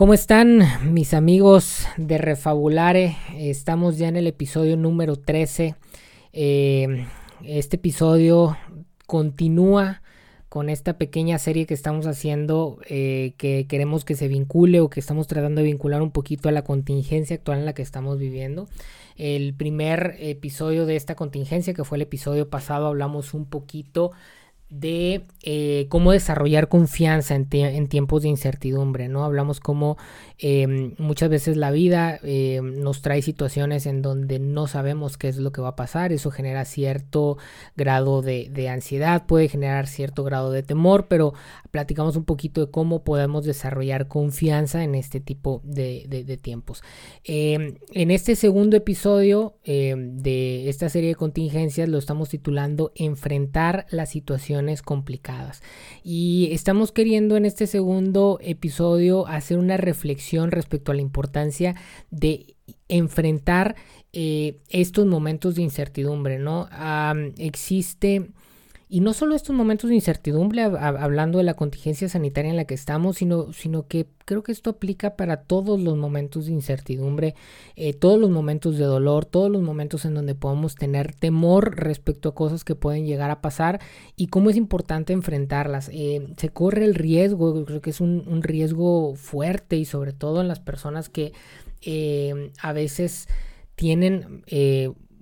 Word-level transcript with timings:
¿Cómo 0.00 0.14
están 0.14 0.62
mis 0.94 1.12
amigos 1.12 1.86
de 1.98 2.16
Refabulare? 2.16 3.18
Estamos 3.36 3.98
ya 3.98 4.08
en 4.08 4.16
el 4.16 4.26
episodio 4.26 4.78
número 4.78 5.16
13. 5.16 5.74
Eh, 6.32 7.06
este 7.44 7.76
episodio 7.76 8.56
continúa 9.06 10.00
con 10.48 10.70
esta 10.70 10.96
pequeña 10.96 11.36
serie 11.38 11.66
que 11.66 11.74
estamos 11.74 12.06
haciendo 12.06 12.78
eh, 12.88 13.34
que 13.36 13.66
queremos 13.68 14.06
que 14.06 14.14
se 14.14 14.26
vincule 14.26 14.80
o 14.80 14.88
que 14.88 15.00
estamos 15.00 15.26
tratando 15.26 15.60
de 15.60 15.66
vincular 15.66 16.00
un 16.00 16.12
poquito 16.12 16.48
a 16.48 16.52
la 16.52 16.64
contingencia 16.64 17.36
actual 17.36 17.58
en 17.58 17.66
la 17.66 17.74
que 17.74 17.82
estamos 17.82 18.18
viviendo. 18.18 18.70
El 19.16 19.52
primer 19.52 20.16
episodio 20.18 20.86
de 20.86 20.96
esta 20.96 21.14
contingencia, 21.14 21.74
que 21.74 21.84
fue 21.84 21.98
el 21.98 22.02
episodio 22.02 22.48
pasado, 22.48 22.86
hablamos 22.86 23.34
un 23.34 23.44
poquito 23.44 24.12
de 24.70 25.26
eh, 25.42 25.86
cómo 25.88 26.12
desarrollar 26.12 26.68
confianza 26.68 27.34
en, 27.34 27.88
tiempos 27.88 28.22
de 28.22 28.28
incertidumbre, 28.28 29.08
¿no? 29.08 29.24
Hablamos 29.24 29.58
cómo 29.58 29.98
em, 30.40 30.94
muchas 30.98 31.28
veces 31.28 31.56
la 31.56 31.70
vida 31.70 32.18
em, 32.22 32.80
nos 32.80 33.02
trae 33.02 33.22
situaciones 33.22 33.86
en 33.86 34.02
donde 34.02 34.38
no 34.38 34.66
sabemos 34.66 35.16
qué 35.16 35.28
es 35.28 35.38
lo 35.38 35.52
que 35.52 35.60
va 35.60 35.70
a 35.70 35.76
pasar, 35.76 36.12
eso 36.12 36.30
genera 36.30 36.64
cierto 36.64 37.38
grado 37.76 38.22
de, 38.22 38.68
ansiedad, 38.70 39.26
puede 39.26 39.48
generar 39.48 39.86
cierto 39.86 40.22
grado 40.22 40.52
de 40.52 40.62
temor, 40.62 41.08
pero 41.08 41.34
platicamos 41.70 42.16
un 42.16 42.24
poquito 42.24 42.64
de 42.64 42.70
cómo 42.70 43.02
podemos 43.02 43.44
desarrollar 43.44 44.06
confianza 44.06 44.84
en 44.84 44.94
este 44.94 45.20
tipo 45.20 45.60
de, 45.64 46.38
tiempos. 46.42 46.82
Em, 47.24 47.74
en 47.92 48.10
este 48.10 48.36
segundo 48.36 48.76
episodio 48.76 49.56
de 49.64 50.68
esta 50.68 50.88
serie 50.88 51.10
de 51.10 51.14
contingencias 51.14 51.88
lo 51.88 51.98
estamos 51.98 52.28
titulando 52.28 52.92
Enfrentar 52.94 53.86
la 53.90 54.06
situación 54.06 54.60
complicadas. 54.84 55.62
Y 56.04 56.50
estamos 56.52 56.92
queriendo 56.92 57.36
en 57.36 57.44
este 57.46 57.66
segundo 57.66 58.38
episodio 58.42 59.26
hacer 59.26 59.58
una 59.58 59.76
reflexión 59.76 60.29
respecto 60.50 60.92
a 60.92 60.94
la 60.94 61.02
importancia 61.02 61.74
de 62.10 62.56
enfrentar 62.88 63.76
eh, 64.12 64.58
estos 64.68 65.06
momentos 65.06 65.54
de 65.54 65.62
incertidumbre, 65.62 66.38
¿no? 66.38 66.68
existe 67.38 68.30
y 68.92 69.00
no 69.00 69.12
solo 69.12 69.36
estos 69.36 69.54
momentos 69.54 69.88
de 69.88 69.94
incertidumbre, 69.94 70.62
hablando 70.62 71.38
de 71.38 71.44
la 71.44 71.54
contingencia 71.54 72.08
sanitaria 72.08 72.50
en 72.50 72.56
la 72.56 72.64
que 72.64 72.74
estamos, 72.74 73.18
sino, 73.18 73.52
sino 73.52 73.86
que 73.86 74.08
creo 74.24 74.42
que 74.42 74.50
esto 74.50 74.70
aplica 74.70 75.14
para 75.14 75.44
todos 75.44 75.80
los 75.80 75.96
momentos 75.96 76.46
de 76.46 76.52
incertidumbre, 76.52 77.36
eh, 77.76 77.94
todos 77.94 78.18
los 78.18 78.30
momentos 78.30 78.78
de 78.78 78.84
dolor, 78.86 79.26
todos 79.26 79.48
los 79.48 79.62
momentos 79.62 80.04
en 80.04 80.14
donde 80.14 80.34
podemos 80.34 80.74
tener 80.74 81.14
temor 81.14 81.76
respecto 81.76 82.30
a 82.30 82.34
cosas 82.34 82.64
que 82.64 82.74
pueden 82.74 83.06
llegar 83.06 83.30
a 83.30 83.40
pasar 83.40 83.80
y 84.16 84.26
cómo 84.26 84.50
es 84.50 84.56
importante 84.56 85.12
enfrentarlas. 85.12 85.88
Eh, 85.92 86.26
se 86.36 86.48
corre 86.48 86.84
el 86.84 86.96
riesgo, 86.96 87.64
creo 87.64 87.80
que 87.80 87.90
es 87.90 88.00
un, 88.00 88.42
riesgo 88.42 89.14
fuerte 89.14 89.76
y 89.76 89.84
sobre 89.84 90.12
todo 90.12 90.40
en 90.40 90.48
las 90.48 90.58
personas 90.58 91.08
que 91.08 91.32
eh, 91.82 92.50
a 92.60 92.72
veces 92.72 93.28
tienen 93.76 94.42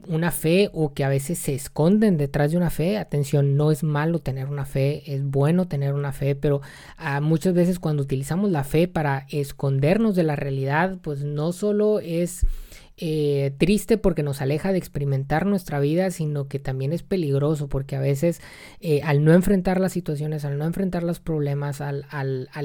una 0.09 0.31
fe 0.31 0.71
o 0.73 0.95
que 0.95 1.05
a 1.05 1.09
veces 1.09 1.39
se 1.39 1.55
esconden 1.55 2.17
detrás 2.17 2.51
de 2.51 2.57
una 2.57 2.71
fe. 2.71 2.99
Atención, 2.99 3.57
no 3.57 3.71
es 3.71 3.83
malo 3.83 4.19
tener 4.19 4.49
una 4.49 4.65
fe, 4.65 5.03
es 5.15 5.23
bueno 5.23 5.69
tener 5.69 5.95
una 5.95 6.13
fe, 6.13 6.35
pero 6.35 6.61
ah, 6.97 7.21
muchas 7.21 7.55
veces 7.55 7.79
cuando 7.79 8.03
utilizamos 8.03 8.51
la 8.51 8.65
fe 8.65 8.89
para 8.89 9.27
escondernos 9.31 10.17
de 10.17 10.25
la 10.25 10.37
realidad, 10.37 10.99
pues 11.03 11.23
no 11.23 11.53
solo 11.53 12.01
es 12.01 12.45
eh, 13.01 13.53
triste 13.59 13.97
porque 13.97 14.25
nos 14.25 14.41
aleja 14.41 14.73
de 14.73 14.79
experimentar 14.79 15.47
nuestra 15.47 15.79
vida, 15.79 16.11
sino 16.11 16.49
que 16.49 16.59
también 16.59 16.93
es 16.93 17.05
peligroso 17.05 17.69
porque 17.69 17.95
a 17.95 18.01
veces 18.01 18.41
eh, 18.81 19.03
al 19.03 19.25
no 19.25 19.33
enfrentar 19.33 19.81
las 19.81 19.93
situaciones, 19.93 20.45
al 20.45 20.59
no 20.59 20.65
enfrentar 20.65 21.05
los 21.05 21.21
problemas, 21.21 21.81
al, 21.81 22.07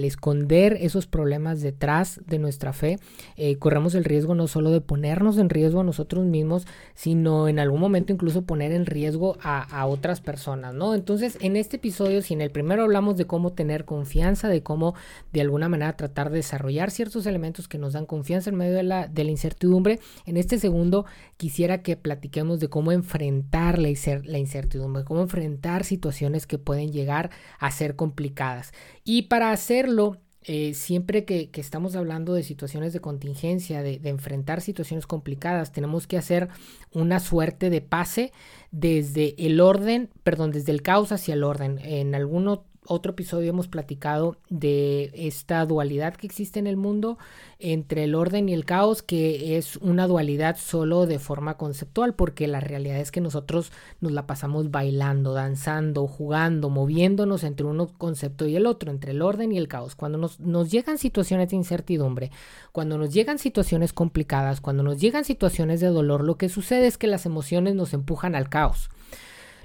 esconder 0.03 0.77
esos 0.81 1.05
problemas 1.05 1.61
detrás 1.61 2.19
de 2.25 2.39
nuestra 2.39 2.73
fe, 2.73 2.97
eh, 3.37 3.57
corremos 3.57 3.93
el 3.95 4.05
riesgo 4.05 4.33
no 4.33 4.47
solo 4.47 4.71
de 4.71 4.81
ponernos 4.81 5.37
en 5.37 5.49
riesgo 5.49 5.81
a 5.81 5.83
nosotros 5.83 6.25
mismos, 6.25 6.65
sino 6.95 7.47
en 7.47 7.59
algún 7.59 7.79
momento 7.79 8.11
incluso 8.11 8.41
poner 8.41 8.71
en 8.71 8.85
riesgo 8.85 9.37
a, 9.41 9.61
a 9.61 9.85
otras 9.85 10.19
personas, 10.19 10.73
¿no? 10.73 10.95
Entonces, 10.95 11.37
en 11.41 11.55
este 11.55 11.77
episodio, 11.77 12.21
si 12.21 12.33
en 12.33 12.41
el 12.41 12.49
primero 12.49 12.83
hablamos 12.83 13.17
de 13.17 13.25
cómo 13.25 13.53
tener 13.53 13.85
confianza, 13.85 14.49
de 14.49 14.63
cómo 14.63 14.95
de 15.31 15.41
alguna 15.41 15.69
manera 15.69 15.95
tratar 15.95 16.31
de 16.31 16.37
desarrollar 16.37 16.89
ciertos 16.89 17.25
elementos 17.27 17.67
que 17.67 17.77
nos 17.77 17.93
dan 17.93 18.05
confianza 18.05 18.49
en 18.49 18.55
medio 18.55 18.73
de 18.73 18.83
la, 18.83 19.07
de 19.07 19.23
la 19.23 19.31
incertidumbre, 19.31 19.99
en 20.25 20.37
este 20.37 20.59
segundo 20.59 21.05
quisiera 21.37 21.81
que 21.81 21.95
platiquemos 21.95 22.59
de 22.59 22.69
cómo 22.69 22.91
enfrentar 22.91 23.79
la, 23.79 23.89
incertidumbre, 23.89 25.03
cómo 25.03 25.21
enfrentar 25.21 25.83
situaciones 25.83 26.47
que 26.47 26.57
pueden 26.57 26.91
llegar 26.91 27.31
a 27.59 27.71
ser 27.71 27.95
complicadas. 27.95 28.73
Y 29.03 29.23
para 29.23 29.51
hacerlo, 29.51 30.17
eh, 30.43 30.73
siempre 30.73 31.25
que, 31.25 31.49
estamos 31.53 31.95
hablando 31.95 32.33
de 32.33 32.43
situaciones 32.43 32.93
de 32.93 32.99
contingencia, 32.99 33.81
de, 33.81 33.99
enfrentar 34.03 34.61
situaciones 34.61 35.07
complicadas, 35.07 35.71
tenemos 35.71 36.07
que 36.07 36.17
hacer 36.17 36.49
una 36.91 37.19
suerte 37.19 37.69
de 37.69 37.81
pase 37.81 38.31
desde 38.71 39.35
el 39.45 39.61
orden, 39.61 40.09
perdón, 40.23 40.51
desde 40.51 40.71
el 40.71 40.81
caos 40.81 41.11
hacia 41.11 41.33
el 41.33 41.43
orden. 41.43 41.79
En 41.79 42.15
alguno 42.15 42.65
otro 42.87 43.11
episodio 43.11 43.49
hemos 43.49 43.67
platicado 43.67 44.37
de 44.49 45.11
esta 45.13 45.65
dualidad 45.65 46.15
que 46.15 46.27
existe 46.27 46.59
en 46.59 46.67
el 46.67 46.77
mundo 46.77 47.17
entre 47.59 48.03
el 48.03 48.15
orden 48.15 48.49
y 48.49 48.53
el 48.53 48.65
caos, 48.65 49.01
que 49.01 49.57
es 49.57 49.77
una 49.77 50.07
dualidad 50.07 50.57
solo 50.57 51.05
de 51.05 51.19
forma 51.19 51.55
conceptual, 51.57 52.13
porque 52.13 52.47
la 52.47 52.59
realidad 52.59 52.97
es 52.97 53.11
que 53.11 53.21
nosotros 53.21 53.71
nos 54.01 54.11
la 54.11 54.27
pasamos 54.27 54.71
bailando, 54.71 55.33
danzando, 55.33 56.07
jugando, 56.07 56.69
moviéndonos 56.69 57.43
entre 57.43 57.65
uno 57.65 57.87
concepto 57.97 58.45
y 58.47 58.55
el 58.55 58.65
otro, 58.65 58.91
entre 58.91 59.11
el 59.11 59.21
orden 59.21 59.51
y 59.51 59.57
el 59.57 59.67
caos. 59.67 59.95
Cuando 59.95 60.17
nos, 60.17 60.39
nos 60.39 60.71
llegan 60.71 60.97
situaciones 60.97 61.49
de 61.49 61.55
incertidumbre, 61.55 62.31
cuando 62.71 62.97
nos 62.97 63.13
llegan 63.13 63.39
situaciones 63.39 63.93
complicadas, 63.93 64.61
cuando 64.61 64.83
nos 64.83 64.99
llegan 64.99 65.25
situaciones 65.25 65.79
de 65.79 65.87
dolor, 65.87 66.23
lo 66.23 66.37
que 66.37 66.49
sucede 66.49 66.87
es 66.87 66.97
que 66.97 67.07
las 67.07 67.25
emociones 67.25 67.75
nos 67.75 67.93
empujan 67.93 68.35
al 68.35 68.49
caos. 68.49 68.89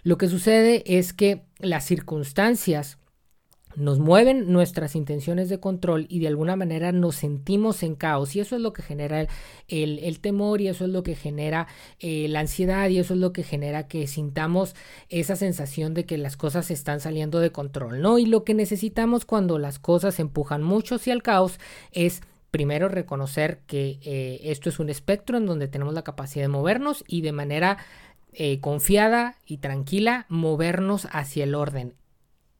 Lo 0.02 0.16
que 0.16 0.28
sucede 0.28 0.84
es 0.86 1.12
que 1.12 1.42
las 1.58 1.84
circunstancias 1.84 2.98
nos 3.78 3.98
mueven 3.98 4.52
nuestras 4.52 4.96
intenciones 4.96 5.48
de 5.48 5.60
control 5.60 6.06
y 6.08 6.18
de 6.20 6.28
alguna 6.28 6.56
manera 6.56 6.92
nos 6.92 7.16
sentimos 7.16 7.82
en 7.82 7.94
caos 7.94 8.34
y 8.34 8.40
eso 8.40 8.56
es 8.56 8.62
lo 8.62 8.72
que 8.72 8.82
genera 8.82 9.26
el, 9.68 10.20
temor 10.20 10.60
y 10.60 10.68
eso 10.68 10.84
es 10.84 10.90
lo 10.90 11.02
que 11.02 11.14
genera 11.14 11.68
eh, 12.00 12.26
la 12.28 12.40
ansiedad 12.40 12.88
y 12.88 12.98
eso 12.98 13.14
es 13.14 13.20
lo 13.20 13.32
que 13.32 13.42
genera 13.42 13.86
que 13.86 14.06
sintamos 14.06 14.74
esa 15.08 15.36
sensación 15.36 15.94
de 15.94 16.04
que 16.04 16.18
las 16.18 16.36
cosas 16.36 16.70
están 16.70 17.00
saliendo 17.00 17.40
de 17.40 17.52
control, 17.52 18.02
¿no? 18.02 18.18
Y 18.18 18.26
lo 18.26 18.44
que 18.44 18.54
necesitamos 18.54 19.24
cuando 19.24 19.58
las 19.58 19.78
cosas 19.78 20.18
empujan 20.18 20.62
mucho 20.62 20.96
hacia 20.96 21.12
el 21.12 21.22
caos 21.22 21.60
es 21.92 22.22
primero 22.50 22.88
reconocer 22.88 23.60
que 23.66 23.98
eh, 24.02 24.40
esto 24.44 24.68
es 24.68 24.78
un 24.78 24.88
espectro 24.88 25.36
en 25.36 25.46
donde 25.46 25.68
tenemos 25.68 25.94
la 25.94 26.02
capacidad 26.02 26.44
de 26.44 26.48
movernos 26.48 27.04
y 27.06 27.20
de 27.20 27.32
manera 27.32 27.78
eh, 28.32 28.60
confiada 28.60 29.36
y 29.46 29.58
tranquila 29.58 30.26
movernos 30.28 31.06
hacia 31.12 31.44
el 31.44 31.54
orden 31.54 31.94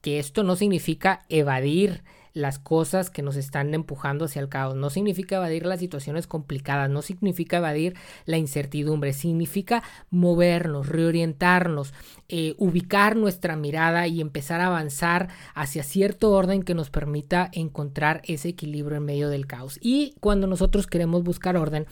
que 0.01 0.19
esto 0.19 0.43
no 0.43 0.57
significa 0.57 1.25
evadir 1.29 2.03
las 2.39 2.59
cosas 2.59 3.11
que 3.11 3.23
nos 3.23 3.37
están 3.37 3.75
empujando 3.75 4.27
hacia 4.27 4.41
el 4.41 4.49
caos, 4.49 4.77
no 4.77 4.91
significa 4.91 5.37
evadir 5.37 5.67
las 5.67 5.81
situaciones 5.81 6.27
complicadas, 6.27 6.89
no 6.89 7.03
significa 7.03 7.57
evadir 7.57 7.97
la 8.27 8.37
incertidumbre, 8.37 9.13
significa 9.13 9.83
movernos, 10.11 10.89
reorientarnos, 10.89 11.93
eh, 12.29 12.55
ubicar 12.59 13.17
nuestra 13.17 13.57
mirada 13.57 14.07
y 14.07 14.21
empezar 14.21 14.61
a 14.61 14.67
avanzar 14.67 15.29
hacia 15.55 15.83
cierto 15.83 16.31
orden 16.31 16.63
que 16.63 16.75
nos 16.75 16.91
permita 16.91 17.51
encontrar 17.53 18.23
ese 18.25 18.51
equilibrio 18.51 18.99
en 18.99 19.05
medio 19.05 19.29
del 19.29 19.47
caos. 19.47 19.79
Y 19.83 20.15
cuando 20.21 20.47
nosotros 20.47 20.87
queremos 20.87 21.25
buscar 21.25 21.57
orden, 21.57 21.87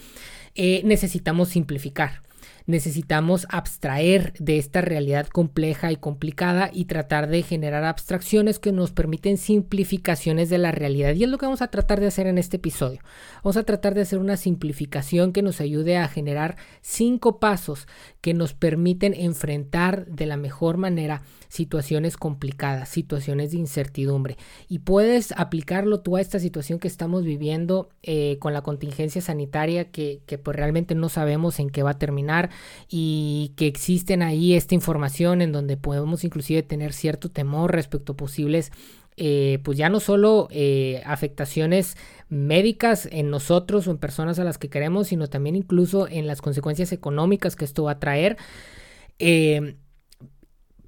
eh, 0.54 0.82
necesitamos 0.84 1.48
simplificar 1.48 2.25
necesitamos 2.66 3.46
abstraer 3.50 4.32
de 4.38 4.58
esta 4.58 4.80
realidad 4.80 5.28
compleja 5.28 5.92
y 5.92 5.96
complicada 5.96 6.70
y 6.72 6.86
tratar 6.86 7.28
de 7.28 7.42
generar 7.42 7.84
abstracciones 7.84 8.58
que 8.58 8.72
nos 8.72 8.90
permiten 8.90 9.38
simplificaciones 9.38 10.50
de 10.50 10.58
la 10.58 10.72
realidad. 10.72 11.14
Y 11.14 11.24
es 11.24 11.30
lo 11.30 11.38
que 11.38 11.46
vamos 11.46 11.62
a 11.62 11.68
tratar 11.68 12.00
de 12.00 12.08
hacer 12.08 12.26
en 12.26 12.38
este 12.38 12.56
episodio. 12.56 13.00
Vamos 13.42 13.56
a 13.56 13.62
tratar 13.62 13.94
de 13.94 14.02
hacer 14.02 14.18
una 14.18 14.36
simplificación 14.36 15.32
que 15.32 15.42
nos 15.42 15.60
ayude 15.60 15.96
a 15.96 16.08
generar 16.08 16.56
cinco 16.80 17.38
pasos 17.38 17.86
que 18.20 18.34
nos 18.34 18.54
permiten 18.54 19.14
enfrentar 19.14 20.06
de 20.06 20.26
la 20.26 20.36
mejor 20.36 20.76
manera 20.76 21.22
situaciones 21.48 22.16
complicadas, 22.16 22.88
situaciones 22.88 23.52
de 23.52 23.58
incertidumbre. 23.58 24.36
Y 24.68 24.80
puedes 24.80 25.32
aplicarlo 25.36 26.00
tú 26.00 26.16
a 26.16 26.20
esta 26.20 26.40
situación 26.40 26.80
que 26.80 26.88
estamos 26.88 27.24
viviendo 27.24 27.88
eh, 28.02 28.38
con 28.40 28.52
la 28.52 28.62
contingencia 28.62 29.22
sanitaria 29.22 29.90
que, 29.90 30.22
que 30.26 30.38
pues 30.38 30.56
realmente 30.56 30.96
no 30.96 31.08
sabemos 31.08 31.60
en 31.60 31.70
qué 31.70 31.84
va 31.84 31.92
a 31.92 31.98
terminar 31.98 32.50
y 32.88 33.52
que 33.56 33.66
existen 33.66 34.22
ahí 34.22 34.54
esta 34.54 34.74
información 34.74 35.42
en 35.42 35.52
donde 35.52 35.76
podemos 35.76 36.24
inclusive 36.24 36.62
tener 36.62 36.92
cierto 36.92 37.30
temor 37.30 37.72
respecto 37.72 38.12
a 38.12 38.16
posibles 38.16 38.72
eh, 39.18 39.60
pues 39.62 39.78
ya 39.78 39.88
no 39.88 39.98
solo 39.98 40.48
eh, 40.50 41.02
afectaciones 41.06 41.96
médicas 42.28 43.08
en 43.10 43.30
nosotros 43.30 43.86
o 43.86 43.90
en 43.90 43.96
personas 43.96 44.38
a 44.38 44.44
las 44.44 44.58
que 44.58 44.68
queremos, 44.68 45.08
sino 45.08 45.26
también 45.26 45.56
incluso 45.56 46.06
en 46.06 46.26
las 46.26 46.42
consecuencias 46.42 46.92
económicas 46.92 47.56
que 47.56 47.64
esto 47.64 47.84
va 47.84 47.92
a 47.92 47.98
traer. 47.98 48.36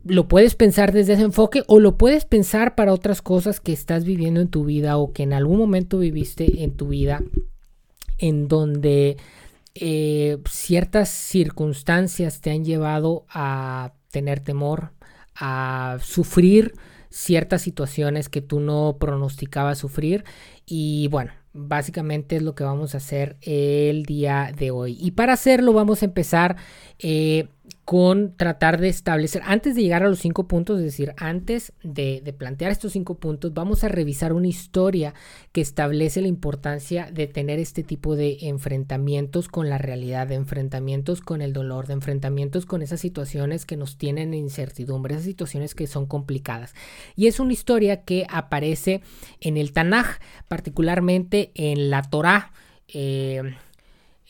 lo 0.05 0.29
puedes 0.29 0.55
pensar 0.55 0.93
desde 0.93 1.15
ese 1.15 1.23
enfoque 1.23 1.63
o 1.67 1.81
lo 1.81 1.97
puedes 1.97 2.25
pensar 2.27 2.75
para 2.75 2.93
otras 2.93 3.23
cosas 3.23 3.61
que 3.61 3.73
estás 3.73 4.05
viviendo 4.05 4.41
en 4.41 4.49
tu 4.49 4.65
vida 4.65 4.99
o 4.99 5.13
que 5.13 5.23
en 5.23 5.33
algún 5.33 5.59
momento 5.59 5.99
viviste 5.99 6.63
en 6.63 6.77
tu 6.77 6.89
vida 6.89 7.23
en 8.19 8.49
donde 8.49 9.17
eh, 9.81 10.39
ciertas 10.49 11.09
circunstancias 11.09 12.41
te 12.41 12.51
han 12.51 12.65
llevado 12.65 13.27
a 13.29 13.93
tener 14.11 14.41
temor, 14.41 14.93
a 15.35 15.99
sufrir 16.03 16.75
ciertas 17.11 17.63
situaciones 17.63 18.29
que 18.29 18.43
tú 18.43 18.61
no 18.61 18.97
pronosticabas 18.99 19.79
sufrir 19.79 20.25
y 20.67 21.09
bueno, 21.09 21.33
básicamente 21.53 22.37
es 22.37 22.43
lo 22.43 22.55
que 22.55 22.65
vamos 22.65 22.95
a 22.95 22.99
hacer 22.99 23.37
el 23.43 24.05
día 24.05 24.53
de 24.57 24.71
hoy. 24.71 24.97
Y 25.01 25.13
para 25.13 25.33
hacerlo 25.33 25.73
vamos 25.73 26.03
a 26.03 26.07
empezar 26.07 26.57
eh, 26.99 27.49
con 27.89 28.37
tratar 28.37 28.83
de 28.83 28.91
establecer, 28.91 29.41
antes 29.47 29.75
de 29.75 29.81
llegar 29.81 30.03
a 30.03 30.11
los 30.11 30.19
cinco 30.19 30.47
puntos, 30.47 30.77
es 30.77 30.85
decir, 30.85 31.15
antes 31.17 31.73
de, 31.83 32.23
plantear 32.37 32.71
estos 32.71 32.93
cinco 32.93 33.15
puntos, 33.15 33.55
vamos 33.55 33.83
a 33.83 33.89
revisar 33.89 34.35
una 34.35 34.47
historia 34.47 35.15
que 35.53 35.63
establece 35.63 36.21
la 36.21 36.29
importancia 36.29 37.11
de 37.11 37.27
tener 37.27 37.59
este 37.59 37.83
tipo 37.83 38.15
de 38.15 38.37
enfrentamientos 38.43 39.49
con 39.49 39.71
la 39.71 39.79
realidad, 39.79 40.27
de 40.27 40.35
enfrentamientos 40.35 41.23
con 41.23 41.41
el 41.41 41.55
dolor, 41.55 41.87
de 41.87 41.95
enfrentamientos 41.95 42.67
con 42.67 42.83
esas 42.83 43.01
situaciones 43.01 43.65
que 43.65 43.79
nos 43.79 43.97
tienen 43.97 44.35
incertidumbre, 44.35 45.15
esas 45.15 45.25
situaciones 45.25 45.75
que 45.75 45.87
son 45.87 46.05
complicadas. 46.05 46.75
Y 47.17 47.27
es 47.27 47.41
una 47.41 47.55
historia 47.55 48.03
que 48.03 48.27
aparece 48.29 49.01
en 49.41 49.57
el 49.57 49.73
Tanaj, 49.73 50.19
particularmente 50.47 51.53
en 51.55 51.89
la 51.89 52.03
Torah. 52.03 52.53
Eh, 52.89 53.55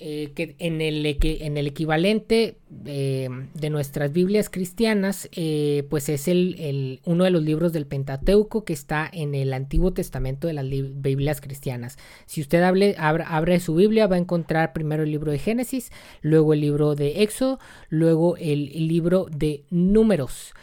eh, 0.00 0.31
que 0.37 0.55
en 0.61 0.81
el, 0.81 1.05
en 1.05 1.56
el 1.56 1.67
equivalente 1.67 2.56
eh, 2.87 3.29
de 3.55 3.69
nuestras 3.69 4.12
Biblias 4.12 4.49
cristianas, 4.49 5.29
eh, 5.33 5.89
pues 5.91 6.09
es 6.09 6.29
el, 6.29 7.00
uno 7.05 7.25
de 7.25 7.31
los 7.31 7.43
libros 7.43 7.73
del 7.73 7.85
Pentateuco 7.85 8.65
que 8.65 8.73
está 8.73 9.11
en 9.12 9.35
el 9.35 9.53
Antiguo 9.53 9.93
Testamento 9.93 10.47
de 10.47 10.53
las 10.53 10.67
Biblias 10.69 11.41
cristianas. 11.41 11.99
Si 12.27 12.41
usted 12.41 12.62
abre, 12.62 13.59
su 13.59 13.75
Biblia, 13.75 14.06
va 14.06 14.15
a 14.15 14.21
encontrar 14.21 14.73
primero 14.73 15.03
el 15.03 15.11
libro 15.11 15.33
de 15.33 15.41
Génesis, 15.41 15.91
luego 16.23 16.53
el 16.53 16.61
libro 16.61 16.95
de 16.95 17.25
Éxodo, 17.25 17.59
luego 17.89 18.37
el 18.37 18.87
libro 18.87 19.27
de 19.33 19.65
Números. 19.71 20.55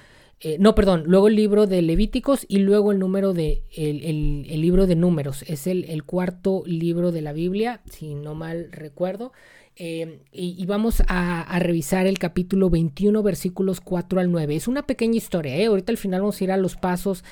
Eh, 0.41 0.57
no, 0.59 0.75
perdón, 0.75 1.03
luego 1.07 1.27
el 1.27 1.35
libro 1.35 1.65
de 1.65 1.81
Levíticos 1.81 2.45
y 2.47 2.59
luego 2.59 2.91
el 2.91 2.99
número 2.99 3.33
de 3.33 3.63
el, 3.75 4.61
libro 4.61 4.85
de 4.85 4.95
números. 4.95 5.43
Es 5.47 5.65
el, 5.67 6.03
cuarto 6.03 6.63
libro 6.65 7.11
de 7.11 7.21
la 7.21 7.33
Biblia, 7.33 7.81
si 7.89 8.15
no 8.15 8.35
mal 8.35 8.69
recuerdo. 8.71 9.31
Eh, 9.77 10.21
y, 10.31 10.65
vamos 10.65 11.03
a, 11.07 11.59
revisar 11.59 12.05
el 12.07 12.19
capítulo 12.19 12.69
21, 12.69 13.23
versículos 13.23 13.81
4 13.81 14.19
al 14.19 14.31
9. 14.31 14.55
Es 14.55 14.67
una 14.67 14.85
pequeña 14.85 15.15
historia, 15.15 15.55
¿eh? 15.57 15.65
ahorita 15.65 15.91
al 15.91 15.97
final 15.97 16.21
vamos 16.21 16.39
a 16.39 16.43
ir 16.43 16.51
a 16.51 16.57
los 16.57 16.75
pasos 16.75 17.23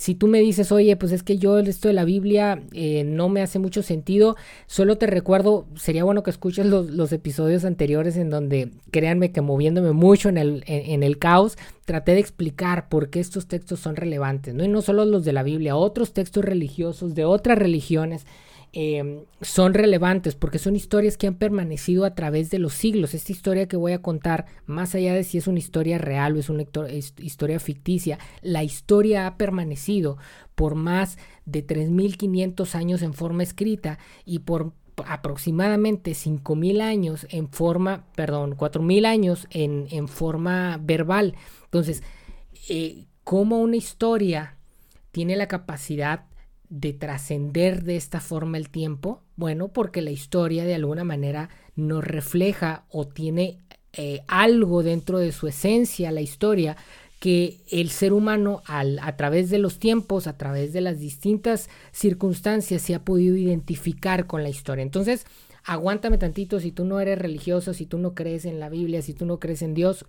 si 0.00 0.14
tú 0.14 0.28
me 0.28 0.40
dices, 0.40 0.72
oye, 0.72 0.96
pues 0.96 1.12
es 1.12 1.22
que 1.22 1.36
yo 1.36 1.58
esto 1.58 1.88
de 1.88 1.92
la 1.92 2.06
Biblia 2.06 2.62
eh, 2.72 3.04
no 3.04 3.28
me 3.28 3.42
hace 3.42 3.58
mucho 3.58 3.82
sentido, 3.82 4.34
solo 4.66 4.96
te 4.96 5.06
recuerdo, 5.06 5.66
sería 5.74 6.04
bueno 6.04 6.22
que 6.22 6.30
escuches 6.30 6.64
los, 6.64 7.12
episodios 7.12 7.66
anteriores 7.66 8.16
en 8.16 8.30
donde, 8.30 8.70
créanme 8.92 9.30
que 9.30 9.42
moviéndome 9.42 9.92
mucho 9.92 10.30
en 10.30 10.38
el, 10.38 10.64
en, 10.66 11.02
el 11.02 11.18
caos, 11.18 11.58
traté 11.84 12.12
de 12.12 12.20
explicar 12.20 12.88
por 12.88 13.10
qué 13.10 13.20
estos 13.20 13.46
textos 13.46 13.80
son 13.80 13.94
relevantes, 13.94 14.54
¿no? 14.54 14.64
Y 14.64 14.68
no 14.68 14.80
solo 14.80 15.04
los 15.04 15.22
de 15.26 15.34
la 15.34 15.42
Biblia, 15.42 15.76
otros 15.76 16.14
textos 16.14 16.46
religiosos 16.46 17.14
de 17.14 17.26
otras 17.26 17.58
religiones 17.58 18.24
Em, 18.72 19.24
son 19.40 19.74
relevantes 19.74 20.36
porque 20.36 20.60
son 20.60 20.76
historias 20.76 21.16
que 21.16 21.26
han 21.26 21.34
permanecido 21.34 22.04
a 22.04 22.14
través 22.14 22.50
de 22.50 22.60
los 22.60 22.72
siglos. 22.72 23.14
Esta 23.14 23.32
historia 23.32 23.66
que 23.66 23.76
voy 23.76 23.92
a 23.92 24.02
contar, 24.02 24.46
más 24.66 24.94
allá 24.94 25.12
de 25.12 25.24
si 25.24 25.38
es 25.38 25.48
una 25.48 25.58
historia 25.58 25.98
real 25.98 26.36
o 26.36 26.38
es 26.38 26.50
una 26.50 26.64
historia 27.18 27.58
ficticia, 27.58 28.20
la 28.42 28.62
historia 28.62 29.26
ha 29.26 29.36
permanecido 29.36 30.18
por 30.54 30.76
más 30.76 31.18
de 31.46 31.66
3.500 31.66 32.74
años 32.76 33.02
en 33.02 33.12
forma 33.12 33.42
escrita 33.42 33.98
y 34.24 34.40
por 34.40 34.72
aproximadamente 35.04 36.12
5.000 36.12 36.80
años 36.80 37.26
en 37.30 37.48
forma, 37.48 38.04
perdón, 38.14 38.56
4.000 38.56 39.04
años 39.06 39.48
en, 39.50 39.88
en, 39.90 40.06
forma 40.06 40.78
verbal. 40.80 41.34
Entonces, 41.64 42.04
eh, 42.68 43.06
¿cómo 43.24 43.58
una 43.60 43.76
historia 43.76 44.58
tiene 45.10 45.34
la 45.34 45.48
capacidad 45.48 46.29
de 46.70 46.92
trascender 46.92 47.82
de 47.82 47.96
esta 47.96 48.20
forma 48.20 48.56
el 48.56 48.70
tiempo? 48.70 49.20
Bueno, 49.36 49.68
porque 49.68 50.00
la 50.00 50.10
historia 50.10 50.64
de 50.64 50.74
alguna 50.74 51.04
manera 51.04 51.50
nos 51.76 52.02
refleja 52.02 52.84
o 52.90 53.06
tiene 53.06 53.58
eh, 53.92 54.20
algo 54.28 54.82
dentro 54.82 55.18
de 55.18 55.32
su 55.32 55.48
esencia, 55.48 56.12
la 56.12 56.20
historia, 56.20 56.76
que 57.18 57.58
el 57.70 57.90
ser 57.90 58.12
humano 58.12 58.62
al, 58.64 58.98
a 59.00 59.16
través 59.16 59.50
de 59.50 59.58
los 59.58 59.78
tiempos, 59.78 60.26
a 60.26 60.38
través 60.38 60.72
de 60.72 60.80
las 60.80 61.00
distintas 61.00 61.68
circunstancias, 61.92 62.80
se 62.80 62.94
ha 62.94 63.04
podido 63.04 63.36
identificar 63.36 64.26
con 64.26 64.42
la 64.42 64.48
historia. 64.48 64.82
Entonces, 64.82 65.26
aguántame 65.64 66.18
tantito 66.18 66.60
si 66.60 66.72
tú 66.72 66.84
no 66.84 67.00
eres 67.00 67.18
religioso, 67.18 67.74
si 67.74 67.84
tú 67.84 67.98
no 67.98 68.14
crees 68.14 68.44
en 68.44 68.58
la 68.58 68.68
Biblia, 68.68 69.02
si 69.02 69.12
tú 69.12 69.26
no 69.26 69.38
crees 69.38 69.60
en 69.62 69.74
Dios, 69.74 70.06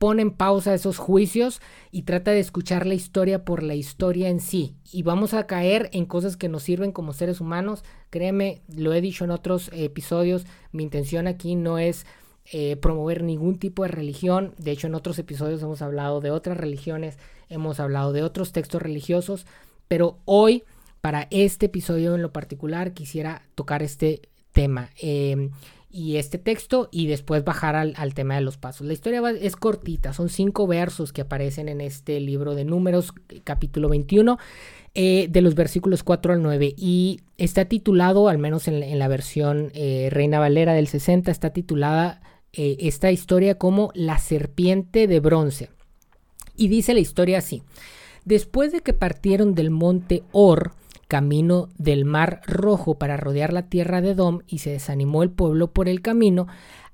pon 0.00 0.18
en 0.18 0.30
pausa 0.30 0.72
esos 0.72 0.96
juicios 0.96 1.60
y 1.90 2.04
trata 2.04 2.30
de 2.30 2.40
escuchar 2.40 2.86
la 2.86 2.94
historia 2.94 3.44
por 3.44 3.62
la 3.62 3.74
historia 3.74 4.30
en 4.30 4.40
sí. 4.40 4.74
Y 4.90 5.02
vamos 5.02 5.34
a 5.34 5.46
caer 5.46 5.90
en 5.92 6.06
cosas 6.06 6.38
que 6.38 6.48
nos 6.48 6.62
sirven 6.62 6.90
como 6.90 7.12
seres 7.12 7.38
humanos. 7.42 7.84
Créeme, 8.08 8.62
lo 8.74 8.94
he 8.94 9.02
dicho 9.02 9.24
en 9.24 9.30
otros 9.30 9.68
episodios, 9.74 10.46
mi 10.72 10.84
intención 10.84 11.26
aquí 11.26 11.54
no 11.54 11.76
es 11.76 12.06
eh, 12.50 12.76
promover 12.76 13.22
ningún 13.22 13.58
tipo 13.58 13.82
de 13.82 13.90
religión. 13.90 14.54
De 14.56 14.70
hecho, 14.70 14.86
en 14.86 14.94
otros 14.94 15.18
episodios 15.18 15.62
hemos 15.62 15.82
hablado 15.82 16.22
de 16.22 16.30
otras 16.30 16.56
religiones, 16.56 17.18
hemos 17.50 17.78
hablado 17.78 18.14
de 18.14 18.22
otros 18.22 18.52
textos 18.52 18.80
religiosos, 18.80 19.44
pero 19.86 20.16
hoy, 20.24 20.64
para 21.02 21.28
este 21.30 21.66
episodio 21.66 22.14
en 22.14 22.22
lo 22.22 22.32
particular, 22.32 22.94
quisiera 22.94 23.42
tocar 23.54 23.82
este 23.82 24.30
tema. 24.52 24.88
Eh, 25.02 25.50
y 25.90 26.16
este 26.16 26.38
texto 26.38 26.88
y 26.92 27.06
después 27.06 27.44
bajar 27.44 27.74
al, 27.74 28.14
tema 28.14 28.36
de 28.36 28.40
los 28.40 28.56
pasos. 28.56 28.86
La 28.86 28.92
historia 28.92 29.22
es 29.40 29.56
cortita, 29.56 30.12
son 30.12 30.28
cinco 30.28 30.66
versos 30.66 31.12
que 31.12 31.22
aparecen 31.22 31.68
en 31.68 31.80
este 31.80 32.20
libro 32.20 32.54
de 32.54 32.64
números, 32.64 33.12
capítulo 33.44 33.88
21, 33.88 34.38
eh, 34.94 35.26
de 35.30 35.40
los 35.40 35.54
versículos 35.54 36.02
4 36.02 36.32
al 36.32 36.42
9 36.42 36.74
y 36.76 37.20
está 37.38 37.64
titulado, 37.64 38.28
al 38.28 38.38
menos 38.38 38.68
en, 38.68 38.98
la 38.98 39.08
versión 39.08 39.70
eh, 39.74 40.08
Reina 40.10 40.38
Valera 40.38 40.74
del 40.74 40.86
60, 40.86 41.30
está 41.30 41.50
titulada 41.50 42.20
eh, 42.52 42.76
esta 42.80 43.10
historia 43.10 43.56
como 43.56 43.90
La 43.94 44.18
serpiente 44.18 45.06
de 45.06 45.20
bronce. 45.20 45.70
Y 46.56 46.68
dice 46.68 46.94
la 46.94 47.00
historia 47.00 47.38
así. 47.38 47.62
Después 48.24 48.70
de 48.72 48.80
que 48.80 48.92
partieron 48.92 49.54
del 49.54 49.70
monte 49.70 50.22
Or, 50.32 50.72
camino 51.10 51.68
del 51.76 52.04
Mar 52.04 52.40
Rojo 52.46 52.94
para 52.94 53.16
rodear 53.16 53.52
la 53.52 53.68
tierra 53.68 54.00
de 54.00 54.14
Dom 54.14 54.38
y 54.46 54.58
se 54.58 54.70
desanimó 54.70 55.24
el 55.24 55.30
pueblo 55.30 55.72
por 55.72 55.88
el 55.88 56.00
camino, 56.00 56.46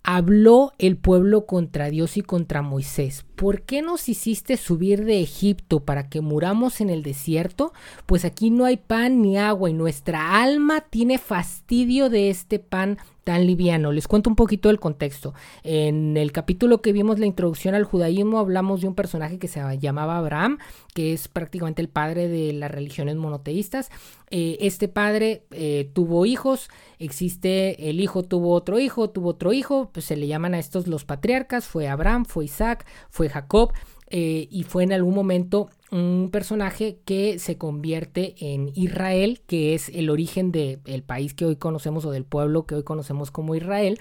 habló 0.03 0.73
el 0.79 0.97
pueblo 0.97 1.45
contra 1.45 1.91
Dios 1.91 2.17
y 2.17 2.23
contra 2.23 2.63
Moisés. 2.63 3.27
¿Por 3.37 3.61
qué 3.63 3.83
nos 3.83 4.09
hiciste 4.09 4.57
subir 4.57 5.05
de 5.05 5.21
Egipto 5.21 5.81
para 5.81 6.09
que 6.09 6.23
muramos 6.23 6.81
en 6.81 6.89
el 6.89 7.03
desierto? 7.03 7.75
Pues 8.07 8.25
aquí 8.25 8.49
no 8.49 8.65
hay 8.65 8.79
pan 8.79 9.21
ni 9.21 9.37
agua 9.37 9.69
y 9.69 9.75
nuestra 9.75 10.43
alma 10.43 10.81
tiene 10.81 11.19
fastidio 11.19 12.09
de 12.09 12.31
este 12.31 12.59
pan 12.59 12.97
tan 13.27 13.45
liviano. 13.45 13.91
Les 13.91 14.07
cuento 14.07 14.31
un 14.31 14.37
poquito 14.37 14.69
del 14.69 14.79
contexto. 14.79 15.35
En 15.65 16.17
el 16.17 16.31
capítulo 16.31 16.81
que 16.81 16.93
vimos 16.93 17.19
la 17.19 17.27
introducción 17.27 17.75
al 17.75 17.83
judaísmo 17.83 18.39
hablamos 18.39 18.83
de 18.83 18.87
un 18.87 18.95
personaje 18.95 19.41
que 19.41 19.49
se 19.49 19.61
llamaba 19.79 20.17
Abraham, 20.17 20.59
que 20.95 21.13
es 21.13 21.27
prácticamente 21.27 21.83
el 21.83 21.89
padre 21.89 22.29
de 22.29 22.53
las 22.53 22.71
religiones 22.71 23.17
monoteístas. 23.17 23.91
Eh, 24.31 24.59
este 24.61 24.87
padre 24.87 25.43
eh, 25.51 25.91
tuvo 25.93 26.25
hijos, 26.25 26.69
existe 27.01 27.91
el 27.91 28.01
hijo 28.01 28.23
tuvo 28.23 28.53
otro 28.53 28.79
hijo, 28.79 29.11
tuvo 29.11 29.31
otro 29.31 29.53
hijo, 29.53 29.91
pues 29.93 30.07
se 30.07 30.15
le 30.15 30.29
llaman 30.29 30.55
a 30.55 30.61
estos 30.61 30.87
los 30.87 31.05
patriarcas, 31.05 31.67
fue 31.67 31.89
Abraham, 31.89 32.27
fue 32.27 32.45
Isaac, 32.45 32.87
fue 33.11 33.26
Jacob. 33.29 33.73
Eh, 34.09 34.47
y 34.51 34.63
fue 34.63 34.85
en 34.85 34.93
algún 34.93 35.15
momento 35.15 35.69
un 35.91 36.29
personaje 36.31 36.99
que 37.05 37.39
se 37.39 37.59
convierte 37.59 38.35
en 38.39 38.71
Israel, 38.75 39.41
que 39.47 39.75
es 39.75 39.89
el 39.89 40.11
origen 40.11 40.53
del 40.53 41.03
país 41.05 41.35
que 41.35 41.45
hoy 41.45 41.57
conocemos 41.57 42.05
o 42.05 42.13
del 42.13 42.25
pueblo 42.25 42.67
que 42.67 42.77
hoy 42.77 42.83
conocemos 42.85 43.31
como 43.31 43.55
Israel. 43.55 43.99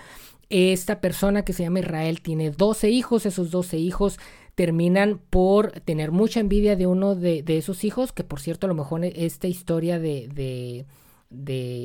Esta 0.49 1.01
persona 1.01 1.43
que 1.43 1.53
se 1.53 1.63
llama 1.63 1.79
Israel 1.79 2.21
tiene 2.21 2.51
12 2.51 2.89
hijos, 2.89 3.25
esos 3.25 3.49
12 3.49 3.77
hijos 3.77 4.19
terminan 4.53 5.19
por 5.29 5.71
tener 5.81 6.11
mucha 6.11 6.39
envidia 6.39 6.75
de 6.75 6.87
uno 6.87 7.15
de, 7.15 7.43
esos 7.47 7.83
hijos, 7.83 8.11
que 8.11 8.23
por 8.23 8.39
cierto 8.39 8.67
a 8.67 8.69
lo 8.69 8.75
mejor 8.75 9.03
esta 9.03 9.47
historia 9.47 9.99
de, 9.99 10.29
de 10.33 10.85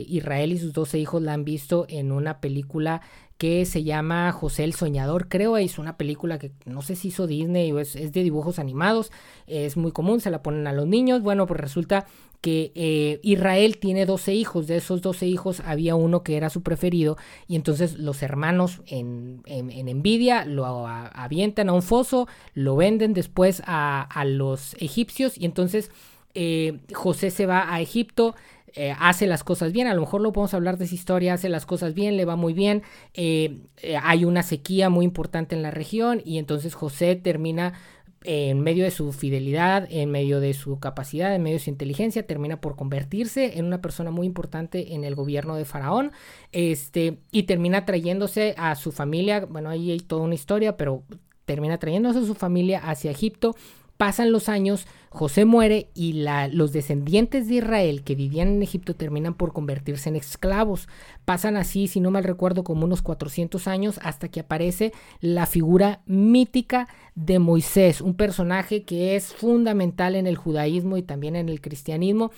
Israel 0.08 0.52
y 0.52 0.58
sus 0.58 0.72
12 0.72 0.98
hijos 0.98 1.22
la 1.22 1.32
han 1.32 1.44
visto 1.44 1.86
en 1.88 2.12
una 2.12 2.40
película 2.40 3.02
que 3.40 3.64
se 3.64 3.84
llama 3.84 4.30
José 4.32 4.64
el 4.64 4.74
Soñador, 4.74 5.28
creo, 5.28 5.56
es 5.56 5.78
una 5.78 5.96
película 5.96 6.38
que 6.38 6.52
no 6.66 6.82
sé 6.82 6.94
si 6.94 7.08
hizo 7.08 7.26
Disney 7.26 7.72
o 7.72 7.78
es, 7.78 7.94
de 7.94 8.22
dibujos 8.22 8.58
animados, 8.58 9.10
es 9.46 9.78
muy 9.78 9.92
común, 9.92 10.20
se 10.20 10.30
la 10.30 10.42
ponen 10.42 10.66
a 10.66 10.74
los 10.74 10.86
niños, 10.86 11.22
bueno, 11.22 11.46
pues 11.46 11.58
resulta 11.58 12.04
que 12.42 12.70
eh, 12.74 13.18
Israel 13.22 13.78
tiene 13.78 14.04
12 14.04 14.34
hijos, 14.34 14.66
de 14.66 14.76
esos 14.76 15.00
12 15.00 15.26
hijos 15.26 15.60
había 15.60 15.94
uno 15.94 16.22
que 16.22 16.36
era 16.36 16.50
su 16.50 16.62
preferido 16.62 17.16
y 17.48 17.56
entonces 17.56 17.98
los 17.98 18.22
hermanos 18.22 18.82
en, 18.86 19.40
envidia 19.46 20.44
lo 20.44 20.86
avientan 20.86 21.70
a 21.70 21.72
un 21.72 21.82
foso, 21.82 22.28
lo 22.52 22.76
venden 22.76 23.14
después 23.14 23.62
a, 23.64 24.06
los 24.26 24.74
egipcios 24.80 25.38
y 25.38 25.46
entonces 25.46 25.90
eh, 26.34 26.80
José 26.92 27.30
se 27.30 27.46
va 27.46 27.72
a 27.72 27.80
Egipto, 27.80 28.34
eh, 28.74 28.94
hace 28.98 29.26
las 29.26 29.44
cosas 29.44 29.72
bien, 29.72 29.86
a 29.86 29.94
lo 29.94 30.00
mejor 30.00 30.20
lo 30.20 30.32
podemos 30.32 30.54
hablar 30.54 30.78
de 30.78 30.84
esa 30.84 30.94
historia, 30.94 31.34
hace 31.34 31.48
las 31.48 31.66
cosas 31.66 31.94
bien, 31.94 32.16
le 32.16 32.24
va 32.24 32.36
muy 32.36 32.52
bien, 32.52 32.82
eh, 33.14 33.62
eh, 33.78 33.96
hay 34.02 34.24
una 34.24 34.42
sequía 34.42 34.90
muy 34.90 35.04
importante 35.04 35.54
en 35.54 35.62
la 35.62 35.70
región 35.70 36.22
y 36.24 36.38
entonces 36.38 36.74
José 36.74 37.16
termina 37.16 37.74
en 38.22 38.60
medio 38.60 38.84
de 38.84 38.90
su 38.90 39.12
fidelidad, 39.12 39.88
en 39.90 40.10
medio 40.10 40.40
de 40.40 40.52
su 40.52 40.78
capacidad, 40.78 41.34
en 41.34 41.42
medio 41.42 41.56
de 41.56 41.64
su 41.64 41.70
inteligencia, 41.70 42.26
termina 42.26 42.60
por 42.60 42.76
convertirse 42.76 43.58
en 43.58 43.64
una 43.64 43.80
persona 43.80 44.10
muy 44.10 44.26
importante 44.26 44.94
en 44.94 45.04
el 45.04 45.14
gobierno 45.14 45.56
de 45.56 45.64
Faraón, 45.64 46.12
este, 46.52 47.18
y 47.32 47.44
termina 47.44 47.86
trayéndose 47.86 48.54
a 48.58 48.74
su 48.74 48.92
familia, 48.92 49.46
bueno, 49.46 49.70
ahí 49.70 49.90
hay 49.90 50.00
toda 50.00 50.22
una 50.22 50.34
historia, 50.34 50.76
pero 50.76 51.02
termina 51.46 51.78
trayéndose 51.78 52.18
a 52.20 52.26
su 52.26 52.34
familia 52.34 52.78
hacia 52.78 53.10
Egipto, 53.10 53.56
pasan 54.00 54.32
los 54.32 54.48
años, 54.48 54.86
José 55.10 55.44
muere 55.44 55.90
y 55.92 56.14
la, 56.14 56.48
los 56.48 56.72
descendientes 56.72 57.48
de 57.48 57.56
Israel 57.56 58.02
que 58.02 58.14
vivían 58.14 58.48
en 58.48 58.62
Egipto 58.62 58.96
terminan 58.96 59.34
por 59.34 59.52
convertirse 59.52 60.08
en 60.08 60.16
esclavos. 60.16 60.88
Pasan 61.26 61.58
así, 61.58 61.86
si 61.86 62.00
no 62.00 62.10
mal 62.10 62.24
recuerdo, 62.24 62.64
como 62.64 62.86
unos 62.86 63.02
400 63.02 63.68
años 63.68 64.00
hasta 64.02 64.28
que 64.28 64.40
aparece 64.40 64.94
la 65.20 65.44
figura 65.44 66.00
mítica 66.06 66.88
de 67.14 67.40
Moisés, 67.40 68.00
un 68.00 68.14
personaje 68.14 68.84
que 68.84 69.16
es 69.16 69.34
fundamental 69.34 70.16
en 70.16 70.26
el 70.26 70.38
judaísmo 70.38 70.96
y 70.96 71.02
también 71.02 71.36
en 71.36 71.50
el 71.50 71.60
cristianismo. 71.60 72.30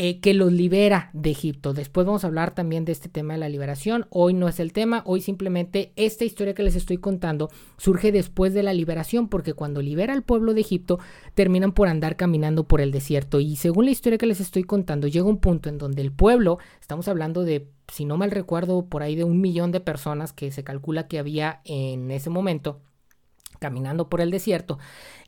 Eh, 0.00 0.20
que 0.20 0.32
los 0.32 0.52
libera 0.52 1.10
de 1.12 1.30
Egipto. 1.30 1.74
Después 1.74 2.06
vamos 2.06 2.22
a 2.22 2.28
hablar 2.28 2.54
también 2.54 2.84
de 2.84 2.92
este 2.92 3.08
tema 3.08 3.32
de 3.32 3.40
la 3.40 3.48
liberación. 3.48 4.06
Hoy 4.10 4.32
no 4.32 4.46
es 4.46 4.60
el 4.60 4.72
tema, 4.72 5.02
hoy 5.04 5.20
simplemente 5.20 5.92
esta 5.96 6.24
historia 6.24 6.54
que 6.54 6.62
les 6.62 6.76
estoy 6.76 6.98
contando 6.98 7.50
surge 7.78 8.12
después 8.12 8.54
de 8.54 8.62
la 8.62 8.72
liberación, 8.72 9.28
porque 9.28 9.54
cuando 9.54 9.82
libera 9.82 10.12
al 10.12 10.22
pueblo 10.22 10.54
de 10.54 10.60
Egipto 10.60 11.00
terminan 11.34 11.72
por 11.72 11.88
andar 11.88 12.14
caminando 12.14 12.62
por 12.62 12.80
el 12.80 12.92
desierto. 12.92 13.40
Y 13.40 13.56
según 13.56 13.86
la 13.86 13.90
historia 13.90 14.18
que 14.18 14.26
les 14.26 14.38
estoy 14.38 14.62
contando, 14.62 15.08
llega 15.08 15.26
un 15.26 15.38
punto 15.38 15.68
en 15.68 15.78
donde 15.78 16.00
el 16.00 16.12
pueblo, 16.12 16.58
estamos 16.80 17.08
hablando 17.08 17.42
de, 17.42 17.66
si 17.92 18.04
no 18.04 18.16
mal 18.16 18.30
recuerdo, 18.30 18.86
por 18.86 19.02
ahí 19.02 19.16
de 19.16 19.24
un 19.24 19.40
millón 19.40 19.72
de 19.72 19.80
personas 19.80 20.32
que 20.32 20.52
se 20.52 20.62
calcula 20.62 21.08
que 21.08 21.18
había 21.18 21.60
en 21.64 22.12
ese 22.12 22.30
momento 22.30 22.82
caminando 23.58 24.08
por 24.08 24.20
el 24.20 24.30
desierto, 24.30 24.78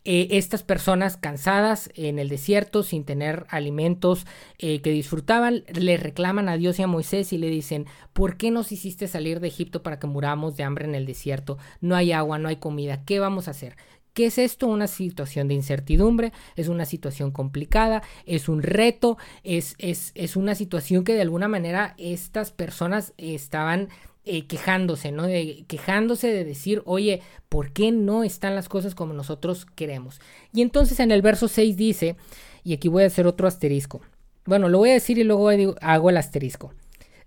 eh, 0.05 0.29
estas 0.31 0.63
personas 0.63 1.19
cansadas 1.19 1.91
en 1.95 2.19
el 2.19 2.31
desierto, 2.31 2.83
sin 2.83 3.05
tener 3.05 3.45
alimentos 3.51 4.27
eh, 4.59 4.81
que 4.81 4.91
disfrutaban, 4.91 5.65
le 5.75 5.99
reclaman 5.99 6.49
a 6.49 6.57
Dios 6.57 6.79
y 6.79 6.83
a 6.83 6.87
Moisés 6.87 7.33
y 7.35 7.39
le 7.39 7.51
dicen, 7.51 7.87
¿por 8.15 8.39
qué 8.39 8.51
nos 8.51 8.73
hiciste 8.73 9.09
salir 9.09 9.41
de 9.41 9.49
Egipto 9.49 9.83
para 9.83 9.99
que 9.99 10.07
muramos 10.07 10.57
de 10.57 10.65
hambre 10.65 10.87
en 10.87 10.95
el 10.95 11.05
desierto? 11.05 11.59
No 11.83 11.97
hay 11.97 12.13
agua, 12.13 12.39
no 12.39 12.49
hay 12.49 12.57
comida, 12.57 13.05
¿qué 13.05 13.19
vamos 13.19 13.47
a 13.47 13.51
hacer? 13.51 13.77
¿Qué 14.15 14.27
es 14.27 14.39
esto? 14.39 14.67
Una 14.67 14.89
situación 14.89 15.47
de 15.47 15.55
incertidumbre, 15.55 16.33
es 16.57 16.69
una 16.69 16.85
situación 16.85 17.31
complicada, 17.31 18.03
es 18.27 18.49
un 18.49 18.63
reto, 18.63 19.19
es, 19.45 19.77
es, 19.79 20.13
es 20.15 20.35
una 20.35 20.55
situación 20.55 21.05
que 21.05 21.15
de 21.15 21.23
alguna 21.23 21.47
manera 21.47 21.95
estas 21.97 22.51
personas 22.51 23.13
estaban 23.19 23.89
eh, 24.25 24.47
quejándose, 24.47 25.13
¿no? 25.13 25.27
De, 25.27 25.65
quejándose 25.67 26.29
de 26.29 26.45
decir, 26.45 26.83
oye, 26.85 27.23
¿por 27.49 27.73
qué 27.73 27.91
no 27.91 28.23
están 28.23 28.55
las 28.55 28.69
cosas 28.69 28.95
como 28.95 29.15
nosotros 29.15 29.67
queremos? 29.75 30.21
Y 30.53 30.63
entonces 30.63 31.01
en 31.01 31.11
el 31.11 31.23
verso 31.23 31.49
6 31.49 31.77
dice, 31.77 32.17
y 32.63 32.75
aquí 32.75 32.89
voy 32.89 33.05
a 33.05 33.07
hacer 33.07 33.27
otro 33.27 33.49
asterisco. 33.49 34.03
Bueno, 34.45 34.69
lo 34.69 34.79
voy 34.79 34.91
a 34.91 34.95
decir 34.95 35.19
y 35.19 35.25
luego 35.25 35.49
hago 35.81 36.11
el 36.11 36.17
asterisco. 36.17 36.75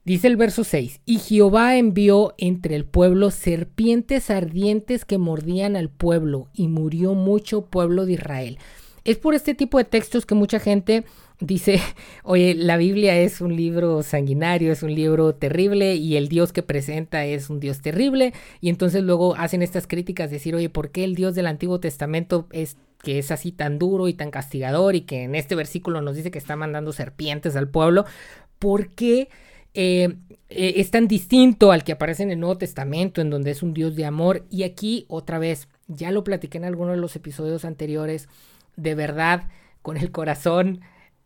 Dice 0.05 0.27
el 0.27 0.35
verso 0.35 0.65
6, 0.65 0.99
y 1.05 1.19
Jehová 1.19 1.77
envió 1.77 2.35
entre 2.37 2.75
el 2.75 2.83
pueblo 2.83 3.31
serpientes 3.31 4.29
ardientes 4.29 5.05
que 5.05 5.17
mordían 5.17 5.77
al 5.77 5.89
pueblo, 5.89 6.49
y 6.53 6.67
murió 6.67 7.13
mucho 7.13 7.67
pueblo 7.67 8.05
de 8.05 8.13
Israel. 8.13 8.59
Es 9.05 9.17
por 9.17 9.33
este 9.33 9.55
tipo 9.55 9.77
de 9.77 9.85
textos 9.85 10.25
que 10.25 10.35
mucha 10.35 10.59
gente 10.59 11.05
dice, 11.43 11.81
oye, 12.23 12.55
la 12.55 12.77
Biblia 12.77 13.17
es 13.17 13.41
un 13.41 13.55
libro 13.55 14.01
sanguinario, 14.01 14.71
es 14.71 14.81
un 14.81 14.95
libro 14.95 15.35
terrible 15.35 15.95
y 15.95 16.15
el 16.15 16.29
Dios 16.29 16.53
que 16.53 16.63
presenta 16.63 17.25
es 17.25 17.49
un 17.49 17.59
Dios 17.59 17.81
terrible. 17.81 18.33
Y 18.61 18.69
entonces 18.69 19.03
luego 19.03 19.35
hacen 19.35 19.61
estas 19.61 19.85
críticas, 19.85 20.31
decir, 20.31 20.55
oye, 20.55 20.69
¿por 20.69 20.91
qué 20.91 21.03
el 21.03 21.15
Dios 21.15 21.35
del 21.35 21.47
Antiguo 21.47 21.79
Testamento 21.79 22.47
es 22.51 22.77
que 23.03 23.19
es 23.19 23.31
así 23.31 23.51
tan 23.51 23.77
duro 23.77 24.07
y 24.07 24.13
tan 24.13 24.31
castigador 24.31 24.95
y 24.95 25.01
que 25.01 25.23
en 25.23 25.35
este 25.35 25.55
versículo 25.55 26.01
nos 26.01 26.15
dice 26.15 26.31
que 26.31 26.39
está 26.39 26.55
mandando 26.55 26.93
serpientes 26.93 27.55
al 27.55 27.67
pueblo? 27.67 28.05
¿Por 28.57 28.89
qué? 28.89 29.27
Eh, 29.73 30.15
eh, 30.49 30.73
es 30.77 30.91
tan 30.91 31.07
distinto 31.07 31.71
al 31.71 31.83
que 31.83 31.91
aparece 31.91 32.23
en 32.23 32.31
el 32.31 32.39
Nuevo 32.39 32.57
Testamento, 32.57 33.19
en 33.19 33.29
donde 33.29 33.51
es 33.51 33.61
un 33.63 33.73
Dios 33.73 33.95
de 33.95 34.05
amor. 34.05 34.45
Y 34.49 34.63
aquí, 34.63 35.05
otra 35.09 35.39
vez, 35.39 35.67
ya 35.87 36.11
lo 36.11 36.23
platiqué 36.23 36.57
en 36.57 36.65
algunos 36.65 36.95
de 36.95 37.01
los 37.01 37.15
episodios 37.17 37.65
anteriores, 37.65 38.29
de 38.77 38.95
verdad, 38.95 39.49
con 39.81 39.97
el 39.97 40.11
corazón, 40.11 40.81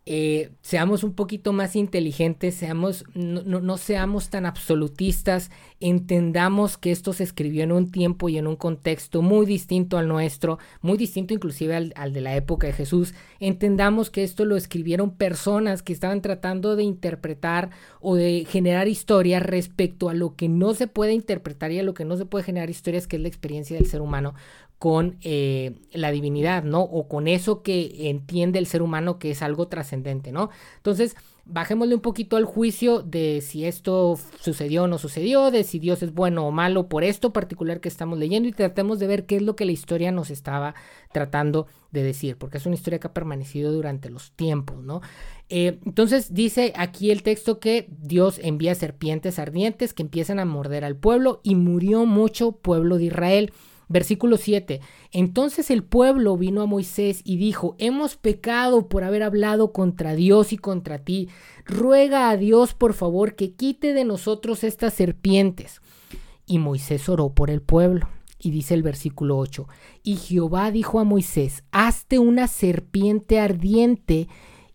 eh, 0.10 0.52
seamos 0.62 1.04
un 1.04 1.14
poquito 1.14 1.52
más 1.52 1.76
inteligentes, 1.76 2.56
seamos, 2.56 3.04
no, 3.14 3.42
no, 3.44 3.78
seamos 3.78 4.30
tan 4.30 4.46
absolutistas, 4.46 5.52
entendamos 5.82 6.78
que 6.78 6.94
esto 6.94 7.12
se 7.12 7.26
escribió 7.26 7.66
en 7.66 7.74
un 7.74 7.92
tiempo 7.92 8.30
y 8.30 8.38
en 8.38 8.48
un 8.48 8.56
contexto 8.56 9.22
muy 9.22 9.46
distinto 9.46 9.98
al 9.98 10.08
nuestro, 10.08 10.60
muy 10.80 10.98
distinto 10.98 11.34
inclusive 11.34 11.76
al, 11.76 11.94
al, 11.98 12.14
de 12.14 12.22
la 12.22 12.38
época 12.38 12.68
de 12.68 12.74
Jesús, 12.74 13.14
entendamos 13.42 14.10
que 14.10 14.24
esto 14.24 14.46
lo 14.46 14.56
escribieron 14.56 15.12
personas 15.12 15.84
que 15.84 15.92
estaban 15.92 16.22
tratando 16.22 16.78
de 16.78 16.84
interpretar 16.84 17.72
o 18.00 18.16
de 18.16 18.46
generar 18.50 18.88
historias 18.88 19.44
respecto 19.44 20.08
a 20.08 20.14
lo 20.14 20.38
que 20.38 20.48
no 20.48 20.74
se 20.74 20.88
puede 20.88 21.12
interpretar 21.12 21.74
y 21.74 21.80
a 21.80 21.84
lo 21.84 21.94
que 21.94 22.06
no 22.06 22.16
se 22.16 22.26
puede 22.26 22.46
generar 22.46 22.70
historias, 22.70 23.08
que 23.08 23.18
es 23.18 23.22
la 23.22 23.28
experiencia 23.28 23.76
del 23.76 23.88
ser 23.88 24.00
humano, 24.00 24.36
con 24.80 25.18
eh, 25.22 25.76
la 25.92 26.12
divinidad, 26.12 26.64
¿no? 26.64 26.82
O 26.82 27.08
con 27.08 27.28
eso 27.28 27.64
que 27.64 28.10
entiende 28.10 28.60
el 28.60 28.68
ser 28.68 28.82
humano 28.82 29.18
que 29.18 29.32
es 29.32 29.42
algo 29.42 29.68
trascendente, 29.68 30.32
¿no? 30.32 30.50
Entonces, 30.78 31.16
bajémosle 31.46 31.96
un 31.96 32.02
poquito 32.02 32.36
al 32.38 32.46
juicio 32.46 33.02
de 33.02 33.42
si 33.42 33.66
esto 33.66 34.20
sucedió 34.40 34.84
o 34.84 34.88
no 34.88 34.98
sucedió, 34.98 35.50
de 35.50 35.64
si 35.64 35.80
Dios 35.80 36.04
es 36.04 36.14
bueno 36.14 36.46
o 36.46 36.52
malo 36.52 36.90
por 36.90 37.04
esto 37.04 37.34
particular 37.34 37.80
que 37.80 37.88
estamos 37.88 38.20
leyendo 38.20 38.50
y 38.50 38.52
tratemos 38.52 39.00
de 39.00 39.08
ver 39.08 39.26
qué 39.26 39.38
es 39.38 39.42
lo 39.42 39.56
que 39.56 39.66
la 39.66 39.72
historia 39.72 40.12
nos 40.12 40.30
estaba 40.30 40.76
tratando 41.12 41.68
de 41.92 42.04
decir, 42.04 42.38
porque 42.38 42.58
es 42.58 42.66
una 42.66 42.76
historia 42.76 43.00
que 43.00 43.08
ha 43.08 43.14
permanecido 43.14 43.72
durante 43.72 44.10
los 44.10 44.32
tiempos, 44.34 44.84
¿no? 44.84 45.02
Eh, 45.50 45.80
entonces 45.86 46.34
dice 46.34 46.74
aquí 46.76 47.10
el 47.10 47.24
texto 47.24 47.60
que 47.60 47.88
Dios 47.90 48.40
envía 48.44 48.76
serpientes 48.76 49.40
ardientes 49.40 49.94
que 49.94 50.04
empiezan 50.04 50.40
a 50.40 50.46
morder 50.46 50.84
al 50.84 50.98
pueblo 50.98 51.40
y 51.44 51.56
murió 51.56 52.06
mucho 52.06 52.52
pueblo 52.52 52.98
de 52.98 53.06
Israel. 53.06 53.54
Versículo 53.90 54.38
7. 54.38 54.82
Entonces 55.12 55.72
el 55.72 55.84
pueblo 55.84 56.38
vino 56.38 56.62
a 56.62 56.66
Moisés 56.66 57.22
y 57.24 57.38
dijo, 57.38 57.76
hemos 57.78 58.18
pecado 58.18 58.90
por 58.90 59.04
haber 59.04 59.24
hablado 59.24 59.72
contra 59.72 60.14
Dios 60.16 60.52
y 60.52 60.58
contra 60.58 61.00
ti. 61.00 61.30
Ruega 61.66 62.30
a 62.30 62.38
Dios, 62.38 62.74
por 62.74 62.94
favor, 62.94 63.36
que 63.36 63.54
quite 63.54 63.94
de 63.94 64.04
nosotros 64.04 64.64
estas 64.64 64.94
serpientes. 64.94 65.82
Y 66.46 66.60
Moisés 66.60 67.08
oró 67.08 67.30
por 67.30 67.50
el 67.50 67.62
pueblo. 67.62 68.08
Y 68.40 68.52
dice 68.52 68.76
el 68.76 68.84
versículo 68.84 69.36
8, 69.40 69.68
y 70.04 70.18
Jehová 70.18 70.70
dijo 70.70 71.00
a 71.00 71.04
Moisés, 71.04 71.64
hazte 71.72 72.20
una 72.20 72.48
serpiente 72.48 73.40
ardiente 73.40 74.28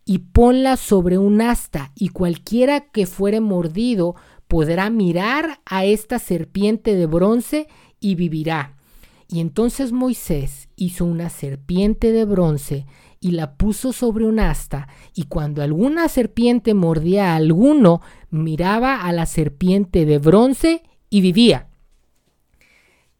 y 0.03 0.17
ponla 0.19 0.75
sobre 0.75 1.17
un 1.17 1.39
asta, 1.39 1.93
y 1.95 2.09
cualquiera 2.09 2.81
que 2.81 3.05
fuere 3.05 3.39
mordido 3.39 4.15
podrá 4.49 4.89
mirar 4.89 5.61
a 5.65 5.85
esta 5.85 6.19
serpiente 6.19 6.93
de 6.95 7.05
bronce 7.05 7.69
y 8.01 8.15
vivirá. 8.15 8.75
Y 9.27 9.39
entonces 9.39 9.91
Moisés 9.91 10.69
hizo 10.75 11.05
una 11.05 11.29
serpiente 11.29 12.11
de 12.11 12.25
bronce 12.25 12.85
y 13.19 13.31
la 13.31 13.55
puso 13.55 13.93
sobre 13.93 14.25
un 14.25 14.39
asta, 14.39 14.89
y 15.15 15.23
cuando 15.23 15.61
alguna 15.61 16.09
serpiente 16.09 16.73
mordía 16.73 17.31
a 17.31 17.35
alguno, 17.37 18.01
miraba 18.29 19.01
a 19.01 19.13
la 19.13 19.25
serpiente 19.25 20.05
de 20.05 20.17
bronce 20.17 20.83
y 21.09 21.21
vivía. 21.21 21.69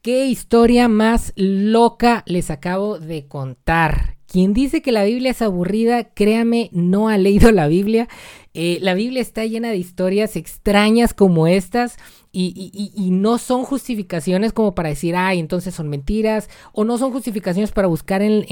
¿Qué 0.02 0.26
historia 0.26 0.90
más 0.90 1.32
loca 1.38 2.24
les 2.26 2.52
acabo 2.52 3.00
de 3.00 3.26
contar? 3.30 4.18
Quien 4.28 4.54
dice 4.54 4.82
que 4.82 4.92
la 4.92 5.06
Biblia 5.06 5.32
es 5.32 5.42
aburrida, 5.42 6.14
créame, 6.14 6.70
no 6.74 7.08
ha 7.08 7.18
leído 7.18 7.52
la 7.54 7.68
Biblia. 7.68 8.10
Eh, 8.54 8.78
la 8.82 8.94
Biblia 8.94 9.22
está 9.22 9.46
llena 9.46 9.70
de 9.70 9.78
historias 9.78 10.36
extrañas 10.36 11.14
como 11.14 11.48
estas 11.48 11.98
y, 12.36 13.10
no 13.12 13.38
son 13.38 13.64
justificaciones 13.64 14.54
como 14.54 14.74
para 14.74 14.90
decir, 14.90 15.16
ay, 15.16 15.40
entonces 15.40 15.76
son 15.76 15.88
mentiras, 15.88 16.50
o 16.72 16.84
no 16.84 16.98
son 16.98 17.12
justificaciones 17.12 17.72
para 17.72 17.88
buscar 17.88 18.24
en, 18.24 18.44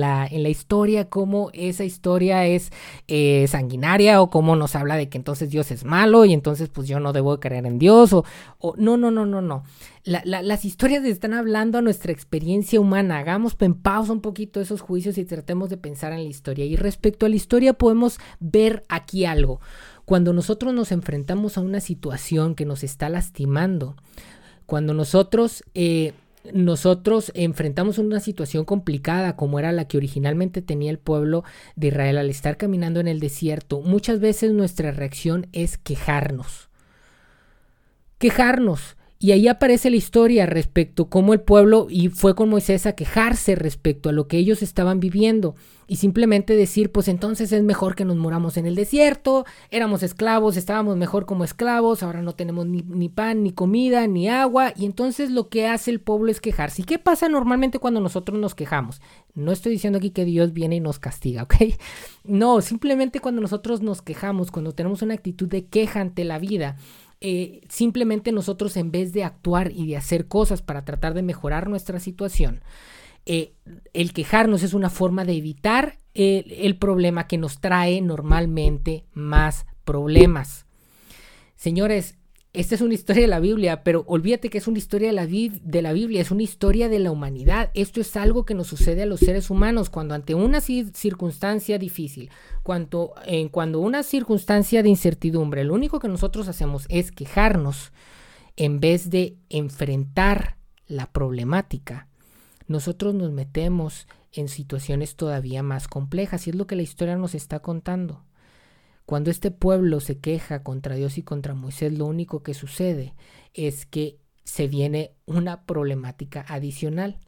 la, 0.00 0.26
en 0.26 0.42
la, 0.42 0.48
historia 0.50 1.08
cómo 1.08 1.50
esa 1.54 1.84
historia 1.84 2.46
es 2.46 2.70
eh, 3.08 3.46
sanguinaria 3.48 4.20
o 4.20 4.28
cómo 4.28 4.54
nos 4.54 4.76
habla 4.76 4.96
de 4.96 5.08
que 5.08 5.16
entonces 5.16 5.48
Dios 5.48 5.70
es 5.70 5.84
malo 5.84 6.26
y 6.26 6.34
entonces 6.34 6.68
pues 6.68 6.86
yo 6.88 7.00
no 7.00 7.14
debo 7.14 7.40
creer 7.40 7.64
en 7.64 7.78
Dios, 7.78 8.12
o, 8.12 8.24
o 8.58 8.74
no, 8.76 8.98
no, 8.98 9.10
no, 9.10 9.24
no, 9.24 9.40
no. 9.40 9.64
Las 10.04 10.64
historias 10.64 11.04
están 11.04 11.32
hablando 11.32 11.78
a 11.78 11.82
nuestra 11.82 12.12
experiencia 12.12 12.80
humana. 12.80 13.18
Hagamos 13.18 13.56
en 13.60 13.74
pausa 13.74 14.12
un 14.12 14.20
poquito 14.20 14.60
esos 14.60 14.80
juicios 14.80 15.16
y 15.16 15.24
tratemos 15.24 15.70
de 15.70 15.76
pensar 15.76 16.12
en 16.12 16.24
la 16.24 16.28
historia. 16.28 16.64
Y 16.64 16.74
respecto 16.74 17.26
a 17.26 17.28
la 17.28 17.36
historia 17.36 17.74
podemos 17.74 18.18
ver 18.40 18.82
aquí 18.88 19.24
algo. 19.24 19.60
Cuando 20.04 20.32
nosotros 20.32 20.74
nos 20.74 20.90
enfrentamos 20.90 21.56
a 21.56 21.60
una 21.60 21.80
situación 21.80 22.56
que 22.56 22.66
nos 22.66 22.82
está 22.82 23.08
lastimando, 23.08 23.94
cuando 24.66 24.92
nosotros, 24.92 25.62
eh, 25.74 26.14
nosotros 26.52 27.30
enfrentamos 27.36 27.98
una 27.98 28.18
situación 28.18 28.64
complicada 28.64 29.36
como 29.36 29.60
era 29.60 29.70
la 29.70 29.86
que 29.86 29.98
originalmente 29.98 30.62
tenía 30.62 30.90
el 30.90 30.98
pueblo 30.98 31.44
de 31.76 31.88
Israel 31.88 32.18
al 32.18 32.30
estar 32.30 32.56
caminando 32.56 32.98
en 32.98 33.06
el 33.06 33.20
desierto, 33.20 33.80
muchas 33.82 34.18
veces 34.18 34.52
nuestra 34.52 34.90
reacción 34.90 35.46
es 35.52 35.78
quejarnos. 35.78 36.70
Quejarnos. 38.18 38.96
Y 39.22 39.30
ahí 39.30 39.46
aparece 39.46 39.88
la 39.88 39.94
historia 39.94 40.46
respecto 40.46 41.08
cómo 41.08 41.32
el 41.32 41.40
pueblo 41.40 41.86
y 41.88 42.08
fue 42.08 42.34
con 42.34 42.48
Moisés 42.48 42.86
a 42.86 42.96
quejarse 42.96 43.54
respecto 43.54 44.08
a 44.08 44.12
lo 44.12 44.26
que 44.26 44.36
ellos 44.36 44.62
estaban 44.62 44.98
viviendo 44.98 45.54
y 45.86 45.96
simplemente 45.96 46.56
decir, 46.56 46.90
pues 46.90 47.06
entonces 47.06 47.52
es 47.52 47.62
mejor 47.62 47.94
que 47.94 48.04
nos 48.04 48.16
muramos 48.16 48.56
en 48.56 48.66
el 48.66 48.74
desierto, 48.74 49.44
éramos 49.70 50.02
esclavos, 50.02 50.56
estábamos 50.56 50.96
mejor 50.96 51.26
como 51.26 51.44
esclavos, 51.44 52.02
ahora 52.02 52.22
no 52.22 52.34
tenemos 52.34 52.66
ni, 52.66 52.82
ni, 52.82 53.10
pan, 53.10 53.42
ni 53.42 53.52
comida, 53.52 54.06
ni 54.06 54.28
agua, 54.28 54.72
y 54.74 54.86
entonces 54.86 55.30
lo 55.30 55.50
que 55.50 55.66
hace 55.66 55.90
el 55.90 56.00
pueblo 56.00 56.30
es 56.30 56.40
quejarse. 56.40 56.82
¿Y 56.82 56.84
qué 56.84 56.98
pasa 56.98 57.28
normalmente 57.28 57.78
cuando 57.78 58.00
nosotros 58.00 58.38
nos 58.38 58.54
quejamos? 58.54 59.02
No 59.34 59.52
estoy 59.52 59.72
diciendo 59.72 59.98
aquí 59.98 60.10
que 60.10 60.24
Dios 60.24 60.52
viene 60.52 60.76
y 60.76 60.80
nos 60.80 60.98
castiga, 60.98 61.42
¿ok? 61.42 61.54
No, 62.24 62.60
simplemente 62.60 63.18
cuando 63.18 63.40
nosotros 63.40 63.82
nos 63.82 64.00
quejamos, 64.00 64.52
cuando 64.52 64.72
tenemos 64.72 65.02
una 65.02 65.14
actitud 65.14 65.48
de 65.48 65.66
queja 65.66 66.00
ante 66.00 66.22
la 66.24 66.38
vida, 66.38 66.76
eh, 67.22 67.62
simplemente 67.68 68.32
nosotros 68.32 68.76
en 68.76 68.90
vez 68.90 69.12
de 69.12 69.24
actuar 69.24 69.70
y 69.72 69.86
de 69.86 69.96
hacer 69.96 70.26
cosas 70.26 70.60
para 70.60 70.84
tratar 70.84 71.14
de 71.14 71.22
mejorar 71.22 71.68
nuestra 71.68 72.00
situación, 72.00 72.60
eh, 73.24 73.52
el 73.92 74.12
quejarnos 74.12 74.62
es 74.62 74.74
una 74.74 74.90
forma 74.90 75.24
de 75.24 75.34
evitar 75.34 75.98
el 76.14 76.76
problema 76.76 77.26
que 77.26 77.38
nos 77.38 77.60
trae 77.60 78.02
normalmente 78.02 79.06
más 79.14 79.64
problemas. 79.84 80.66
Señores, 81.54 82.18
esta 82.54 82.74
es 82.74 82.82
una 82.82 82.92
historia 82.92 83.22
de 83.22 83.28
la 83.28 83.40
Biblia, 83.40 83.82
pero 83.82 84.04
olvídate 84.06 84.50
que 84.50 84.58
es 84.58 84.68
una 84.68 84.76
historia 84.76 85.08
de 85.08 85.14
la, 85.14 85.26
de 85.26 85.82
la, 85.82 85.92
Biblia, 85.94 86.20
es 86.20 86.30
una 86.30 86.42
historia 86.42 86.90
de 86.90 86.98
la 86.98 87.10
humanidad. 87.10 87.70
Esto 87.72 88.02
es 88.02 88.14
algo 88.14 88.44
que 88.44 88.54
nos 88.54 88.66
sucede 88.66 89.02
a 89.02 89.06
los 89.06 89.20
seres 89.20 89.48
humanos 89.48 89.88
cuando 89.88 90.14
ante 90.14 90.34
una 90.34 90.60
circunstancia 90.60 91.78
difícil, 91.78 92.30
cuando, 92.62 93.14
cuando 93.50 93.80
una 93.80 94.02
circunstancia 94.02 94.82
de 94.82 94.90
incertidumbre, 94.90 95.64
lo 95.64 95.72
único 95.72 95.98
que 95.98 96.08
nosotros 96.08 96.46
hacemos 96.46 96.84
es 96.90 97.10
quejarnos 97.10 97.92
en 98.56 98.80
vez 98.80 99.08
de 99.08 99.38
enfrentar 99.48 100.58
la 100.86 101.10
problemática. 101.10 102.08
Nosotros 102.66 103.14
nos 103.14 103.32
metemos 103.32 104.06
en 104.30 104.48
situaciones 104.48 105.16
todavía 105.16 105.62
más 105.62 105.88
complejas 105.88 106.46
y 106.46 106.50
es 106.50 106.56
lo 106.56 106.66
que 106.66 106.76
la 106.76 106.82
historia 106.82 107.16
nos 107.16 107.34
está 107.34 107.60
contando. 107.60 108.24
Cuando 109.06 109.30
este 109.30 109.50
pueblo 109.50 110.00
se 110.00 110.18
queja 110.18 110.62
contra 110.62 110.94
Dios 110.94 111.18
y 111.18 111.22
contra 111.22 111.54
Moisés, 111.54 111.96
lo 111.96 112.06
único 112.06 112.42
que 112.42 112.54
sucede 112.54 113.14
es 113.54 113.86
que 113.86 114.18
se 114.44 114.68
viene 114.68 115.12
una 115.26 115.64
problemática 115.64 116.44
adicional. 116.48 117.18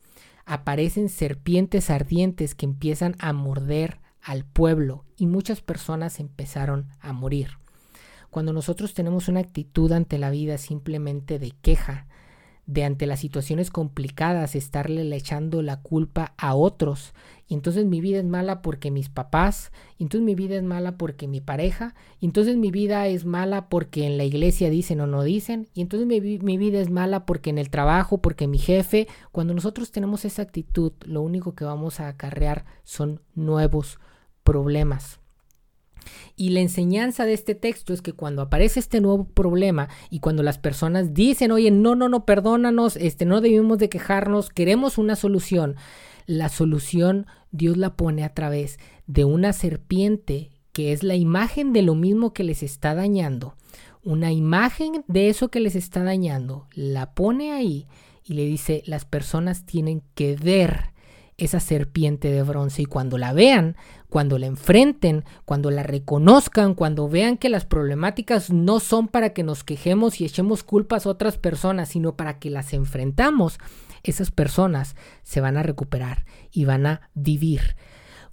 Aparecen 0.47 1.09
serpientes 1.09 1.90
ardientes 1.90 2.54
que 2.54 2.66
empiezan 2.66 3.16
a 3.19 3.33
morder 3.33 4.00
al 4.21 4.45
pueblo 4.45 5.04
y 5.16 5.26
muchas 5.26 5.61
personas 5.61 6.21
empezaron 6.21 6.88
a 7.00 7.12
morir. 7.12 7.59
Cuando 8.31 8.52
nosotros 8.52 8.95
tenemos 8.95 9.28
una 9.28 9.40
actitud 9.40 9.93
ante 9.93 10.19
la 10.19 10.31
vida 10.31 10.59
simplemente 10.59 11.38
de 11.38 11.52
queja, 11.52 12.09
de 12.66 12.85
ante 12.85 13.06
las 13.06 13.21
situaciones 13.21 13.71
complicadas 13.71 14.54
estarle 14.54 15.14
echando 15.14 15.62
la 15.62 15.80
culpa 15.80 16.35
a 16.38 16.54
otros. 16.54 17.12
Y 17.47 17.54
entonces 17.54 17.85
mi 17.85 18.00
vida 18.00 18.18
es 18.18 18.25
mala 18.25 18.62
porque 18.62 18.90
mis 18.90 19.11
papás, 19.11 19.71
y 19.99 20.04
entonces 20.04 20.25
mi 20.25 20.35
vida 20.35 20.56
es 20.56 20.62
mala 20.62 20.97
porque 20.97 21.28
mi 21.28 21.40
pareja, 21.40 21.94
y 22.21 22.26
entonces 22.26 22.56
mi 22.56 22.71
vida 22.71 23.06
es 23.06 23.26
mala 23.26 23.68
porque 23.68 24.06
en 24.06 24.16
la 24.16 24.25
iglesia 24.25 24.71
dicen 24.71 25.00
o 25.00 25.06
no 25.06 25.23
dicen, 25.23 25.68
y 25.75 25.83
entonces 25.83 26.06
mi, 26.06 26.21
mi 26.21 26.56
vida 26.56 26.80
es 26.80 26.90
mala 26.90 27.26
porque 27.26 27.50
en 27.50 27.59
el 27.59 27.68
trabajo, 27.68 28.18
porque 28.18 28.47
mi 28.47 28.59
jefe, 28.59 29.09
cuando 29.30 29.52
nosotros 29.52 29.90
tenemos 29.90 30.25
esa 30.25 30.42
actitud, 30.42 30.92
lo 31.04 31.21
único 31.21 31.54
que 31.54 31.64
vamos 31.64 32.00
a 32.00 32.09
acarrear 32.09 32.64
son 32.83 33.21
nuevos 33.35 33.99
problemas. 34.42 35.21
Y 36.37 36.50
la 36.50 36.61
enseñanza 36.61 37.25
de 37.25 37.34
este 37.34 37.54
texto 37.54 37.92
es 37.92 38.02
que 38.02 38.12
cuando 38.12 38.42
aparece 38.42 38.80
este 38.80 39.00
nuevo 39.00 39.25
problema 39.25 39.88
y 40.11 40.20
cuando 40.20 40.42
las 40.42 40.58
personas 40.58 41.14
dicen, 41.14 41.52
oye, 41.52 41.70
no, 41.70 41.94
no, 41.94 42.08
no, 42.08 42.25
perdónanos, 42.25 42.96
este, 42.96 43.25
no 43.25 43.40
debemos 43.40 43.79
de 43.79 43.88
quejarnos, 43.88 44.50
queremos 44.50 44.98
una 44.98 45.16
solución, 45.16 45.76
la 46.26 46.48
solución 46.48 47.26
Dios 47.50 47.76
la 47.76 47.96
pone 47.96 48.24
a 48.24 48.35
través 48.35 48.79
de 49.07 49.24
una 49.24 49.52
serpiente 49.52 50.50
que 50.72 50.92
es 50.92 51.02
la 51.02 51.14
imagen 51.14 51.72
de 51.72 51.83
lo 51.83 51.94
mismo 51.94 52.33
que 52.33 52.42
les 52.42 52.62
está 52.62 52.94
dañando. 52.94 53.55
Una 54.02 54.33
imagen 54.33 55.05
de 55.07 55.29
eso 55.29 55.48
que 55.48 55.61
les 55.61 55.76
está 55.76 56.02
dañando, 56.02 56.66
la 56.74 57.14
pone 57.14 57.52
ahí 57.52 57.87
y 58.24 58.35
le 58.35 58.44
dice, 58.44 58.83
las 58.87 59.05
personas 59.05 59.64
tienen 59.64 60.02
que 60.14 60.35
ver 60.35 60.92
esa 61.37 61.61
serpiente 61.61 62.31
de 62.31 62.42
bronce 62.42 62.83
y 62.83 62.87
cuando 62.87 63.18
la 63.18 63.33
vean, 63.33 63.76
cuando 64.14 64.38
la 64.38 64.46
enfrenten, 64.46 65.24
cuando 65.44 65.72
la 65.72 65.83
reconozcan, 65.83 66.74
cuando 66.74 67.09
vean 67.09 67.37
que 67.37 67.48
las 67.48 67.64
problemáticas 67.64 68.50
no 68.53 68.79
son 68.79 69.09
para 69.09 69.31
que 69.31 69.42
nos 69.42 69.64
quejemos 69.64 70.20
y 70.20 70.24
echemos 70.24 70.62
culpas 70.62 71.05
a 71.05 71.11
otras 71.11 71.37
personas, 71.37 71.88
sino 71.88 72.14
para 72.14 72.38
que 72.38 72.48
las 72.48 72.74
enfrentamos, 72.74 73.59
esas 74.05 74.31
personas 74.31 74.94
se 75.24 75.40
van 75.40 75.57
a 75.57 75.64
recuperar 75.64 76.27
y 76.53 76.64
van 76.64 76.87
a 76.87 77.11
vivir 77.14 77.74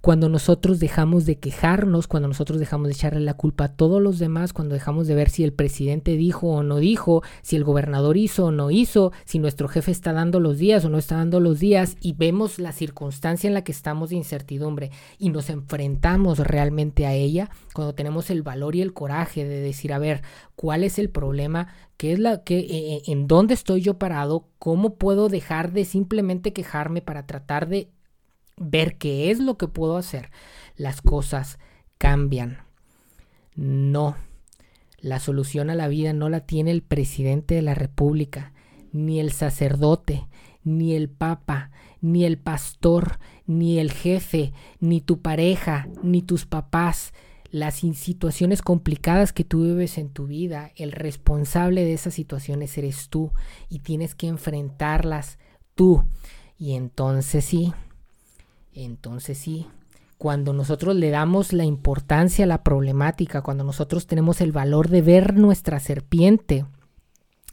cuando 0.02 0.28
nosotros 0.28 0.80
dejamos 0.80 1.26
de 1.26 1.38
quejarnos, 1.38 2.08
cuando 2.08 2.26
nosotros 2.26 2.58
dejamos 2.58 2.88
de 2.88 2.94
echarle 2.94 3.20
la 3.20 3.34
culpa 3.34 3.64
a 3.64 3.72
todos 3.72 4.02
los 4.02 4.18
demás, 4.18 4.52
cuando 4.52 4.74
dejamos 4.74 5.06
de 5.06 5.14
ver 5.14 5.30
si 5.30 5.44
el 5.44 5.52
presidente 5.52 6.16
dijo 6.16 6.48
o 6.48 6.64
no 6.64 6.78
dijo, 6.78 7.22
si 7.42 7.54
el 7.54 7.62
gobernador 7.62 8.16
hizo 8.16 8.46
o 8.46 8.50
no 8.50 8.72
hizo, 8.72 9.12
si 9.24 9.38
nuestro 9.38 9.68
jefe 9.68 9.92
está 9.92 10.12
dando 10.12 10.40
los 10.40 10.58
días 10.58 10.84
o 10.84 10.88
no 10.88 10.98
está 10.98 11.18
dando 11.18 11.38
los 11.38 11.60
días 11.60 11.96
y 12.00 12.14
vemos 12.14 12.58
la 12.58 12.72
circunstancia 12.72 13.46
en 13.46 13.54
la 13.54 13.62
que 13.62 13.70
estamos 13.70 14.10
de 14.10 14.16
incertidumbre 14.16 14.90
y 15.18 15.30
nos 15.30 15.48
enfrentamos 15.50 16.40
realmente 16.40 17.06
a 17.06 17.14
ella, 17.14 17.48
cuando 17.72 17.94
tenemos 17.94 18.28
el 18.30 18.42
valor 18.42 18.74
y 18.74 18.82
el 18.82 18.94
coraje 18.94 19.44
de 19.44 19.60
decir, 19.60 19.92
a 19.92 20.00
ver, 20.00 20.22
¿cuál 20.56 20.82
es 20.82 20.98
el 20.98 21.10
problema? 21.10 21.68
¿Qué 21.96 22.12
es 22.12 22.18
la 22.18 22.42
que 22.42 22.58
eh, 22.58 23.02
en 23.06 23.28
dónde 23.28 23.54
estoy 23.54 23.82
yo 23.82 23.98
parado? 23.98 24.48
¿Cómo 24.58 24.96
puedo 24.96 25.28
dejar 25.28 25.70
de 25.70 25.84
simplemente 25.84 26.52
quejarme 26.52 27.02
para 27.02 27.24
tratar 27.24 27.68
de 27.68 27.88
ver 28.56 28.98
qué 28.98 29.30
es 29.30 29.38
lo 29.38 29.56
que 29.58 29.68
puedo 29.68 29.96
hacer, 29.96 30.30
las 30.76 31.02
cosas 31.02 31.58
cambian. 31.98 32.58
No, 33.54 34.16
la 34.98 35.18
solución 35.18 35.68
a 35.68 35.74
la 35.74 35.88
vida 35.88 36.12
no 36.12 36.28
la 36.28 36.40
tiene 36.40 36.70
el 36.70 36.82
presidente 36.82 37.56
de 37.56 37.62
la 37.62 37.74
República, 37.74 38.52
ni 38.92 39.20
el 39.20 39.32
sacerdote, 39.32 40.28
ni 40.64 40.94
el 40.94 41.08
papa, 41.08 41.70
ni 42.00 42.24
el 42.24 42.38
pastor, 42.38 43.18
ni 43.46 43.78
el 43.78 43.90
jefe, 43.90 44.52
ni 44.80 45.00
tu 45.00 45.20
pareja, 45.20 45.88
ni 46.02 46.22
tus 46.22 46.46
papás. 46.46 47.12
Las 47.50 47.76
situaciones 47.76 48.62
complicadas 48.62 49.32
que 49.32 49.44
tú 49.44 49.64
vives 49.64 49.98
en 49.98 50.08
tu 50.08 50.26
vida, 50.26 50.72
el 50.76 50.92
responsable 50.92 51.84
de 51.84 51.92
esas 51.92 52.14
situaciones 52.14 52.78
eres 52.78 53.08
tú 53.08 53.32
y 53.68 53.80
tienes 53.80 54.14
que 54.14 54.28
enfrentarlas 54.28 55.38
tú. 55.74 56.04
Y 56.56 56.74
entonces 56.74 57.44
sí, 57.44 57.72
entonces 58.74 59.38
sí, 59.38 59.66
cuando 60.18 60.52
nosotros 60.52 60.94
le 60.94 61.10
damos 61.10 61.52
la 61.52 61.64
importancia 61.64 62.44
a 62.44 62.48
la 62.48 62.62
problemática, 62.62 63.42
cuando 63.42 63.64
nosotros 63.64 64.06
tenemos 64.06 64.40
el 64.40 64.52
valor 64.52 64.88
de 64.88 65.02
ver 65.02 65.34
nuestra 65.34 65.80
serpiente, 65.80 66.64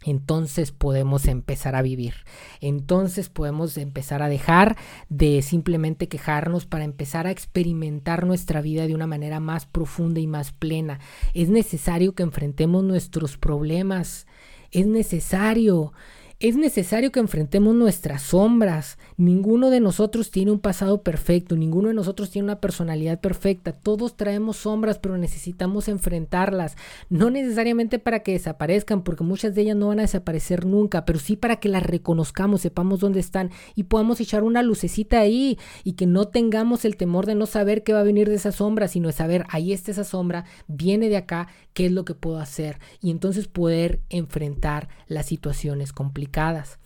entonces 0.05 0.71
podemos 0.71 1.25
empezar 1.25 1.75
a 1.75 1.81
vivir. 1.81 2.13
Entonces 2.61 3.29
podemos 3.29 3.77
empezar 3.77 4.21
a 4.21 4.29
dejar 4.29 4.77
de 5.09 5.41
simplemente 5.41 6.07
quejarnos 6.07 6.65
para 6.65 6.85
empezar 6.85 7.27
a 7.27 7.31
experimentar 7.31 8.25
nuestra 8.25 8.61
vida 8.61 8.87
de 8.87 8.95
una 8.95 9.07
manera 9.07 9.39
más 9.39 9.65
profunda 9.65 10.19
y 10.19 10.27
más 10.27 10.51
plena. 10.51 10.99
Es 11.33 11.49
necesario 11.49 12.13
que 12.13 12.23
enfrentemos 12.23 12.83
nuestros 12.83 13.37
problemas. 13.37 14.25
Es 14.71 14.87
necesario 14.87 15.91
Es 16.41 16.55
necesario 16.55 17.11
que 17.11 17.19
enfrentemos 17.19 17.75
nuestras 17.75 18.21
sombras. 18.21 18.97
Ninguno 19.17 19.69
de 19.69 19.81
nosotros 19.81 20.31
tiene 20.31 20.51
un 20.51 20.61
pasado 20.61 21.03
perfecto, 21.03 21.57
ninguno 21.57 21.89
de 21.89 21.93
nosotros 21.93 22.29
tiene 22.29 22.45
una 22.45 22.61
personalidad 22.61 23.19
perfecta. 23.19 23.73
Todos 23.73 24.15
traemos 24.15 24.55
sombras, 24.55 24.99
pero 24.99 25.17
necesitamos 25.17 25.89
enfrentarlas. 25.89 26.77
No 27.09 27.29
necesariamente 27.29 27.99
para 27.99 28.21
que 28.21 28.31
desaparezcan, 28.31 29.03
porque 29.03 29.25
muchas 29.25 29.53
de 29.53 29.63
ellas 29.63 29.75
no 29.75 29.89
van 29.89 29.99
a 29.99 30.03
desaparecer 30.03 30.65
nunca, 30.65 31.03
pero 31.03 31.19
sí 31.19 31.35
para 31.35 31.57
que 31.57 31.67
las 31.67 31.83
reconozcamos, 31.83 32.61
sepamos 32.61 33.01
dónde 33.01 33.19
están 33.19 33.51
y 33.75 33.83
podamos 33.83 34.21
echar 34.21 34.43
una 34.43 34.63
lucecita 34.63 35.19
ahí 35.19 35.59
y 35.83 35.95
que 35.95 36.07
no 36.07 36.29
tengamos 36.29 36.85
el 36.85 36.95
temor 36.95 37.25
de 37.25 37.35
no 37.35 37.47
saber 37.47 37.83
qué 37.83 37.91
va 37.91 37.99
a 37.99 38.03
venir 38.03 38.29
de 38.29 38.35
esa 38.35 38.53
sombra, 38.53 38.87
sino 38.87 39.09
de 39.09 39.13
saber, 39.13 39.43
ahí 39.49 39.73
está 39.73 39.91
esa 39.91 40.05
sombra, 40.05 40.45
viene 40.69 41.09
de 41.09 41.17
acá, 41.17 41.49
qué 41.73 41.87
es 41.87 41.91
lo 41.91 42.05
que 42.05 42.13
puedo 42.13 42.39
hacer 42.39 42.79
y 43.01 43.11
entonces 43.11 43.49
poder 43.49 43.99
enfrentar 44.09 44.87
las 45.09 45.25
situaciones 45.25 45.91
complicadas. 45.91 46.79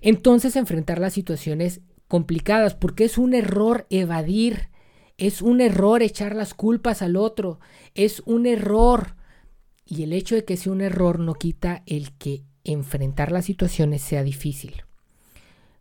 Entonces 0.00 0.56
enfrentar 0.56 0.98
las 0.98 1.12
situaciones 1.12 1.80
complicadas, 2.08 2.74
porque 2.74 3.04
es 3.04 3.18
un 3.18 3.34
error 3.34 3.86
evadir, 3.90 4.70
es 5.18 5.42
un 5.42 5.60
error 5.60 6.02
echar 6.02 6.34
las 6.34 6.54
culpas 6.54 7.02
al 7.02 7.16
otro, 7.16 7.60
es 7.94 8.22
un 8.26 8.46
error. 8.46 9.14
Y 9.84 10.02
el 10.02 10.12
hecho 10.12 10.34
de 10.34 10.44
que 10.44 10.56
sea 10.56 10.72
un 10.72 10.80
error 10.80 11.18
no 11.18 11.34
quita 11.34 11.82
el 11.86 12.12
que 12.16 12.42
enfrentar 12.64 13.30
las 13.32 13.44
situaciones 13.44 14.02
sea 14.02 14.22
difícil. 14.22 14.82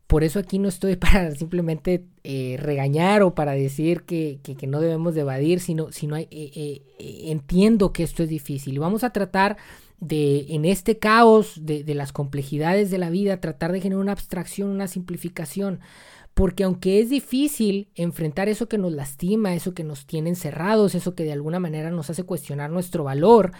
Por 0.08 0.24
eso 0.24 0.40
aquí 0.40 0.58
no 0.58 0.70
estoy 0.70 0.96
para 0.98 1.32
simplemente 1.32 2.06
eh, 2.24 2.58
regañar 2.60 3.22
o 3.22 3.36
para 3.36 3.52
decir 3.52 4.04
que, 4.04 4.40
no 4.68 4.82
debemos 4.82 5.14
de 5.16 5.22
evadir, 5.22 5.60
sino, 5.60 5.92
sino 5.92 6.18
eh, 6.18 6.28
eh, 6.32 6.82
entiendo 7.00 7.94
que 7.94 8.04
esto 8.04 8.24
es 8.24 8.30
difícil. 8.30 8.80
Vamos 8.80 9.04
a 9.04 9.12
tratar 9.12 9.58
de, 10.00 10.46
en 10.50 10.66
este 10.66 11.00
caos 11.00 11.54
de, 11.66 11.84
de 11.84 11.96
las 11.96 12.12
complejidades 12.12 12.92
de 12.92 12.98
la 12.98 13.10
vida, 13.10 13.40
tratar 13.40 13.72
de 13.72 13.82
generar 13.82 14.02
una 14.02 14.12
abstracción, 14.12 14.70
una 14.70 14.88
simplificación. 14.88 15.80
Porque 16.34 16.64
aunque 16.64 17.00
es 17.00 17.10
difícil 17.10 17.88
enfrentar 17.96 18.48
eso 18.48 18.70
que 18.70 18.78
nos 18.78 18.92
lastima, 18.92 19.56
eso 19.56 19.74
que 19.74 19.84
nos 19.84 20.06
tiene 20.06 20.30
encerrados, 20.30 20.94
eso 20.94 21.16
que 21.16 21.24
de 21.24 21.32
alguna 21.32 21.60
manera 21.60 21.90
nos 21.90 22.12
hace 22.12 22.24
cuestionar 22.24 22.70
nuestro 22.70 23.04
valor, 23.04 23.54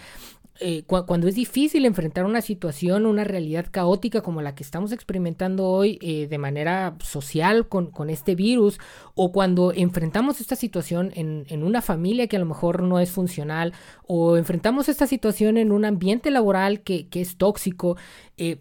eh, 0.60 0.82
cuando 0.84 1.28
es 1.28 1.36
difícil 1.36 1.84
enfrentar 1.84 2.24
una 2.24 2.40
situación, 2.40 3.06
una 3.06 3.22
realidad 3.22 3.66
caótica 3.70 4.22
como 4.22 4.42
la 4.42 4.56
que 4.56 4.64
estamos 4.64 4.90
experimentando 4.90 5.66
hoy 5.66 5.98
eh, 6.02 6.26
de 6.26 6.38
manera 6.38 6.96
social 7.00 7.68
con, 7.68 8.10
este 8.10 8.34
virus, 8.34 8.80
o 9.14 9.30
cuando 9.30 9.72
enfrentamos 9.72 10.40
esta 10.40 10.56
situación 10.56 11.12
en, 11.14 11.62
una 11.62 11.80
familia 11.80 12.26
que 12.26 12.36
a 12.36 12.40
lo 12.40 12.46
mejor 12.46 12.82
no 12.82 12.98
es 12.98 13.10
funcional, 13.10 13.72
o 14.06 14.36
enfrentamos 14.36 14.88
esta 14.88 15.06
situación 15.06 15.58
en 15.58 15.70
un 15.70 15.84
ambiente 15.84 16.30
laboral 16.30 16.80
que, 16.80 17.06
es 17.12 17.36
tóxico, 17.36 17.96
eh, 18.36 18.58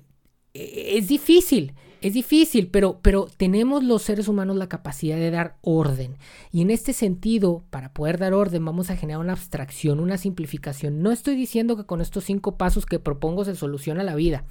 es 0.53 1.07
difícil. 1.07 1.73
Es 2.01 2.13
difícil, 2.13 2.67
pero, 2.67 2.99
pero 3.01 3.27
tenemos 3.37 3.83
los 3.83 4.03
seres 4.03 4.27
humanos 4.27 4.55
la 4.55 4.69
capacidad 4.69 5.17
de 5.17 5.31
dar 5.31 5.57
orden. 5.61 6.17
Y 6.51 6.61
en 6.61 6.69
este 6.69 6.93
sentido, 6.93 7.63
para 7.71 7.91
poder 7.93 8.19
dar 8.19 8.33
orden, 8.33 8.63
vamos 8.63 8.89
a 8.89 8.95
generar 8.95 9.19
una 9.19 9.33
abstracción, 9.33 9.99
una 9.99 10.17
simplificación. 10.17 11.01
No 11.01 11.11
estoy 11.11 11.35
diciendo 11.35 11.75
que 11.75 11.85
con 11.85 12.01
estos 12.01 12.25
cinco 12.25 12.57
pasos 12.57 12.85
que 12.85 12.99
propongo 12.99 13.45
se 13.45 13.55
soluciona 13.55 14.03
la 14.03 14.15
vida. 14.15 14.45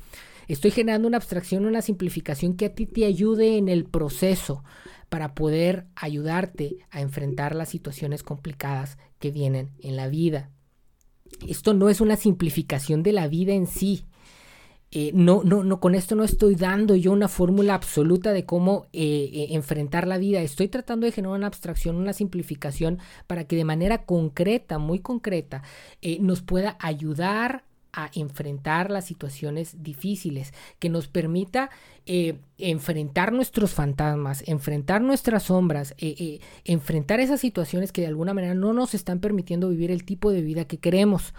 Estoy 0.48 0.70
generando 0.70 1.06
una 1.08 1.16
abstracción, 1.16 1.66
una 1.66 1.82
simplificación 1.82 2.54
que 2.54 2.66
a 2.66 2.74
ti 2.74 2.86
te 2.86 3.04
ayude 3.04 3.58
en 3.58 3.68
el 3.68 3.84
proceso 3.84 4.64
para 5.08 5.34
poder 5.34 5.86
ayudarte 5.94 6.78
a 6.90 7.00
enfrentar 7.00 7.54
las 7.54 7.68
situaciones 7.68 8.22
complicadas 8.22 8.98
que 9.18 9.30
vienen 9.30 9.70
en 9.80 9.96
la 9.96 10.08
vida. 10.08 10.50
Esto 11.46 11.74
no 11.74 11.88
es 11.88 12.00
una 12.00 12.16
simplificación 12.16 13.02
de 13.02 13.12
la 13.12 13.28
vida 13.28 13.54
en 13.54 13.66
sí, 13.66 14.04
eh, 14.92 15.10
no, 15.14 15.42
no, 15.44 15.64
no, 15.64 15.80
con 15.80 15.96
esto 15.96 16.14
no 16.14 16.22
estoy 16.22 16.54
dando 16.54 16.94
yo 16.94 17.12
una 17.12 17.28
fórmula 17.28 17.74
absoluta 17.74 18.32
de 18.32 18.44
cómo 18.44 18.86
eh, 18.92 19.30
eh, 19.32 19.46
enfrentar 19.50 20.06
la 20.06 20.16
vida. 20.16 20.40
Estoy 20.40 20.68
tratando 20.68 21.06
de 21.06 21.12
generar 21.12 21.36
una 21.36 21.48
abstracción, 21.48 21.96
una 21.96 22.12
simplificación 22.12 23.00
para 23.26 23.44
que 23.44 23.56
de 23.56 23.64
manera 23.64 24.04
concreta, 24.04 24.78
muy 24.78 25.00
concreta, 25.00 25.62
nos 26.20 26.40
pueda 26.42 26.76
ayudar 26.80 27.64
a 27.92 28.10
enfrentar 28.14 28.90
las 28.90 29.06
situaciones 29.06 29.82
difíciles, 29.82 30.52
que 30.78 30.88
nos 30.88 31.08
permita 31.08 31.70
enfrentar 32.58 33.32
nuestros 33.32 33.72
fantasmas, 33.72 34.44
enfrentar 34.46 35.00
nuestras 35.00 35.44
sombras, 35.44 35.94
enfrentar 36.64 37.20
esas 37.20 37.40
situaciones 37.40 37.92
que 37.92 38.02
de 38.02 38.06
alguna 38.08 38.34
manera 38.34 38.54
no 38.54 38.72
nos 38.72 38.94
están 38.94 39.18
permitiendo 39.18 39.70
vivir 39.70 39.90
el 39.90 40.04
tipo 40.04 40.30
de 40.30 40.42
vida 40.42 40.66
que 40.66 40.78
queremos 40.78 41.34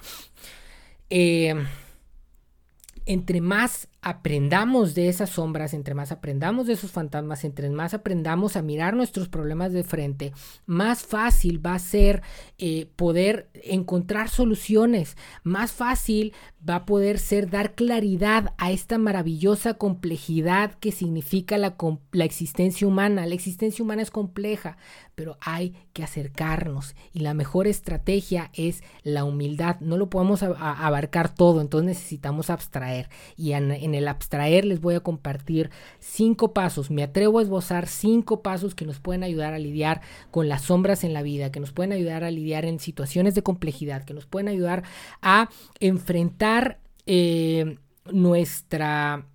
entre 3.08 3.42
más 3.42 3.88
aprendamos 4.02 4.96
de 4.96 5.10
esas 5.10 5.32
sombras, 5.32 5.74
entre 5.74 5.94
más 5.94 6.12
aprendamos 6.12 6.68
de 6.68 6.74
esos 6.74 6.92
fantasmas, 6.92 7.44
entre 7.44 7.70
más 7.70 7.94
aprendamos 7.94 8.56
a 8.56 8.62
mirar 8.62 8.96
nuestros 8.96 9.28
problemas 9.28 9.74
de 9.74 9.84
frente, 9.84 10.34
más 10.66 11.04
fácil 11.04 11.66
va 11.66 11.76
a 11.76 11.80
ser 11.80 12.22
eh, 12.58 12.88
poder 12.96 13.50
encontrar 13.54 14.30
soluciones, 14.30 15.18
más 15.44 15.72
fácil 15.72 16.34
va 16.68 16.76
a 16.76 16.86
poder 16.86 17.20
ser 17.20 17.50
dar 17.50 17.76
claridad 17.76 18.54
a 18.58 18.72
esta 18.72 18.98
maravillosa 18.98 19.76
complejidad 19.76 20.74
que 20.76 20.92
significa 20.92 21.58
la, 21.58 21.76
la 22.12 22.26
existencia 22.26 22.88
humana. 22.88 23.26
La 23.26 23.36
existencia 23.36 23.84
humana 23.84 24.02
es 24.02 24.12
compleja, 24.12 24.78
pero 25.16 25.38
hay 25.42 25.76
que 25.94 26.04
acercarnos 26.04 26.96
y 27.14 27.20
la 27.20 27.34
mejor 27.34 27.68
estrategia 27.68 28.50
es 28.54 28.84
la 29.04 29.24
humildad. 29.24 29.80
No 29.80 29.98
lo 29.98 30.10
podemos 30.10 30.44
abarcar 30.44 31.34
todo, 31.34 31.62
entonces 31.62 31.88
necesitamos 31.88 32.50
abstraer 32.50 33.10
y 33.36 33.54
en, 33.54 33.87
en 33.88 33.96
el 33.96 34.08
abstraer 34.08 34.66
les 34.66 34.82
voy 34.82 34.96
a 34.96 35.00
compartir 35.00 35.72
cinco 36.00 36.54
pasos. 36.54 36.92
Me 36.92 37.04
atrevo 37.04 37.40
a 37.40 37.42
esbozar 37.42 37.88
cinco 37.88 38.42
pasos 38.42 38.76
que 38.76 38.86
nos 38.86 39.00
pueden 39.00 39.24
ayudar 39.24 39.54
a 39.54 39.60
lidiar 39.60 40.02
con 40.30 40.48
las 40.48 40.64
sombras 40.64 41.04
en 41.04 41.14
la 41.14 41.24
vida, 41.24 41.52
que 41.52 41.60
nos 41.60 41.72
pueden 41.72 41.92
ayudar 41.92 42.24
a 42.24 42.32
lidiar 42.32 42.66
en 42.66 42.80
situaciones 42.80 43.34
de 43.36 43.44
complejidad, 43.44 44.04
que 44.04 44.14
nos 44.14 44.26
pueden 44.26 44.48
ayudar 44.48 44.84
a 45.22 45.50
enfrentar 45.80 46.80
eh, 47.06 47.78
nuestra... 48.12 49.26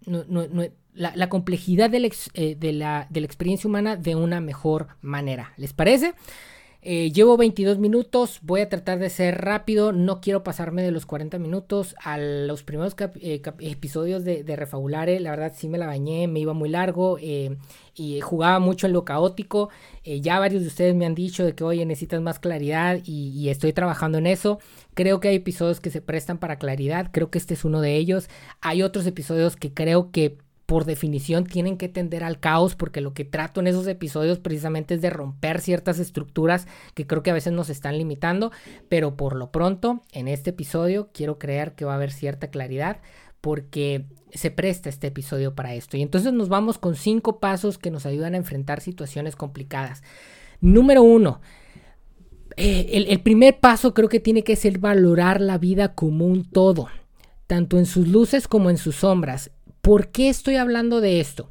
la, 0.94 1.28
complejidad 1.28 1.90
de 1.90 2.12
eh, 2.34 2.56
de 2.56 2.72
la 2.72 3.08
experiencia 3.14 3.68
humana 3.68 3.96
de 3.96 4.14
una 4.14 4.40
mejor 4.40 4.88
manera. 5.00 5.52
¿Les 5.56 5.72
parece? 5.72 6.14
Eh, 6.84 7.12
llevo 7.12 7.36
22 7.36 7.78
minutos, 7.78 8.40
voy 8.42 8.60
a 8.60 8.68
tratar 8.68 8.98
de 8.98 9.08
ser 9.08 9.40
rápido, 9.40 9.92
no 9.92 10.20
quiero 10.20 10.42
pasarme 10.42 10.82
de 10.82 10.90
los 10.90 11.06
40 11.06 11.38
minutos. 11.38 11.94
A 12.02 12.18
los 12.18 12.64
primeros 12.64 12.96
eh, 13.20 13.40
episodios 13.60 14.24
de, 14.24 14.56
Refabulare, 14.56 15.20
la 15.20 15.30
verdad 15.30 15.52
sí 15.56 15.68
me 15.68 15.78
la 15.78 15.86
bañé, 15.86 16.26
me 16.26 16.40
iba 16.40 16.54
muy 16.54 16.68
largo 16.68 17.18
eh, 17.20 17.56
y 17.94 18.20
jugaba 18.20 18.58
mucho 18.58 18.88
en 18.88 18.94
lo 18.94 19.04
caótico. 19.04 19.70
ya 20.04 20.40
varios 20.40 20.62
de 20.62 20.68
ustedes 20.68 20.96
me 20.96 21.06
han 21.06 21.14
dicho 21.14 21.44
de 21.44 21.54
que, 21.54 21.62
oye, 21.62 21.86
necesitas 21.86 22.20
más 22.20 22.40
claridad 22.40 22.98
y, 23.04 23.28
y 23.30 23.48
estoy 23.50 23.72
trabajando 23.72 24.18
en 24.18 24.26
eso. 24.26 24.58
Creo 24.94 25.20
que 25.20 25.28
hay 25.28 25.36
episodios 25.36 25.78
que 25.80 25.90
se 25.90 26.00
prestan 26.02 26.38
para 26.38 26.58
claridad, 26.58 27.10
creo 27.12 27.30
que 27.30 27.38
este 27.38 27.54
es 27.54 27.64
uno 27.64 27.80
de 27.80 27.96
ellos. 27.96 28.28
Hay 28.60 28.82
otros 28.82 29.06
episodios 29.06 29.54
que 29.54 29.72
creo 29.72 30.10
que 30.10 30.38
por 30.72 30.87
definición 30.87 31.44
tienen 31.44 31.76
que 31.76 31.90
tender 31.90 32.24
al 32.24 32.40
caos 32.40 32.76
porque 32.76 33.02
lo 33.02 33.12
que 33.12 33.26
trato 33.26 33.61
en 33.61 33.66
esos 33.66 33.87
episodios 33.87 34.38
precisamente 34.38 34.94
es 34.94 35.02
de 35.02 35.11
romper 35.11 35.61
ciertas 35.61 35.98
estructuras 35.98 36.66
que 36.94 37.06
creo 37.06 37.22
que 37.22 37.30
a 37.30 37.35
veces 37.35 37.52
nos 37.52 37.68
están 37.68 37.98
limitando, 37.98 38.52
pero 38.88 39.14
por 39.14 39.37
lo 39.37 39.50
pronto 39.50 40.00
en 40.12 40.28
este 40.28 40.48
episodio 40.48 41.11
quiero 41.12 41.38
creer 41.38 41.74
que 41.74 41.85
va 41.85 41.92
a 41.92 41.96
haber 41.96 42.11
cierta 42.11 42.48
claridad 42.48 43.02
porque 43.42 44.06
se 44.32 44.50
presta 44.50 44.88
este 44.88 45.08
episodio 45.08 45.54
para 45.54 45.74
esto. 45.74 45.98
Y 45.98 46.00
entonces 46.00 46.32
nos 46.32 46.48
vamos 46.48 46.78
con 46.78 46.96
cinco 46.96 47.38
pasos 47.38 47.76
que 47.76 47.90
nos 47.90 48.06
ayudan 48.06 48.32
a 48.32 48.38
enfrentar 48.38 48.80
situaciones 48.80 49.37
complicadas. 49.37 50.02
Número 50.62 51.02
uno, 51.02 51.42
eh, 52.56 52.87
el, 52.92 53.08
el 53.08 53.20
primer 53.20 53.61
paso 53.61 53.92
creo 53.92 54.08
que 54.08 54.20
tiene 54.20 54.42
que 54.42 54.56
ser 54.56 54.78
valorar 54.78 55.42
la 55.42 55.58
vida 55.58 55.94
como 55.94 56.24
un 56.24 56.50
todo, 56.50 56.88
tanto 57.46 57.76
en 57.76 57.85
sus 57.85 58.08
luces 58.08 58.48
como 58.48 58.70
en 58.70 58.78
sus 58.78 58.96
sombras. 58.96 59.50
¿Por 59.82 60.10
qué 60.10 60.28
estoy 60.28 60.54
hablando 60.54 61.00
de 61.00 61.18
esto? 61.18 61.50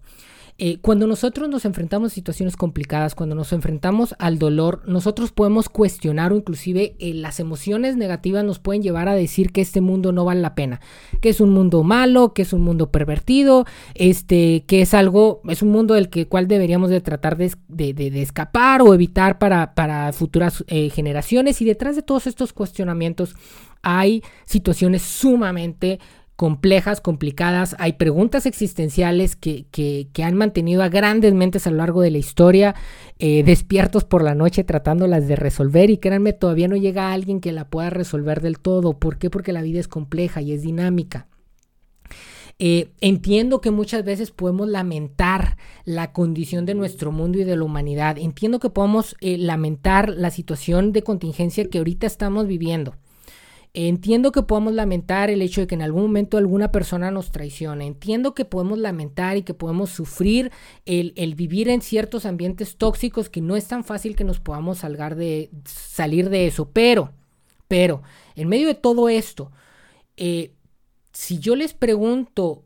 Eh, 0.57 0.77
cuando 0.79 1.05
nosotros 1.05 1.49
nos 1.49 1.65
enfrentamos 1.65 2.11
a 2.11 2.15
situaciones 2.15 2.55
complicadas, 2.55 3.13
cuando 3.13 3.35
nos 3.35 3.51
enfrentamos 3.51 4.15
al 4.19 4.39
dolor, 4.39 4.83
nosotros 4.87 5.33
podemos 5.33 5.67
cuestionar 5.67 6.31
o 6.31 6.37
inclusive 6.37 6.95
eh, 6.99 7.13
las 7.13 7.41
emociones 7.41 7.97
negativas 7.97 8.45
nos 8.45 8.59
pueden 8.59 8.83
llevar 8.83 9.09
a 9.09 9.15
decir 9.15 9.51
que 9.51 9.59
este 9.59 9.81
mundo 9.81 10.13
no 10.13 10.23
vale 10.23 10.39
la 10.39 10.55
pena, 10.55 10.79
que 11.19 11.27
es 11.27 11.41
un 11.41 11.49
mundo 11.49 11.83
malo, 11.83 12.33
que 12.33 12.43
es 12.43 12.53
un 12.53 12.61
mundo 12.61 12.89
pervertido, 12.89 13.65
este, 13.95 14.63
que 14.65 14.81
es 14.81 14.93
algo, 14.93 15.41
es 15.49 15.61
un 15.61 15.69
mundo 15.69 15.95
del 15.95 16.09
que, 16.09 16.27
cual 16.27 16.47
deberíamos 16.47 16.89
de 16.89 17.01
tratar 17.01 17.35
de, 17.35 17.51
escapar 18.21 18.81
o 18.81 18.93
evitar 18.93 19.39
para, 19.39 20.13
futuras 20.13 20.63
eh, 20.67 20.89
generaciones 20.89 21.61
y 21.61 21.65
detrás 21.65 21.97
de 21.97 22.01
todos 22.01 22.27
estos 22.27 22.53
cuestionamientos 22.53 23.35
hay 23.81 24.21
situaciones 24.45 25.01
sumamente 25.01 25.99
complejas, 26.41 27.01
complicadas. 27.01 27.75
Hay 27.77 27.93
preguntas 27.93 28.47
existenciales 28.47 29.35
que, 29.35 29.67
que, 29.69 30.23
han 30.23 30.33
mantenido 30.33 30.81
a 30.81 30.89
grandes 30.89 31.35
mentes 31.35 31.67
a 31.67 31.69
lo 31.69 31.77
largo 31.77 32.01
de 32.01 32.09
la 32.09 32.17
historia, 32.17 32.73
eh, 33.19 33.43
despiertos 33.43 34.05
por 34.05 34.23
la 34.23 34.33
noche 34.33 34.63
tratándolas 34.63 35.27
de 35.27 35.35
resolver 35.35 35.91
y 35.91 35.99
créanme, 35.99 36.33
todavía 36.33 36.67
no 36.67 36.77
llega 36.77 37.13
alguien 37.13 37.41
que 37.41 37.51
la 37.51 37.69
pueda 37.69 37.91
resolver 37.91 38.41
del 38.41 38.57
todo. 38.57 38.97
¿Por 38.97 39.19
qué? 39.19 39.29
Porque 39.29 39.53
la 39.53 39.61
vida 39.61 39.79
es 39.79 39.87
compleja 39.87 40.41
y 40.41 40.53
es 40.53 40.63
dinámica. 40.63 41.27
Eh, 42.57 42.89
entiendo 43.01 43.61
que 43.61 43.69
muchas 43.69 44.03
veces 44.03 44.31
podemos 44.31 44.67
lamentar 44.67 45.57
la 45.85 46.11
condición 46.11 46.65
de 46.65 46.73
nuestro 46.73 47.11
mundo 47.11 47.37
y 47.37 47.43
de 47.43 47.55
la 47.55 47.65
humanidad. 47.65 48.17
Entiendo 48.17 48.57
que 48.57 48.71
podemos 48.71 49.15
eh, 49.21 49.37
lamentar 49.37 50.09
la 50.09 50.31
situación 50.31 50.91
de 50.91 51.03
contingencia 51.03 51.69
que 51.69 51.77
ahorita 51.77 52.07
estamos 52.07 52.47
viviendo. 52.47 52.95
Entiendo 53.73 54.33
que 54.33 54.43
podemos 54.43 54.73
lamentar 54.73 55.29
el 55.29 55.41
hecho 55.41 55.61
de 55.61 55.67
que 55.67 55.75
en 55.75 55.81
algún 55.81 56.01
momento 56.03 56.37
alguna 56.37 56.73
persona 56.73 57.09
nos 57.09 57.31
traicione. 57.31 57.87
Entiendo 57.87 58.33
que 58.33 58.43
podemos 58.43 58.77
lamentar 58.77 59.37
y 59.37 59.43
que 59.43 59.53
podemos 59.53 59.91
sufrir 59.91 60.51
el, 60.85 61.35
vivir 61.35 61.69
en 61.69 61.81
ciertos 61.81 62.25
ambientes 62.25 62.75
tóxicos 62.75 63.29
que 63.29 63.39
no 63.39 63.55
es 63.55 63.67
tan 63.67 63.85
fácil 63.85 64.17
que 64.17 64.25
nos 64.25 64.41
podamos 64.41 64.79
salgar 64.79 65.15
de, 65.15 65.51
salir 65.63 66.29
de 66.29 66.47
eso. 66.47 66.69
Pero, 66.71 67.13
pero, 67.69 68.01
en 68.35 68.49
medio 68.49 68.67
de 68.67 68.75
todo 68.75 69.07
esto, 69.07 69.53
eh, 70.17 70.51
si 71.13 71.39
yo 71.39 71.55
les 71.55 71.73
pregunto 71.73 72.65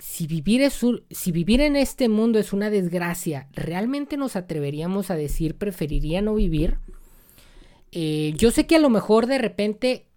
si 0.00 0.26
vivir, 0.26 0.62
es 0.62 0.80
si 1.10 1.30
vivir 1.30 1.60
en 1.60 1.76
este 1.76 2.08
mundo 2.08 2.40
es 2.40 2.52
una 2.52 2.70
desgracia, 2.70 3.48
¿realmente 3.52 4.16
nos 4.16 4.34
atreveríamos 4.34 5.12
a 5.12 5.14
decir 5.14 5.56
preferiría 5.56 6.22
no 6.22 6.34
vivir? 6.34 6.78
Eh, 7.92 8.34
yo 8.36 8.50
sé 8.50 8.66
que 8.66 8.74
a 8.74 8.80
lo 8.80 8.90
mejor 8.90 9.28
de 9.28 9.38
repente 9.38 10.08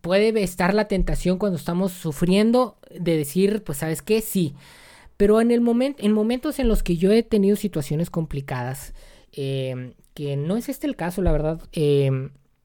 puede 0.00 0.42
estar 0.42 0.74
la 0.74 0.88
tentación 0.88 1.38
cuando 1.38 1.56
estamos 1.56 1.92
sufriendo 1.92 2.76
de 2.90 3.16
decir, 3.16 3.62
pues 3.64 3.78
sabes 3.78 4.02
qué, 4.02 4.20
sí. 4.20 4.54
Pero 5.16 5.40
en, 5.40 5.50
el 5.50 5.60
momento, 5.60 6.02
en 6.04 6.12
momentos 6.12 6.58
en 6.58 6.68
los 6.68 6.82
que 6.82 6.96
yo 6.96 7.12
he 7.12 7.22
tenido 7.22 7.56
situaciones 7.56 8.10
complicadas, 8.10 8.94
eh, 9.32 9.94
que 10.14 10.36
no 10.36 10.56
es 10.56 10.68
este 10.68 10.86
el 10.86 10.96
caso, 10.96 11.22
la 11.22 11.32
verdad, 11.32 11.60
eh, 11.72 12.10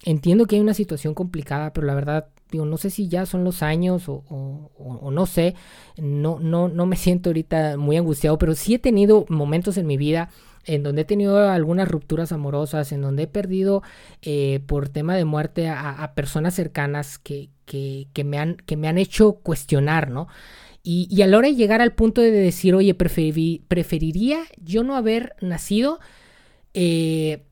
entiendo 0.03 0.45
que 0.45 0.55
hay 0.55 0.61
una 0.61 0.73
situación 0.73 1.13
complicada, 1.13 1.73
pero 1.73 1.87
la 1.87 1.95
verdad 1.95 2.27
digo, 2.51 2.65
no 2.65 2.77
sé 2.77 2.89
si 2.89 3.07
ya 3.07 3.25
son 3.25 3.43
los 3.43 3.61
años 3.61 4.05
o, 4.07 5.11
no 5.11 5.25
sé, 5.25 5.55
no, 5.97 6.39
no, 6.39 6.67
no 6.67 6.85
me 6.85 6.95
siento 6.95 7.29
ahorita 7.29 7.77
muy 7.77 7.97
angustiado, 7.97 8.37
pero 8.37 8.55
sí 8.55 8.73
he 8.73 8.79
tenido 8.79 9.25
momentos 9.29 9.77
en 9.77 9.87
mi 9.87 9.97
vida 9.97 10.29
en 10.65 10.83
donde 10.83 11.01
he 11.01 11.05
tenido 11.05 11.49
algunas 11.49 11.87
rupturas 11.87 12.31
amorosas, 12.31 12.91
en 12.91 13.01
donde 13.01 13.23
he 13.23 13.27
perdido 13.27 13.83
eh, 14.21 14.61
por 14.65 14.89
tema 14.89 15.15
de 15.15 15.25
muerte 15.25 15.69
a, 15.69 16.13
personas 16.15 16.53
cercanas 16.53 17.17
que, 17.17 17.49
que, 17.65 18.23
me 18.23 18.37
han, 18.37 18.55
que 18.65 18.77
me 18.77 18.87
han 18.87 18.97
hecho 18.97 19.33
cuestionar, 19.33 20.09
¿no? 20.09 20.27
Y, 20.83 21.07
y, 21.11 21.21
a 21.21 21.27
la 21.27 21.37
hora 21.37 21.49
de 21.49 21.55
llegar 21.55 21.81
al 21.81 21.93
punto 21.93 22.21
de 22.21 22.31
decir, 22.31 22.73
oye, 22.73 22.93
preferiría 22.95 24.43
yo 24.57 24.83
no 24.83 24.95
haber 24.95 25.35
nacido, 25.41 25.99
eh, 26.73 27.43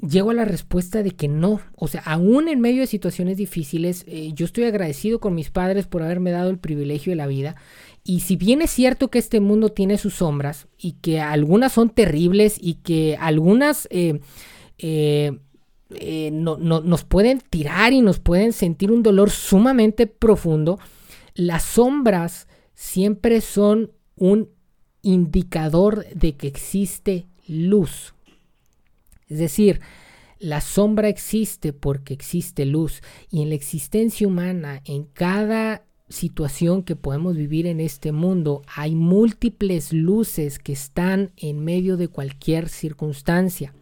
llego 0.00 0.30
a 0.30 0.34
la 0.34 0.44
respuesta 0.44 1.02
de 1.02 1.10
que 1.10 1.28
no. 1.28 1.60
O 1.74 1.88
sea, 1.88 2.02
aún 2.04 2.48
en 2.48 2.60
medio 2.60 2.80
de 2.80 2.86
situaciones 2.86 3.36
difíciles, 3.36 4.04
eh, 4.06 4.30
yo 4.34 4.44
estoy 4.44 4.64
agradecido 4.64 5.20
con 5.20 5.34
mis 5.34 5.50
padres 5.50 5.86
por 5.86 6.02
haberme 6.02 6.30
dado 6.30 6.50
el 6.50 6.58
privilegio 6.58 7.12
de 7.12 7.16
la 7.16 7.26
vida. 7.26 7.56
Y 8.08 8.20
si 8.20 8.36
bien 8.36 8.62
es 8.62 8.70
cierto 8.70 9.08
que 9.08 9.18
este 9.18 9.40
mundo 9.40 9.70
tiene 9.70 9.98
sus 9.98 10.14
sombras 10.14 10.68
y 10.78 10.92
que 10.92 11.20
algunas 11.20 11.72
son 11.72 11.90
terribles 11.90 12.56
y 12.60 12.74
que 12.74 13.16
algunas 13.18 13.88
eh, 13.90 14.20
eh, 14.78 16.30
no, 16.32 16.56
nos 16.56 17.02
pueden 17.02 17.40
tirar 17.40 17.92
y 17.92 18.02
nos 18.02 18.20
pueden 18.20 18.52
sentir 18.52 18.92
un 18.92 19.02
dolor 19.02 19.30
sumamente 19.30 20.06
profundo, 20.06 20.78
las 21.34 21.64
sombras 21.64 22.46
siempre 22.74 23.40
son 23.40 23.90
un 24.14 24.50
indicador 25.02 26.06
de 26.14 26.36
que 26.36 26.46
existe 26.46 27.26
luz. 27.48 28.14
Es 29.28 29.38
decir, 29.38 29.80
la 30.38 30.60
sombra 30.60 31.08
existe 31.08 31.72
porque 31.72 32.14
existe 32.14 32.66
luz 32.66 33.02
y 33.32 33.42
en 33.42 33.48
la 33.48 33.56
existencia 33.56 34.28
humana, 34.28 34.80
en 34.84 35.06
cada 35.06 35.82
situación 36.08 36.82
que 36.82 36.96
podemos 36.96 37.36
vivir 37.36 37.66
en 37.66 37.80
este 37.80 38.12
mundo, 38.12 38.62
hay 38.74 38.94
múltiples 38.94 39.92
luces 39.92 40.58
que 40.58 40.72
están 40.72 41.32
en 41.36 41.64
medio 41.64 41.96
de 41.96 42.08
cualquier 42.08 42.68
circunstancia. 42.68 43.74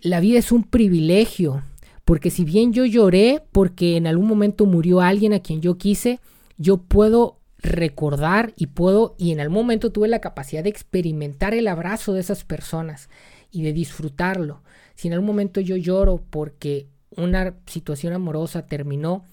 La 0.00 0.20
vida 0.20 0.38
es 0.38 0.52
un 0.52 0.64
privilegio, 0.64 1.62
porque 2.04 2.30
si 2.30 2.44
bien 2.44 2.72
yo 2.72 2.84
lloré 2.84 3.42
porque 3.52 3.96
en 3.96 4.06
algún 4.06 4.28
momento 4.28 4.64
murió 4.64 5.00
alguien 5.00 5.32
a 5.32 5.40
quien 5.40 5.60
yo 5.60 5.76
quise, 5.76 6.20
yo 6.56 6.78
puedo 6.78 7.40
recordar 7.58 8.54
y 8.56 8.68
puedo, 8.68 9.14
y 9.18 9.32
en 9.32 9.40
algún 9.40 9.58
momento 9.58 9.90
tuve 9.90 10.08
la 10.08 10.20
capacidad 10.20 10.62
de 10.62 10.70
experimentar 10.70 11.54
el 11.54 11.68
abrazo 11.68 12.12
de 12.12 12.20
esas 12.20 12.44
personas 12.44 13.08
y 13.50 13.62
de 13.62 13.72
disfrutarlo. 13.72 14.62
Si 14.94 15.08
en 15.08 15.14
algún 15.14 15.26
momento 15.26 15.60
yo 15.60 15.76
lloro 15.76 16.22
porque 16.30 16.86
una 17.10 17.54
situación 17.66 18.12
amorosa 18.12 18.66
terminó, 18.66 19.24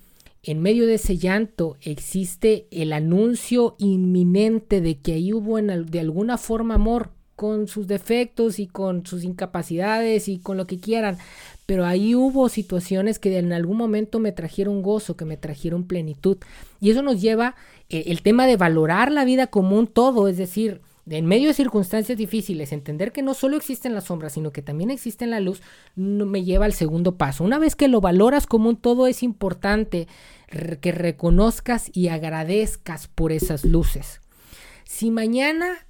en 0.43 0.61
medio 0.61 0.85
de 0.85 0.95
ese 0.95 1.17
llanto 1.17 1.77
existe 1.81 2.67
el 2.71 2.93
anuncio 2.93 3.75
inminente 3.79 4.81
de 4.81 4.99
que 4.99 5.13
ahí 5.13 5.33
hubo 5.33 5.57
de 5.57 5.99
alguna 5.99 6.37
forma 6.37 6.75
amor, 6.75 7.11
con 7.35 7.67
sus 7.67 7.87
defectos 7.87 8.59
y 8.59 8.67
con 8.67 9.05
sus 9.05 9.23
incapacidades 9.23 10.27
y 10.27 10.39
con 10.39 10.55
lo 10.57 10.67
que 10.67 10.79
quieran, 10.79 11.17
pero 11.65 11.85
ahí 11.85 12.15
hubo 12.15 12.47
situaciones 12.47 13.19
que 13.19 13.37
en 13.37 13.53
algún 13.53 13.77
momento 13.77 14.19
me 14.19 14.31
trajeron 14.31 14.81
gozo, 14.81 15.17
que 15.17 15.25
me 15.25 15.37
trajeron 15.37 15.85
plenitud. 15.85 16.37
Y 16.79 16.91
eso 16.91 17.01
nos 17.01 17.21
lleva 17.21 17.55
eh, 17.89 18.05
el 18.07 18.21
tema 18.21 18.45
de 18.45 18.57
valorar 18.57 19.11
la 19.11 19.25
vida 19.25 19.47
como 19.47 19.79
un 19.79 19.87
todo, 19.87 20.27
es 20.27 20.37
decir, 20.37 20.81
en 21.09 21.25
medio 21.25 21.49
de 21.49 21.53
circunstancias 21.53 22.17
difíciles, 22.17 22.71
entender 22.71 23.11
que 23.11 23.21
no 23.21 23.33
solo 23.33 23.57
existen 23.57 23.93
las 23.93 24.05
sombras, 24.05 24.33
sino 24.33 24.51
que 24.51 24.61
también 24.61 24.89
existe 24.89 25.27
la 25.27 25.41
luz, 25.41 25.61
me 25.95 26.43
lleva 26.43 26.65
al 26.65 26.73
segundo 26.73 27.17
paso. 27.17 27.43
Una 27.43 27.59
vez 27.59 27.75
que 27.75 27.89
lo 27.89 27.99
valoras 27.99 28.47
como 28.47 28.69
un 28.69 28.77
todo, 28.77 29.07
es 29.07 29.21
importante 29.21 30.07
que 30.79 30.91
reconozcas 30.91 31.89
y 31.93 32.07
agradezcas 32.07 33.07
por 33.07 33.31
esas 33.31 33.65
luces. 33.65 34.21
Si 34.85 35.11
mañana 35.11 35.87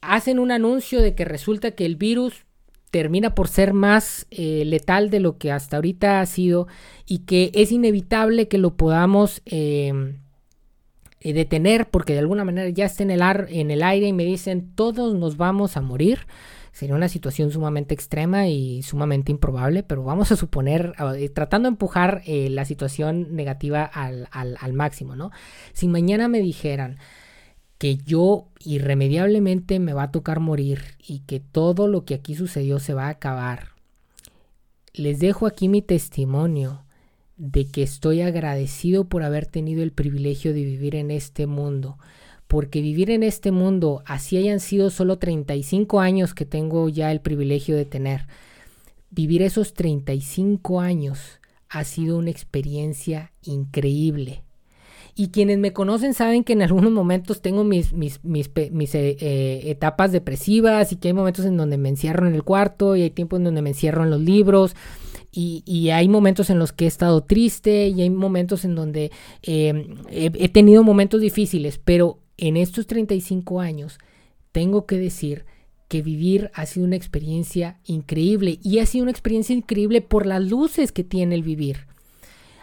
hacen 0.00 0.38
un 0.38 0.50
anuncio 0.50 1.00
de 1.00 1.14
que 1.14 1.24
resulta 1.24 1.72
que 1.72 1.86
el 1.86 1.96
virus 1.96 2.44
termina 2.90 3.34
por 3.34 3.48
ser 3.48 3.72
más 3.72 4.26
eh, 4.30 4.64
letal 4.66 5.10
de 5.10 5.20
lo 5.20 5.38
que 5.38 5.52
hasta 5.52 5.76
ahorita 5.76 6.20
ha 6.20 6.26
sido 6.26 6.66
y 7.06 7.20
que 7.20 7.50
es 7.54 7.70
inevitable 7.70 8.48
que 8.48 8.58
lo 8.58 8.76
podamos... 8.76 9.42
Eh, 9.46 10.18
eh, 11.22 11.32
detener 11.32 11.88
porque 11.88 12.12
de 12.12 12.18
alguna 12.18 12.44
manera 12.44 12.68
ya 12.70 12.84
está 12.84 13.02
en 13.02 13.10
el, 13.10 13.22
en 13.48 13.70
el 13.70 13.82
aire 13.82 14.08
y 14.08 14.12
me 14.12 14.24
dicen 14.24 14.72
todos 14.74 15.14
nos 15.14 15.36
vamos 15.36 15.76
a 15.76 15.80
morir. 15.80 16.26
Sería 16.72 16.96
una 16.96 17.08
situación 17.08 17.50
sumamente 17.50 17.92
extrema 17.92 18.48
y 18.48 18.82
sumamente 18.82 19.30
improbable, 19.30 19.82
pero 19.82 20.02
vamos 20.02 20.32
a 20.32 20.36
suponer, 20.36 20.94
eh, 21.16 21.28
tratando 21.28 21.68
de 21.68 21.74
empujar 21.74 22.22
eh, 22.24 22.48
la 22.48 22.64
situación 22.64 23.36
negativa 23.36 23.84
al, 23.84 24.26
al 24.32 24.72
máximo, 24.72 25.14
¿no? 25.14 25.32
Si 25.74 25.86
mañana 25.86 26.28
me 26.28 26.40
dijeran 26.40 26.98
que 27.76 27.96
yo 27.96 28.48
irremediablemente 28.60 29.80
me 29.80 29.92
va 29.92 30.04
a 30.04 30.10
tocar 30.12 30.40
morir 30.40 30.80
y 30.98 31.20
que 31.20 31.40
todo 31.40 31.88
lo 31.88 32.04
que 32.04 32.14
aquí 32.14 32.34
sucedió 32.34 32.78
se 32.78 32.94
va 32.94 33.06
a 33.06 33.10
acabar, 33.10 33.72
les 34.94 35.18
dejo 35.18 35.46
aquí 35.46 35.68
mi 35.68 35.82
testimonio 35.82 36.84
de 37.42 37.66
que 37.66 37.82
estoy 37.82 38.20
agradecido 38.20 39.08
por 39.08 39.24
haber 39.24 39.46
tenido 39.46 39.82
el 39.82 39.90
privilegio 39.90 40.54
de 40.54 40.62
vivir 40.62 40.94
en 40.94 41.10
este 41.10 41.48
mundo. 41.48 41.98
Porque 42.46 42.80
vivir 42.80 43.10
en 43.10 43.24
este 43.24 43.50
mundo, 43.50 44.04
así 44.06 44.36
hayan 44.36 44.60
sido 44.60 44.90
solo 44.90 45.18
35 45.18 45.98
años 45.98 46.34
que 46.34 46.44
tengo 46.44 46.88
ya 46.88 47.10
el 47.10 47.20
privilegio 47.20 47.74
de 47.74 47.84
tener, 47.84 48.28
vivir 49.10 49.42
esos 49.42 49.74
35 49.74 50.80
años 50.80 51.40
ha 51.68 51.82
sido 51.82 52.16
una 52.16 52.30
experiencia 52.30 53.32
increíble. 53.42 54.44
Y 55.16 55.28
quienes 55.30 55.58
me 55.58 55.72
conocen 55.72 56.14
saben 56.14 56.44
que 56.44 56.52
en 56.52 56.62
algunos 56.62 56.92
momentos 56.92 57.42
tengo 57.42 57.64
mis, 57.64 57.92
mis, 57.92 58.20
mis, 58.22 58.46
eh, 58.54 59.16
eh, 59.18 59.62
etapas 59.64 60.12
depresivas 60.12 60.92
y 60.92 60.96
que 60.96 61.08
hay 61.08 61.14
momentos 61.14 61.44
en 61.44 61.56
donde 61.56 61.76
me 61.76 61.88
encierro 61.88 62.28
en 62.28 62.34
el 62.34 62.44
cuarto 62.44 62.94
y 62.94 63.02
hay 63.02 63.10
tiempos 63.10 63.38
en 63.38 63.44
donde 63.44 63.62
me 63.62 63.70
encierro 63.70 64.04
en 64.04 64.10
los 64.10 64.20
libros 64.20 64.76
y, 65.34 65.88
hay 65.90 66.08
momentos 66.08 66.50
en 66.50 66.58
los 66.58 66.72
que 66.72 66.84
he 66.84 66.88
estado 66.88 67.22
triste 67.22 67.88
y 67.88 68.02
hay 68.02 68.10
momentos 68.10 68.66
en 68.66 68.74
donde 68.74 69.10
em, 69.42 69.96
he, 70.10 70.48
tenido 70.50 70.82
momentos 70.82 71.22
difíciles, 71.22 71.80
pero 71.82 72.18
en 72.36 72.58
estos 72.58 72.86
35 72.86 73.60
años 73.60 73.98
tengo 74.52 74.84
que 74.84 74.98
decir 74.98 75.46
que 75.88 76.02
vivir 76.02 76.50
ha 76.52 76.66
sido 76.66 76.84
una 76.84 76.96
experiencia 76.96 77.78
increíble 77.84 78.58
y 78.62 78.78
ha 78.78 78.86
sido 78.86 79.04
una 79.04 79.10
experiencia 79.10 79.54
increíble 79.54 80.02
por 80.02 80.26
las 80.26 80.42
luces 80.42 80.92
que 80.92 81.04
tiene 81.04 81.34
el 81.34 81.42
vivir. 81.42 81.86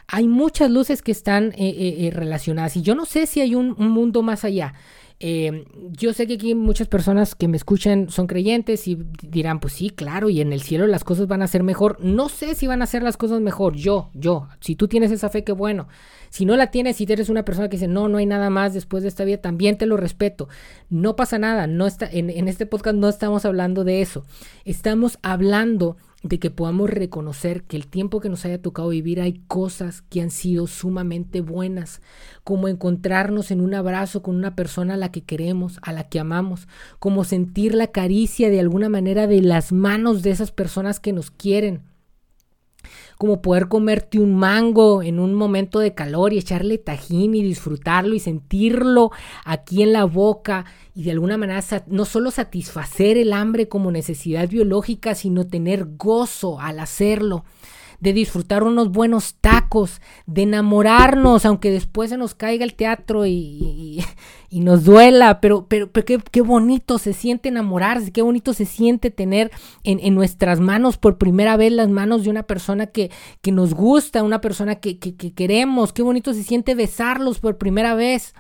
Hay 0.05 0.27
muchas 0.27 0.69
luces 0.69 1.01
que 1.01 1.12
están 1.12 1.51
eh, 1.51 1.55
eh, 1.58 2.08
eh, 2.08 2.12
relacionadas 2.12 2.77
y 2.77 2.84
yo 2.84 2.93
no 2.93 3.05
sé 3.05 3.25
si 3.25 3.41
hay 3.41 3.55
un 3.55 3.75
mundo 3.77 4.21
más 4.21 4.43
allá. 4.43 4.75
Eh, 5.21 5.65
yo 5.91 6.13
sé 6.13 6.27
que 6.27 6.36
aquí 6.36 6.55
muchas 6.55 6.88
personas 6.88 7.36
que 7.36 7.49
me 7.49 7.58
escuchan 7.58 8.10
son 8.10 8.25
creyentes 8.25 8.88
y 8.88 8.97
dirán, 9.21 9.60
pues 9.60 9.73
sí, 9.73 9.89
claro, 9.89 10.29
y 10.29 10.39
en 10.39 10.53
el 10.53 10.62
cielo 10.62 10.88
las 10.88 11.03
cosas 11.03 11.27
van 11.27 11.41
a 11.41 11.47
ser 11.47 11.62
mejor. 11.63 11.97
No 11.99 12.29
sé 12.29 12.55
si 12.55 12.67
van 12.67 12.82
a 12.82 12.86
ser 12.88 13.03
las 13.03 13.17
cosas 13.17 13.41
mejor. 13.41 13.75
Yo, 13.75 14.10
yo, 14.13 14.47
si 14.62 14.75
tú 14.75 14.88
tienes 14.88 15.12
esa 15.12 15.29
fe, 15.29 15.43
qué 15.43 15.51
bueno. 15.51 15.88
Si 16.30 16.46
no 16.46 16.56
la 16.56 16.72
tienes, 16.72 16.98
si 16.98 17.06
eres 17.10 17.30
una 17.30 17.46
persona 17.46 17.70
que 17.70 17.78
dice, 17.78 17.88
no, 17.88 18.08
no 18.08 18.18
hay 18.18 18.26
nada 18.26 18.50
más 18.50 18.74
después 18.74 19.04
de 19.04 19.10
esta 19.10 19.24
vida, 19.24 19.38
también 19.38 19.78
te 19.78 19.86
lo 19.86 19.98
respeto. 19.98 20.48
No 20.89 21.15
pasa 21.15 21.39
nada. 21.39 21.68
No 21.68 21.88
está, 21.88 22.10
en, 22.12 22.30
en 22.30 22.48
este 22.48 22.65
podcast 22.65 22.96
no 22.96 23.10
estamos 23.10 23.46
hablando 23.46 23.84
de 23.84 24.02
eso. 24.02 24.24
Estamos 24.65 25.20
hablando 25.22 25.98
de 26.24 26.39
que 26.39 26.52
podamos 26.52 26.89
reconocer 26.89 27.63
que 27.63 27.78
el 27.78 27.88
tiempo 27.88 28.20
que 28.20 28.30
nos 28.30 28.44
haya 28.46 28.62
tocado 28.62 28.89
vivir 28.89 29.22
hay 29.22 29.42
cosas 29.48 30.02
que 30.02 30.22
han 30.22 30.32
sido 30.32 30.68
sumamente 30.68 31.42
buenas, 31.42 32.02
como 32.44 32.68
encontrarnos 32.68 33.52
en 33.52 33.62
un 33.62 33.74
abrazo 33.74 34.22
con 34.22 34.36
una 34.36 34.56
persona 34.56 34.96
a 34.96 34.98
la 34.98 35.12
que 35.12 35.22
queremos, 35.22 35.80
a 35.82 35.94
la 35.94 36.04
que 36.04 36.20
amamos, 36.20 36.68
como 37.00 37.24
sentir 37.24 37.74
la 37.74 37.88
caricia 37.88 38.50
de 38.50 38.60
alguna 38.60 38.89
manera 38.89 39.28
de 39.28 39.42
las 39.42 39.72
manos 39.72 40.22
de 40.22 40.32
esas 40.32 40.52
personas 40.52 41.00
que 41.00 41.13
nos 41.13 41.32
quieren, 41.32 41.84
como 43.19 43.41
poder 43.41 43.67
comerte 43.67 44.17
un 44.17 44.34
mango 44.34 45.03
en 45.03 45.19
un 45.19 45.36
momento 45.36 45.79
de 45.79 45.93
calor 45.93 46.32
y 46.32 46.38
echarle 46.38 46.77
tajín 46.77 47.36
y 47.36 47.43
disfrutarlo 47.43 48.15
y 48.15 48.19
sentirlo 48.21 49.12
aquí 49.43 49.84
en 49.84 49.91
la 49.91 50.05
boca 50.05 50.63
y 50.95 51.03
de 51.03 51.12
alguna 51.12 51.36
manera 51.36 51.62
no 51.88 52.05
solo 52.05 52.32
satisfacer 52.32 53.17
el 53.17 53.34
hambre 53.34 53.67
como 53.67 53.91
necesidad 53.91 54.47
biológica, 54.47 55.15
sino 55.15 55.45
tener 55.45 55.97
gozo 55.97 56.62
al 56.62 56.79
hacerlo 56.79 57.43
de 57.99 58.13
disfrutar 58.13 58.63
unos 58.63 58.91
buenos 58.91 59.35
tacos, 59.35 60.01
de 60.25 60.43
enamorarnos, 60.43 61.45
aunque 61.45 61.71
después 61.71 62.09
se 62.09 62.17
nos 62.17 62.35
caiga 62.35 62.63
el 62.63 62.75
teatro 62.75 63.25
y, 63.25 64.03
nos 64.51 64.83
duela, 64.83 65.41
pero, 65.41 65.67
pero, 65.67 65.91
qué, 65.91 66.41
bonito 66.41 66.97
se 66.97 67.13
siente 67.13 67.49
enamorarse, 67.49 68.12
qué 68.12 68.21
bonito 68.21 68.53
se 68.53 68.65
siente 68.65 69.12
tener 69.12 69.51
en, 69.83 70.15
nuestras 70.15 70.59
manos 70.59 70.97
por 70.97 71.17
primera 71.17 71.55
vez 71.57 71.71
las 71.71 71.89
manos 71.89 72.23
de 72.23 72.29
una 72.29 72.43
persona 72.43 72.88
que, 72.88 73.12
que 73.41 73.51
nos 73.51 73.73
gusta, 73.73 74.23
una 74.23 74.41
persona 74.41 74.75
que, 74.75 74.97
que 74.97 75.33
queremos, 75.33 75.93
qué 75.93 76.01
bonito 76.01 76.33
se 76.33 76.43
siente 76.43 76.75
besarlos 76.75 77.39
por 77.39 77.57
primera 77.57 77.95
vez. 77.95 78.33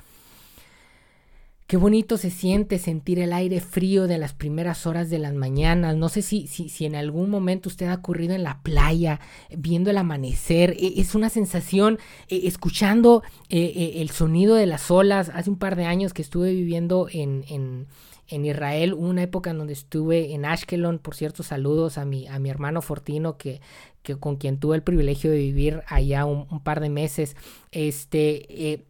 Qué 1.69 1.77
bonito 1.77 2.17
se 2.17 2.31
siente 2.31 2.79
sentir 2.79 3.19
el 3.19 3.31
aire 3.31 3.61
frío 3.61 4.07
de 4.07 4.17
las 4.17 4.33
primeras 4.33 4.87
horas 4.87 5.11
de 5.11 5.19
las 5.19 5.35
mañanas. 5.35 5.95
No 5.95 6.09
sé 6.09 6.23
si, 6.23 6.47
si, 6.47 6.83
en 6.83 6.95
algún 6.95 7.29
momento 7.29 7.69
usted 7.69 7.85
ha 7.89 7.93
ocurrido 7.93 8.33
en 8.33 8.41
la 8.41 8.63
playa, 8.63 9.19
viendo 9.55 9.91
el 9.91 9.99
amanecer. 9.99 10.71
E, 10.71 10.99
es 10.99 11.13
una 11.13 11.29
sensación, 11.29 11.99
e, 12.27 12.47
escuchando 12.47 13.21
e, 13.49 14.01
el 14.01 14.09
sonido 14.09 14.55
de 14.55 14.65
las 14.65 14.89
olas. 14.89 15.29
Hace 15.31 15.51
un 15.51 15.59
par 15.59 15.75
de 15.75 15.85
años 15.85 16.11
que 16.11 16.23
estuve 16.23 16.53
viviendo 16.53 17.07
en, 17.11 17.45
en, 17.47 17.85
en 18.29 18.45
Israel, 18.47 18.95
una 18.95 19.21
época 19.21 19.51
en 19.51 19.59
donde 19.59 19.73
estuve 19.73 20.33
en 20.33 20.45
Ashkelon. 20.45 20.97
Por 20.97 21.13
cierto, 21.13 21.43
saludos 21.43 21.99
a 21.99 22.05
mi, 22.05 22.25
a 22.25 22.39
mi 22.39 22.49
hermano 22.49 22.81
Fortino, 22.81 23.37
que, 23.37 23.61
que 24.01 24.15
con 24.15 24.37
quien 24.37 24.57
tuve 24.57 24.75
el 24.75 24.81
privilegio 24.81 25.29
de 25.29 25.37
vivir 25.37 25.83
allá 25.85 26.25
un, 26.25 26.47
un 26.49 26.63
par 26.63 26.79
de 26.79 26.89
meses. 26.89 27.35
Este. 27.71 28.71
Eh, 28.71 28.85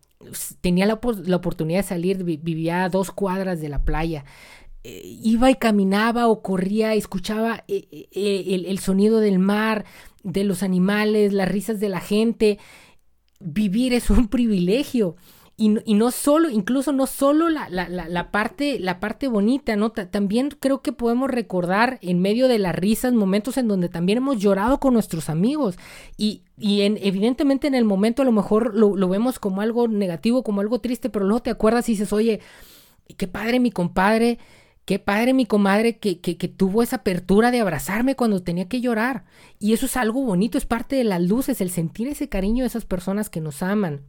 tenía 0.62 0.86
la, 0.86 0.96
oportunidad 0.96 1.80
de 1.80 1.88
salir, 1.88 2.24
vivía 2.24 2.84
a 2.84 2.90
dos 2.90 3.12
cuadras 3.12 3.62
de 3.62 3.70
la 3.70 3.84
playa. 3.84 4.26
Eh, 4.84 5.02
iba 5.04 5.50
y 5.52 5.56
caminaba 5.56 6.28
o 6.28 6.42
corría, 6.42 6.94
escuchaba 6.94 7.64
eh, 7.68 7.88
eh, 8.12 8.44
el, 8.50 8.66
el, 8.66 8.80
sonido 8.80 9.20
del 9.20 9.40
mar, 9.40 9.86
de 10.24 10.44
los 10.44 10.64
animales, 10.64 11.34
las 11.34 11.50
risas 11.50 11.80
de 11.80 11.90
la 11.90 12.00
gente. 12.00 12.60
Vivir 13.40 13.94
es 13.94 14.10
un 14.10 14.28
privilegio. 14.30 15.16
Y, 15.62 15.94
no 15.94 16.12
solo, 16.12 16.50
incluso 16.50 16.94
no 16.94 17.06
solo 17.06 17.50
la, 17.50 17.68
la, 17.68 17.90
la, 17.90 18.32
parte, 18.32 18.80
la 18.80 19.02
parte 19.02 19.28
bonita, 19.28 19.76
¿no? 19.76 19.92
también 19.92 20.52
creo 20.58 20.82
que 20.82 20.94
podemos 20.94 21.30
recordar 21.30 22.00
en 22.02 22.22
medio 22.22 22.48
de 22.48 22.60
las 22.60 22.74
risas 22.74 23.12
momentos 23.12 23.58
en 23.58 23.68
donde 23.68 23.90
también 23.90 24.20
hemos 24.20 24.40
llorado 24.40 24.80
con 24.80 24.94
nuestros 24.94 25.30
amigos. 25.30 25.76
Y, 26.16 26.44
y 26.58 26.84
en, 26.84 26.98
evidentemente 27.02 27.68
en 27.68 27.76
el 27.76 27.84
momento 27.84 28.22
a 28.22 28.26
lo 28.26 28.32
mejor 28.32 28.74
lo, 28.74 28.96
lo, 28.96 29.10
vemos 29.10 29.38
como 29.38 29.60
algo 29.60 29.90
negativo, 29.90 30.44
como 30.44 30.62
algo 30.62 30.80
triste, 30.80 31.10
pero 31.10 31.26
luego 31.26 31.42
te 31.42 31.50
acuerdas 31.50 31.90
y 31.90 31.92
dices, 31.92 32.14
oye, 32.14 32.40
qué 33.18 33.28
padre 33.28 33.60
mi 33.60 33.70
compadre, 33.70 34.40
qué 34.86 34.98
padre 34.98 35.34
mi 35.34 35.46
comadre 35.46 35.98
que, 35.98 36.22
que, 36.22 36.38
que 36.38 36.48
tuvo 36.48 36.84
esa 36.84 36.98
apertura 36.98 37.52
de 37.52 37.60
abrazarme 37.60 38.16
cuando 38.16 38.42
tenía 38.44 38.70
que 38.70 38.80
llorar. 38.80 39.26
Y 39.60 39.74
eso 39.74 39.88
es 39.88 39.98
algo 39.98 40.24
bonito, 40.24 40.58
es 40.58 40.66
parte 40.66 40.96
de 40.96 41.04
las 41.04 41.22
luces, 41.22 41.60
el 41.60 41.70
sentir 41.70 42.08
ese 42.08 42.30
cariño 42.30 42.64
de 42.64 42.68
esas 42.68 42.86
personas 42.86 43.30
que 43.30 43.42
nos 43.42 43.62
aman 43.62 44.04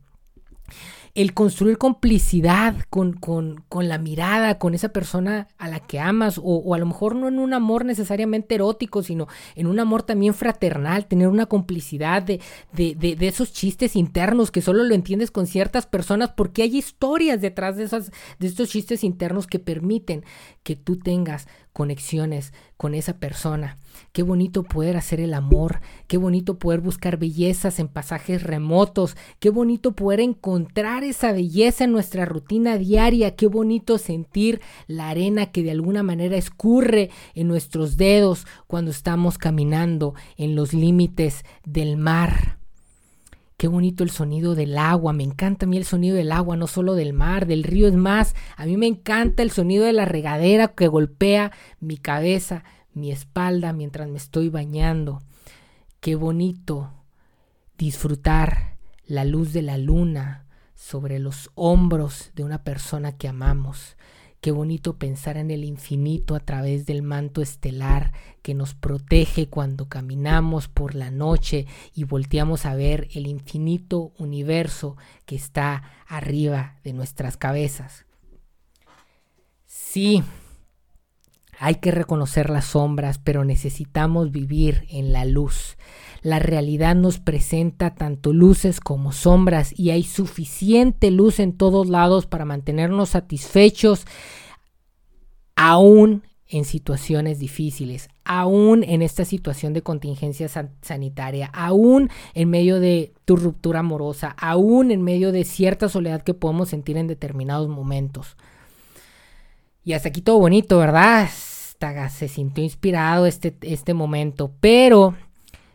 el 1.15 1.35
construir 1.35 1.79
complicidad 1.79 2.77
con, 2.89 3.15
con, 3.15 3.65
con, 3.69 3.89
la 3.89 3.99
mirada, 3.99 4.59
con 4.59 4.75
esa 4.75 4.91
persona 4.91 5.49
a 5.59 5.69
la 5.69 5.81
que 5.81 5.99
amas, 5.99 6.39
o, 6.39 6.43
o, 6.43 6.75
a 6.75 6.79
lo 6.79 6.87
mejor 6.87 7.17
no 7.17 7.29
en 7.29 7.39
un 7.39 7.53
amor 7.53 7.85
necesariamente 7.85 8.55
erótico, 8.55 9.03
sino 9.03 9.27
en 9.57 9.67
un 9.67 9.81
amor 9.81 10.03
también 10.03 10.35
fraternal, 10.35 11.07
tener 11.07 11.29
una 11.29 11.47
complicidad 11.47 12.23
de, 12.23 12.41
de, 12.73 12.95
de, 12.95 13.17
de 13.17 13.29
esos 13.29 13.53
chistes 13.53 13.97
internos 13.97 14.51
que 14.51 14.63
solo 14.63 14.85
lo 14.85 14.95
entiendes 14.95 15.31
con 15.31 15.47
ciertas 15.47 15.87
personas, 15.87 16.31
porque 16.31 16.63
hay 16.63 16.77
historias 16.77 17.41
detrás 17.41 17.77
de, 17.77 17.85
esas, 17.85 18.13
de 18.39 18.47
estos 18.47 18.69
chistes 18.69 19.03
internos 19.03 19.47
que 19.47 19.59
permiten 19.59 20.25
que 20.63 20.77
tú 20.77 20.97
tengas 20.97 21.49
conexiones 21.73 22.53
con 22.77 22.95
esa 22.95 23.19
persona. 23.19 23.79
Qué 24.13 24.23
bonito 24.23 24.65
poder 24.65 24.97
hacer 24.97 25.21
el 25.21 25.35
amor, 25.35 25.81
qué 26.07 26.17
bonito 26.17 26.59
poder 26.59 26.81
buscar 26.81 27.17
bellezas 27.17 27.79
en 27.79 27.89
pasajes 27.89 28.43
remotos, 28.43 29.17
qué 29.39 29.51
bonito 29.51 29.93
poder 29.93 30.21
encontrar 30.21 31.05
esa 31.05 31.33
belleza 31.33 31.85
en 31.85 31.93
nuestra 31.93 32.25
rutina 32.25 32.77
diaria, 32.77 33.37
qué 33.37 33.47
bonito 33.47 33.99
sentir 33.99 34.61
la 34.87 35.11
arena 35.11 35.47
que 35.47 35.63
de 35.63 35.71
alguna 35.71 36.03
manera 36.03 36.37
escurre 36.37 37.11
en 37.35 37.49
nuestros 37.49 37.97
dedos 37.97 38.47
cuando 38.67 38.91
estamos 38.91 39.39
caminando 39.39 40.15
en 40.37 40.57
los 40.57 40.75
límites 40.75 41.45
del 41.65 41.97
mar. 41.97 42.59
Qué 43.61 43.69
bonito 43.69 44.05
el 44.05 44.11
sonido 44.11 44.55
del 44.55 44.79
agua, 44.79 45.13
me 45.13 45.23
encanta 45.23 45.67
a 45.67 45.69
mí 45.69 45.77
el 45.77 45.85
sonido 45.85 46.17
del 46.17 46.33
agua, 46.33 46.57
no 46.57 46.67
solo 46.67 46.95
del 46.95 47.13
mar, 47.13 47.47
del 47.47 47.63
río, 47.63 47.89
es 47.89 47.95
más, 47.95 48.35
a 48.57 48.65
mí 48.65 48.79
me 48.79 48.87
encanta 48.87 49.43
el 49.43 49.51
sonido 49.51 49.85
de 49.85 49.93
la 49.93 50.07
regadera 50.07 50.69
que 50.69 50.89
golpea 50.89 51.53
mi 51.79 51.99
cabeza, 51.99 52.65
mi 52.95 53.13
espalda 53.13 53.73
mientras 53.73 54.09
me 54.09 54.19
estoy 54.19 54.49
bañando. 54.49 55.23
Qué 56.01 56.15
bonito 56.15 56.93
disfrutar 57.79 58.77
la 59.05 59.25
luz 59.25 59.53
de 59.53 59.63
la 59.63 59.79
luna 59.79 60.47
sobre 60.75 61.19
los 61.19 61.51
hombros 61.55 62.31
de 62.35 62.45
una 62.45 62.65
persona 62.65 63.17
que 63.17 63.29
amamos. 63.29 63.97
Qué 64.41 64.53
bonito 64.53 64.97
pensar 64.97 65.37
en 65.37 65.51
el 65.51 65.65
infinito 65.65 66.35
a 66.35 66.41
través 66.41 66.87
del 66.87 67.03
manto 67.03 67.43
estelar 67.43 68.15
que 68.41 68.55
nos 68.55 68.75
protege 68.75 69.51
cuando 69.51 69.91
caminamos 69.91 70.69
por 70.69 70.95
la 70.95 71.11
noche 71.11 71.67
y 71.95 72.05
volteamos 72.05 72.65
a 72.65 72.75
ver 72.75 73.09
el 73.13 73.27
infinito 73.27 74.13
universo 74.17 74.97
que 75.27 75.37
está 75.37 75.83
arriba 76.07 76.77
de 76.83 76.95
nuestras 76.95 77.37
cabezas. 77.37 78.07
Sí, 79.67 80.23
hay 81.63 81.75
que 81.75 81.91
reconocer 81.91 82.49
las 82.49 82.65
sombras, 82.65 83.19
pero 83.19 83.45
necesitamos 83.45 84.31
vivir 84.31 84.87
en 84.89 85.13
la 85.13 85.27
luz. 85.27 85.77
La 86.23 86.39
realidad 86.39 86.95
nos 86.95 87.19
presenta 87.19 87.95
tanto 87.95 88.33
luces 88.33 88.81
como 88.81 89.13
sombras 89.13 89.79
y 89.79 89.91
hay 89.91 90.03
suficiente 90.03 91.11
luz 91.11 91.39
en 91.39 91.53
todos 91.53 91.87
lados 91.87 92.25
para 92.25 92.47
mantenernos 92.47 93.11
satisfechos 93.11 94.07
aún 95.55 96.23
en 96.49 96.65
situaciones 96.65 97.39
difíciles, 97.39 98.09
aún 98.25 98.83
en 98.83 99.03
esta 99.03 99.27
situación 99.27 99.75
de 99.75 99.83
contingencia 99.83 100.49
sanitaria, 100.81 101.51
aún 101.53 102.09
en 102.33 102.49
medio 102.49 102.81
de 102.81 103.13
tu 103.27 103.37
ruptura 103.37 103.81
amorosa, 103.81 104.35
aún 104.39 104.91
en 104.91 105.03
medio 105.03 105.31
de 105.31 105.45
cierta 105.45 105.91
soledad 105.91 106.23
que 106.23 106.33
podemos 106.33 106.71
sentir 106.71 106.97
en 106.97 107.07
determinados 107.07 107.69
momentos. 107.69 108.39
Y 109.85 109.93
hasta 109.93 110.09
aquí 110.09 110.23
todo 110.23 110.39
bonito, 110.39 110.79
¿verdad? 110.79 111.29
Se 112.11 112.29
sintió 112.29 112.63
inspirado 112.63 113.27
este, 113.27 113.57
este 113.63 113.95
momento, 113.95 114.53
pero 114.61 115.15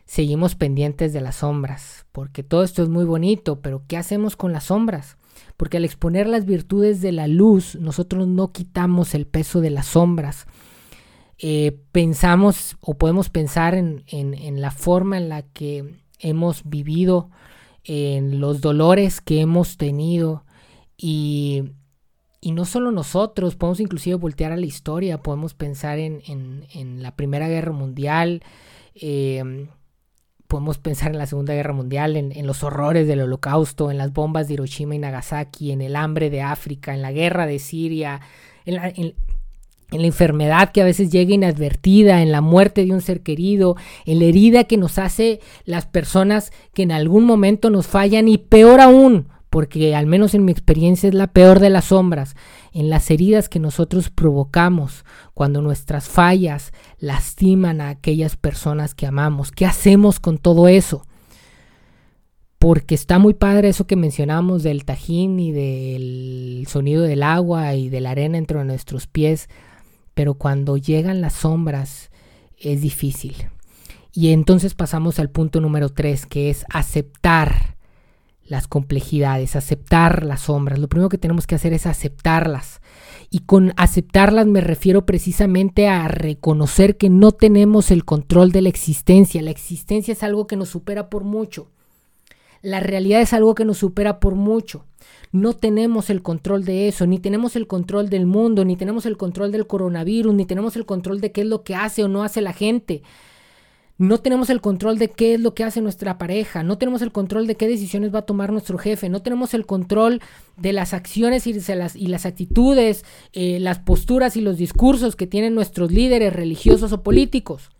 seguimos 0.04 0.54
pendientes 0.54 1.12
de 1.12 1.20
las 1.20 1.36
sombras, 1.36 2.06
porque 2.12 2.42
todo 2.44 2.62
esto 2.62 2.82
es 2.82 2.88
muy 2.88 3.04
bonito, 3.04 3.60
pero 3.60 3.82
¿qué 3.88 3.96
hacemos 3.96 4.36
con 4.36 4.52
las 4.52 4.64
sombras? 4.64 5.18
Porque 5.56 5.78
al 5.78 5.84
exponer 5.84 6.28
las 6.28 6.46
virtudes 6.46 7.00
de 7.00 7.12
la 7.12 7.26
luz, 7.26 7.74
nosotros 7.76 8.28
no 8.28 8.52
quitamos 8.52 9.14
el 9.14 9.26
peso 9.26 9.60
de 9.60 9.70
las 9.70 9.86
sombras. 9.86 10.46
Eh, 11.38 11.76
pensamos 11.92 12.76
o 12.80 12.94
podemos 12.94 13.28
pensar 13.28 13.74
en, 13.74 14.04
en 14.06 14.60
la 14.60 14.70
forma 14.70 15.18
en 15.18 15.28
la 15.28 15.42
que 15.42 15.96
hemos 16.20 16.62
vivido, 16.64 17.30
en 17.84 18.40
los 18.40 18.60
dolores 18.60 19.20
que 19.20 19.40
hemos 19.40 19.76
tenido 19.76 20.44
y 20.96 21.64
y 22.46 22.52
no 22.52 22.64
solo 22.64 22.92
nosotros, 22.92 23.56
podemos 23.56 23.80
inclusive 23.80 24.14
voltear 24.14 24.52
a 24.52 24.56
la 24.56 24.66
historia, 24.66 25.20
podemos 25.20 25.54
pensar 25.54 25.98
en, 25.98 26.22
en, 26.28 27.02
la 27.02 27.16
Primera 27.16 27.48
Guerra 27.48 27.72
Mundial, 27.72 28.40
em, 28.94 29.66
podemos 30.46 30.78
pensar 30.78 31.10
en 31.10 31.18
la 31.18 31.26
Segunda 31.26 31.54
Guerra 31.54 31.72
Mundial, 31.72 32.16
en, 32.16 32.46
los 32.46 32.62
horrores 32.62 33.08
del 33.08 33.22
Holocausto, 33.22 33.90
en 33.90 33.98
las 33.98 34.12
bombas 34.12 34.46
de 34.46 34.54
Hiroshima 34.54 34.94
y 34.94 35.00
Nagasaki, 35.00 35.72
en 35.72 35.80
el 35.80 35.96
hambre 35.96 36.30
de 36.30 36.42
África, 36.42 36.94
en 36.94 37.02
la 37.02 37.10
guerra 37.10 37.46
de 37.46 37.58
Siria, 37.58 38.20
en 38.64 38.76
la, 38.76 38.90
en 38.90 39.14
la 39.90 40.06
enfermedad 40.06 40.70
que 40.70 40.82
a 40.82 40.84
veces 40.84 41.10
llega 41.10 41.34
inadvertida, 41.34 42.22
en 42.22 42.30
la 42.30 42.42
muerte 42.42 42.86
de 42.86 42.92
un 42.92 43.00
ser 43.00 43.22
querido, 43.22 43.74
en 44.04 44.20
la 44.20 44.26
herida 44.26 44.62
que 44.62 44.76
nos 44.76 45.00
hace 45.00 45.40
las 45.64 45.86
personas 45.86 46.52
que 46.74 46.84
en 46.84 46.92
algún 46.92 47.24
momento 47.24 47.70
nos 47.70 47.88
fallan 47.88 48.28
y 48.28 48.38
peor 48.38 48.80
aún, 48.80 49.26
porque 49.56 49.94
al 49.94 50.04
menos 50.04 50.34
en 50.34 50.44
mi 50.44 50.52
experiencia 50.52 51.08
es 51.08 51.14
la 51.14 51.28
peor 51.28 51.60
de 51.60 51.70
las 51.70 51.86
sombras, 51.86 52.34
en 52.74 52.90
las 52.90 53.10
heridas 53.10 53.48
que 53.48 53.58
nosotros 53.58 54.10
provocamos 54.10 55.06
cuando 55.32 55.62
nuestras 55.62 56.10
fallas 56.10 56.74
lastiman 56.98 57.80
a 57.80 57.88
aquellas 57.88 58.36
personas 58.36 58.94
que 58.94 59.06
amamos. 59.06 59.52
¿Qué 59.52 59.64
hacemos 59.64 60.20
con 60.20 60.36
todo 60.36 60.68
eso? 60.68 61.06
Porque 62.58 62.94
está 62.94 63.18
muy 63.18 63.32
padre 63.32 63.70
eso 63.70 63.86
que 63.86 63.96
mencionamos 63.96 64.62
del 64.62 64.84
tajín 64.84 65.40
y 65.40 65.52
del 65.52 66.66
sonido 66.68 67.04
del 67.04 67.22
agua 67.22 67.76
y 67.76 67.88
de 67.88 68.02
la 68.02 68.10
arena 68.10 68.36
entre 68.36 68.62
nuestros 68.62 69.06
pies, 69.06 69.48
pero 70.12 70.34
cuando 70.34 70.76
llegan 70.76 71.22
las 71.22 71.32
sombras 71.32 72.10
es 72.58 72.82
difícil. 72.82 73.36
Y 74.12 74.34
entonces 74.34 74.74
pasamos 74.74 75.18
al 75.18 75.30
punto 75.30 75.62
número 75.62 75.88
3, 75.88 76.26
que 76.26 76.50
es 76.50 76.66
aceptar 76.68 77.75
las 78.48 78.68
complejidades, 78.68 79.56
aceptar 79.56 80.24
las 80.24 80.42
sombras. 80.42 80.78
Lo 80.78 80.88
primero 80.88 81.08
que 81.08 81.18
tenemos 81.18 81.46
que 81.46 81.54
hacer 81.54 81.72
es 81.72 81.86
aceptarlas. 81.86 82.80
Y 83.30 83.40
con 83.40 83.72
aceptarlas 83.76 84.46
me 84.46 84.60
refiero 84.60 85.04
precisamente 85.04 85.88
a 85.88 86.06
reconocer 86.08 86.96
que 86.96 87.10
no 87.10 87.32
tenemos 87.32 87.90
el 87.90 88.04
control 88.04 88.52
de 88.52 88.62
la 88.62 88.68
existencia. 88.68 89.42
La 89.42 89.50
existencia 89.50 90.12
es 90.12 90.22
algo 90.22 90.46
que 90.46 90.56
nos 90.56 90.68
supera 90.68 91.10
por 91.10 91.24
mucho. 91.24 91.68
La 92.62 92.80
realidad 92.80 93.20
es 93.20 93.32
algo 93.32 93.54
que 93.54 93.64
nos 93.64 93.78
supera 93.78 94.20
por 94.20 94.34
mucho. 94.34 94.84
No 95.32 95.52
tenemos 95.52 96.08
el 96.08 96.22
control 96.22 96.64
de 96.64 96.88
eso, 96.88 97.06
ni 97.06 97.18
tenemos 97.18 97.56
el 97.56 97.66
control 97.66 98.08
del 98.08 98.26
mundo, 98.26 98.64
ni 98.64 98.76
tenemos 98.76 99.06
el 99.06 99.16
control 99.16 99.52
del 99.52 99.66
coronavirus, 99.66 100.34
ni 100.34 100.46
tenemos 100.46 100.76
el 100.76 100.86
control 100.86 101.20
de 101.20 101.32
qué 101.32 101.42
es 101.42 101.46
lo 101.46 101.62
que 101.62 101.74
hace 101.74 102.04
o 102.04 102.08
no 102.08 102.22
hace 102.22 102.40
la 102.40 102.52
gente. 102.52 103.02
No 103.98 104.18
tenemos 104.18 104.50
el 104.50 104.60
control 104.60 104.98
de 104.98 105.08
qué 105.08 105.34
es 105.34 105.40
lo 105.40 105.54
que 105.54 105.64
hace 105.64 105.80
nuestra 105.80 106.18
pareja, 106.18 106.62
no 106.62 106.76
tenemos 106.76 107.00
el 107.00 107.12
control 107.12 107.46
de 107.46 107.56
qué 107.56 107.66
decisiones 107.66 108.14
va 108.14 108.20
a 108.20 108.26
tomar 108.26 108.52
nuestro 108.52 108.76
jefe, 108.76 109.08
no 109.08 109.22
tenemos 109.22 109.54
el 109.54 109.64
control 109.64 110.20
de 110.58 110.74
las 110.74 110.92
acciones 110.92 111.46
y 111.46 111.54
las, 111.54 112.26
actitudes, 112.26 113.06
eh, 113.32 113.58
las 113.58 113.78
posturas 113.78 114.36
y 114.36 114.42
los 114.42 114.58
discursos 114.58 115.16
que 115.16 115.26
tienen 115.26 115.54
nuestros 115.54 115.92
líderes 115.92 116.34
religiosos 116.34 116.92
o 116.92 117.02
políticos. 117.02 117.70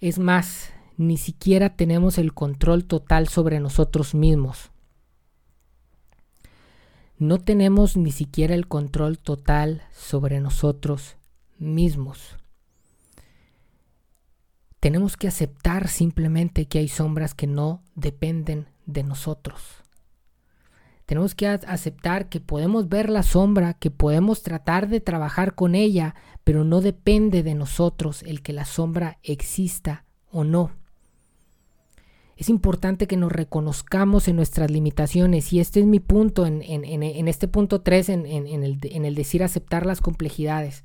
Es 0.00 0.20
más, 0.20 0.70
ni 0.96 1.16
siquiera 1.16 1.74
tenemos 1.74 2.18
el 2.18 2.32
control 2.32 2.84
total 2.84 3.26
sobre 3.26 3.58
nosotros 3.58 4.14
mismos. 4.14 4.70
No 7.18 7.38
tenemos 7.38 7.96
ni 7.96 8.12
siquiera 8.12 8.54
el 8.54 8.68
control 8.68 9.18
total 9.18 9.82
sobre 9.92 10.38
nosotros 10.38 11.16
mismos 11.58 12.36
tenemos 14.86 15.16
que 15.16 15.26
aceptar 15.26 15.88
simplemente 15.88 16.66
que 16.66 16.78
hay 16.78 16.86
sombras 16.86 17.34
que 17.34 17.48
no 17.48 17.82
dependen 17.96 18.68
de 18.84 19.02
nosotros. 19.02 19.82
Tenemos 21.06 21.34
que 21.34 21.48
aceptar 21.48 22.28
que 22.28 22.38
podemos 22.38 22.88
ver 22.88 23.10
la 23.10 23.24
sombra, 23.24 23.74
que 23.74 23.90
podemos 23.90 24.44
tratar 24.44 24.88
de 24.88 25.00
trabajar 25.00 25.56
con 25.56 25.74
ella, 25.74 26.14
pero 26.44 26.62
no 26.62 26.80
depende 26.80 27.42
de 27.42 27.56
nosotros 27.56 28.22
el 28.22 28.42
que 28.42 28.52
la 28.52 28.64
sombra 28.64 29.18
exista 29.24 30.04
o 30.30 30.44
no. 30.44 30.70
Es 32.36 32.48
importante 32.48 33.08
que 33.08 33.16
nos 33.16 33.32
reconozcamos 33.32 34.28
en 34.28 34.36
nuestras 34.36 34.70
limitaciones 34.70 35.52
y 35.52 35.58
este 35.58 35.80
es 35.80 35.86
mi 35.86 35.98
punto 35.98 36.46
en, 36.46 36.62
este 37.26 37.48
punto 37.48 37.80
3, 37.80 38.08
en, 38.10 38.24
el, 38.24 38.78
en 38.84 39.04
el 39.04 39.16
decir 39.16 39.42
aceptar 39.42 39.84
las 39.84 40.00
complejidades. 40.00 40.84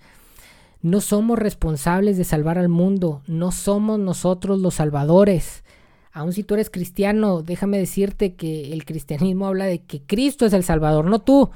No 0.82 1.02
somos 1.02 1.38
responsables 1.38 2.18
de 2.18 2.24
salvar 2.24 2.58
al 2.58 2.70
mundo, 2.70 3.22
no 3.28 3.52
somos 3.52 4.00
nosotros 4.00 4.60
los 4.60 4.76
salvadores. 4.76 5.64
Aun 6.12 6.34
si 6.34 6.44
tú 6.44 6.56
eres 6.56 6.70
cristiano, 6.70 7.42
déjame 7.42 7.78
decirte 7.78 8.36
que 8.36 8.74
el 8.74 8.84
cristianismo 8.86 9.48
habla 9.48 9.66
de 9.66 9.84
que 9.84 10.02
Cristo 10.02 10.46
es 10.46 10.54
el 10.54 10.64
Salvador, 10.64 11.06
no 11.06 11.20
tú. 11.20 11.52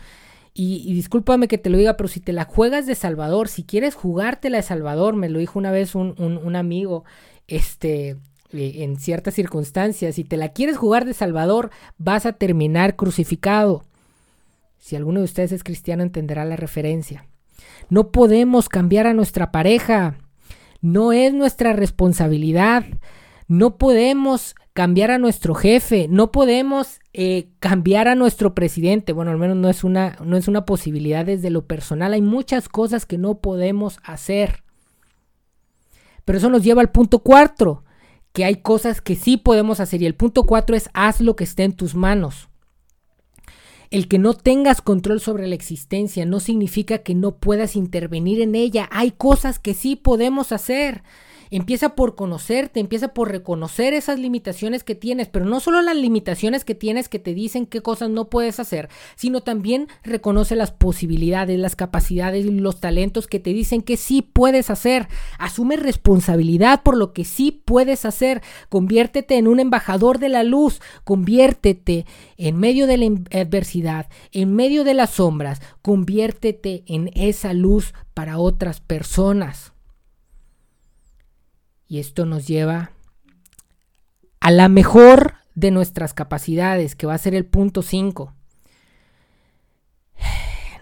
Y, 0.53 0.93
discúlpame 0.93 1.49
que 1.49 1.57
te 1.57 1.69
lo 1.69 1.77
diga, 1.77 1.97
pero 1.97 2.07
si 2.07 2.21
te 2.21 2.31
la 2.31 2.45
juegas 2.45 2.85
de 2.85 2.95
Salvador, 2.95 3.49
si 3.49 3.63
quieres 3.63 3.93
jugártela 3.93 4.57
de 4.57 4.63
Salvador, 4.63 5.15
me 5.17 5.27
lo 5.27 5.39
dijo 5.39 5.59
una 5.59 5.71
vez 5.71 5.95
un, 5.95 6.15
un 6.17 6.55
amigo, 6.55 7.03
este, 7.47 8.15
eh, 8.53 8.83
en 8.83 8.97
ciertas 8.97 9.33
circunstancias, 9.33 10.15
si 10.15 10.23
te 10.23 10.37
la 10.37 10.49
quieres 10.49 10.77
jugar 10.77 11.05
de 11.05 11.13
Salvador, 11.13 11.71
vas 11.97 12.25
a 12.25 12.33
terminar 12.33 12.95
crucificado. 12.95 13.83
Si 14.77 14.95
alguno 14.95 15.19
de 15.19 15.25
ustedes 15.25 15.51
es 15.51 15.63
cristiano, 15.63 16.03
entenderá 16.03 16.45
la 16.45 16.55
referencia. 16.55 17.25
No 17.89 18.11
podemos 18.11 18.69
cambiar 18.69 19.07
a 19.07 19.13
nuestra 19.13 19.51
pareja. 19.51 20.17
No 20.81 21.13
es 21.13 21.33
nuestra 21.33 21.73
responsabilidad. 21.73 22.85
No 23.47 23.77
podemos 23.77 24.55
cambiar 24.73 25.11
a 25.11 25.17
nuestro 25.17 25.55
jefe. 25.55 26.07
No 26.09 26.31
podemos 26.31 26.99
eh, 27.13 27.47
cambiar 27.59 28.07
a 28.07 28.15
nuestro 28.15 28.53
presidente. 28.53 29.13
Bueno, 29.13 29.31
al 29.31 29.37
menos 29.37 29.57
no 29.57 29.69
es, 29.69 29.83
una, 29.83 30.17
no 30.23 30.35
es 30.37 30.47
una 30.47 30.65
posibilidad 30.65 31.25
desde 31.25 31.49
lo 31.49 31.65
personal. 31.65 32.13
Hay 32.13 32.21
muchas 32.21 32.67
cosas 32.69 33.05
que 33.05 33.17
no 33.17 33.39
podemos 33.39 33.99
hacer. 34.03 34.63
Pero 36.25 36.39
eso 36.39 36.49
nos 36.49 36.63
lleva 36.63 36.81
al 36.81 36.91
punto 36.91 37.19
cuatro, 37.19 37.83
que 38.33 38.43
hay 38.45 38.55
cosas 38.55 38.99
que 38.99 39.15
sí 39.15 39.37
podemos 39.37 39.79
hacer. 39.79 40.01
Y 40.01 40.07
el 40.07 40.15
punto 40.15 40.43
cuatro 40.43 40.75
es 40.75 40.89
haz 40.93 41.21
lo 41.21 41.35
que 41.35 41.43
esté 41.43 41.63
en 41.63 41.73
tus 41.73 41.95
manos. 41.95 42.49
El 43.95 44.09
que 44.09 44.19
no 44.19 44.33
tengas 44.33 44.81
control 44.81 45.21
sobre 45.21 45.47
la 45.47 45.55
existencia 45.55 46.25
no 46.25 46.41
significa 46.41 46.97
que 46.97 47.15
no 47.15 47.37
puedas 47.37 47.77
intervenir 47.77 48.41
en 48.41 48.53
ella. 48.53 48.89
Hay 48.91 49.11
cosas 49.11 49.57
que 49.57 49.73
sí 49.73 49.95
podemos 49.95 50.51
hacer. 50.51 51.01
Empieza 51.51 51.95
por 51.95 52.15
conocerte, 52.15 52.79
empieza 52.79 53.09
por 53.09 53.31
reconocer 53.31 53.93
esas 53.93 54.19
limitaciones 54.19 54.83
que 54.83 54.95
tienes, 54.95 55.27
pero 55.27 55.45
no 55.45 55.59
solo 55.59 55.81
las 55.81 55.95
limitaciones 55.95 56.65
que 56.65 56.75
tienes 56.75 57.09
que 57.09 57.19
te 57.19 57.33
dicen 57.33 57.65
qué 57.65 57.81
cosas 57.81 58.09
no 58.09 58.29
puedes 58.29 58.59
hacer, 58.59 58.89
sino 59.15 59.41
también 59.41 59.87
reconoce 60.03 60.55
las 60.55 60.71
posibilidades, 60.71 61.59
las 61.59 61.75
capacidades 61.75 62.45
y 62.45 62.51
los 62.51 62.79
talentos 62.79 63.27
que 63.27 63.39
te 63.39 63.51
dicen 63.51 63.81
que 63.81 63.97
sí 63.97 64.21
puedes 64.21 64.69
hacer. 64.69 65.07
Asume 65.37 65.77
responsabilidad 65.77 66.83
por 66.83 66.97
lo 66.97 67.13
que 67.13 67.25
sí 67.25 67.51
puedes 67.51 68.05
hacer. 68.05 68.41
Conviértete 68.69 69.37
en 69.37 69.47
un 69.47 69.59
embajador 69.59 70.19
de 70.19 70.29
la 70.29 70.43
luz, 70.43 70.81
conviértete 71.03 72.05
en 72.37 72.57
medio 72.57 72.87
de 72.87 72.97
la 72.97 73.05
adversidad, 73.39 74.07
en 74.31 74.55
medio 74.55 74.83
de 74.83 74.93
las 74.93 75.11
sombras, 75.11 75.61
conviértete 75.81 76.83
en 76.87 77.11
esa 77.13 77.53
luz 77.53 77.93
para 78.13 78.37
otras 78.37 78.79
personas. 78.79 79.74
Y 81.87 81.99
esto 81.99 82.25
nos 82.25 82.47
lleva 82.47 82.91
a 84.39 84.51
la 84.51 84.69
mejor 84.69 85.35
de 85.55 85.71
nuestras 85.71 86.13
capacidades, 86.13 86.95
que 86.95 87.07
va 87.07 87.13
a 87.13 87.19
ser 87.19 87.35
el 87.35 87.45
punto 87.45 87.81
5. 87.81 88.33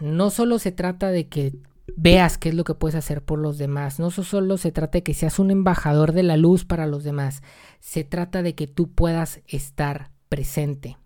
No 0.02 0.30
solo 0.30 0.60
se 0.60 0.72
trata 0.72 1.10
de 1.10 1.28
que 1.28 1.54
veas 1.96 2.38
qué 2.38 2.50
es 2.50 2.56
lo 2.56 2.64
que 2.64 2.74
puedes 2.74 2.96
hacer 2.96 3.24
por 3.24 3.40
los 3.40 3.58
demás, 3.58 4.00
no 4.00 4.12
solo 4.12 4.58
se 4.58 4.72
trata 4.72 4.98
de 5.00 5.04
que 5.04 5.14
seas 5.14 5.40
un 5.40 5.52
embajador 5.52 6.14
de 6.14 6.24
la 6.24 6.38
luz 6.38 6.66
para 6.66 6.88
los 6.88 7.04
demás, 7.04 7.42
se 7.80 8.04
trata 8.04 8.42
de 8.42 8.56
que 8.56 8.68
tú 8.68 8.92
puedas 8.92 9.42
estar 9.48 10.12
presente. 10.30 10.98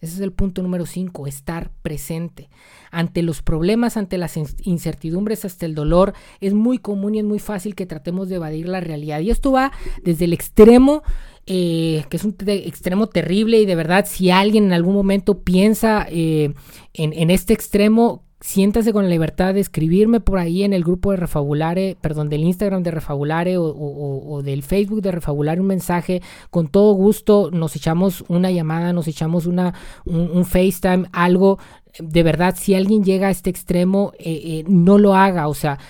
Ese 0.00 0.16
es 0.16 0.20
el 0.20 0.32
punto 0.32 0.62
número 0.62 0.84
5, 0.84 1.26
estar 1.26 1.70
presente. 1.82 2.50
Ante 2.90 3.22
los 3.22 3.40
problemas, 3.40 3.96
ante 3.96 4.18
las 4.18 4.36
incertidumbres, 4.62 5.44
hasta 5.46 5.64
el 5.64 5.74
dolor, 5.74 6.12
es 6.40 6.52
muy 6.52 6.78
común 6.78 7.14
y 7.14 7.20
es 7.20 7.24
muy 7.24 7.38
fácil 7.38 7.74
que 7.74 7.86
tratemos 7.86 8.28
de 8.28 8.36
evadir 8.36 8.68
la 8.68 8.80
realidad. 8.80 9.20
Y 9.20 9.30
esto 9.30 9.52
va 9.52 9.72
desde 10.04 10.26
el 10.26 10.34
extremo, 10.34 11.02
eh, 11.46 12.04
que 12.10 12.18
es 12.18 12.24
un 12.24 12.36
extremo 12.46 13.06
terrible 13.06 13.58
y 13.58 13.66
de 13.66 13.74
verdad 13.74 14.06
si 14.06 14.30
alguien 14.30 14.64
en 14.64 14.72
algún 14.74 14.94
momento 14.94 15.42
piensa 15.42 16.06
eh, 16.10 16.52
en, 16.92 17.12
en 17.14 17.30
este 17.30 17.54
extremo, 17.54 18.25
siéntase 18.46 18.92
con 18.92 19.02
la 19.02 19.10
libertad 19.10 19.54
de 19.54 19.60
escribirme 19.60 20.20
por 20.20 20.38
ahí 20.38 20.62
en 20.62 20.72
el 20.72 20.84
grupo 20.84 21.10
de 21.10 21.16
Refabulare, 21.16 21.96
perdón, 22.00 22.28
del 22.28 22.44
Instagram 22.44 22.84
de 22.84 22.92
Refabulare 22.92 23.56
o, 23.58 24.40
del 24.44 24.62
Facebook 24.62 25.02
de 25.02 25.10
Refabulare 25.10 25.60
un 25.60 25.66
mensaje. 25.66 26.22
Con 26.50 26.68
todo 26.68 26.92
gusto 26.92 27.50
nos 27.50 27.74
echamos 27.74 28.24
una 28.28 28.52
llamada, 28.52 28.92
nos 28.92 29.08
echamos 29.08 29.46
una, 29.46 29.74
un, 30.04 30.44
FaceTime, 30.44 31.08
algo. 31.10 31.58
De 31.98 32.22
verdad, 32.22 32.54
si 32.56 32.76
alguien 32.76 33.02
llega 33.02 33.26
a 33.26 33.30
este 33.32 33.50
extremo, 33.50 34.12
eh, 34.20 34.40
eh, 34.44 34.64
no 34.68 34.96
lo 34.98 35.16
haga. 35.16 35.48
O 35.48 35.54
sea, 35.54 35.80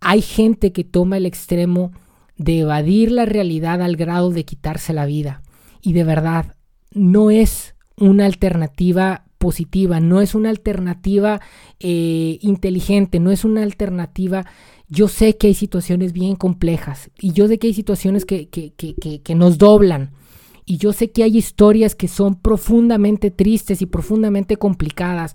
hay 0.00 0.20
gente 0.20 0.70
que 0.70 0.84
toma 0.84 1.16
el 1.16 1.24
extremo 1.24 1.92
de 2.36 2.58
evadir 2.58 3.10
la 3.10 3.24
realidad 3.24 3.80
al 3.80 3.96
grado 3.96 4.28
de 4.28 4.44
quitarse 4.44 4.92
la 4.92 5.06
vida. 5.06 5.40
Y 5.80 5.94
de 5.94 6.04
verdad, 6.04 6.56
no 6.90 7.30
es 7.30 7.74
una 7.96 8.26
alternativa 8.26 9.24
positiva, 9.42 9.98
no 9.98 10.20
es 10.20 10.36
una 10.36 10.50
alternativa 10.50 11.40
eh, 11.80 12.38
inteligente, 12.42 13.18
no 13.18 13.32
es 13.32 13.44
una 13.44 13.64
alternativa. 13.64 14.46
Yo 14.88 15.08
sé 15.08 15.36
que 15.36 15.48
hay 15.48 15.54
situaciones 15.54 16.12
bien 16.12 16.36
complejas 16.36 17.10
y 17.18 17.32
yo 17.32 17.48
sé 17.48 17.58
que 17.58 17.66
hay 17.66 17.74
situaciones 17.74 18.24
que, 18.24 18.48
que, 18.48 19.34
nos 19.34 19.58
doblan. 19.58 20.12
Y 20.64 20.76
yo 20.76 20.92
sé 20.92 21.10
que 21.10 21.24
hay 21.24 21.36
historias 21.36 21.96
que 21.96 22.06
son 22.06 22.36
profundamente 22.40 23.32
tristes 23.32 23.82
y 23.82 23.86
profundamente 23.86 24.58
complicadas. 24.58 25.34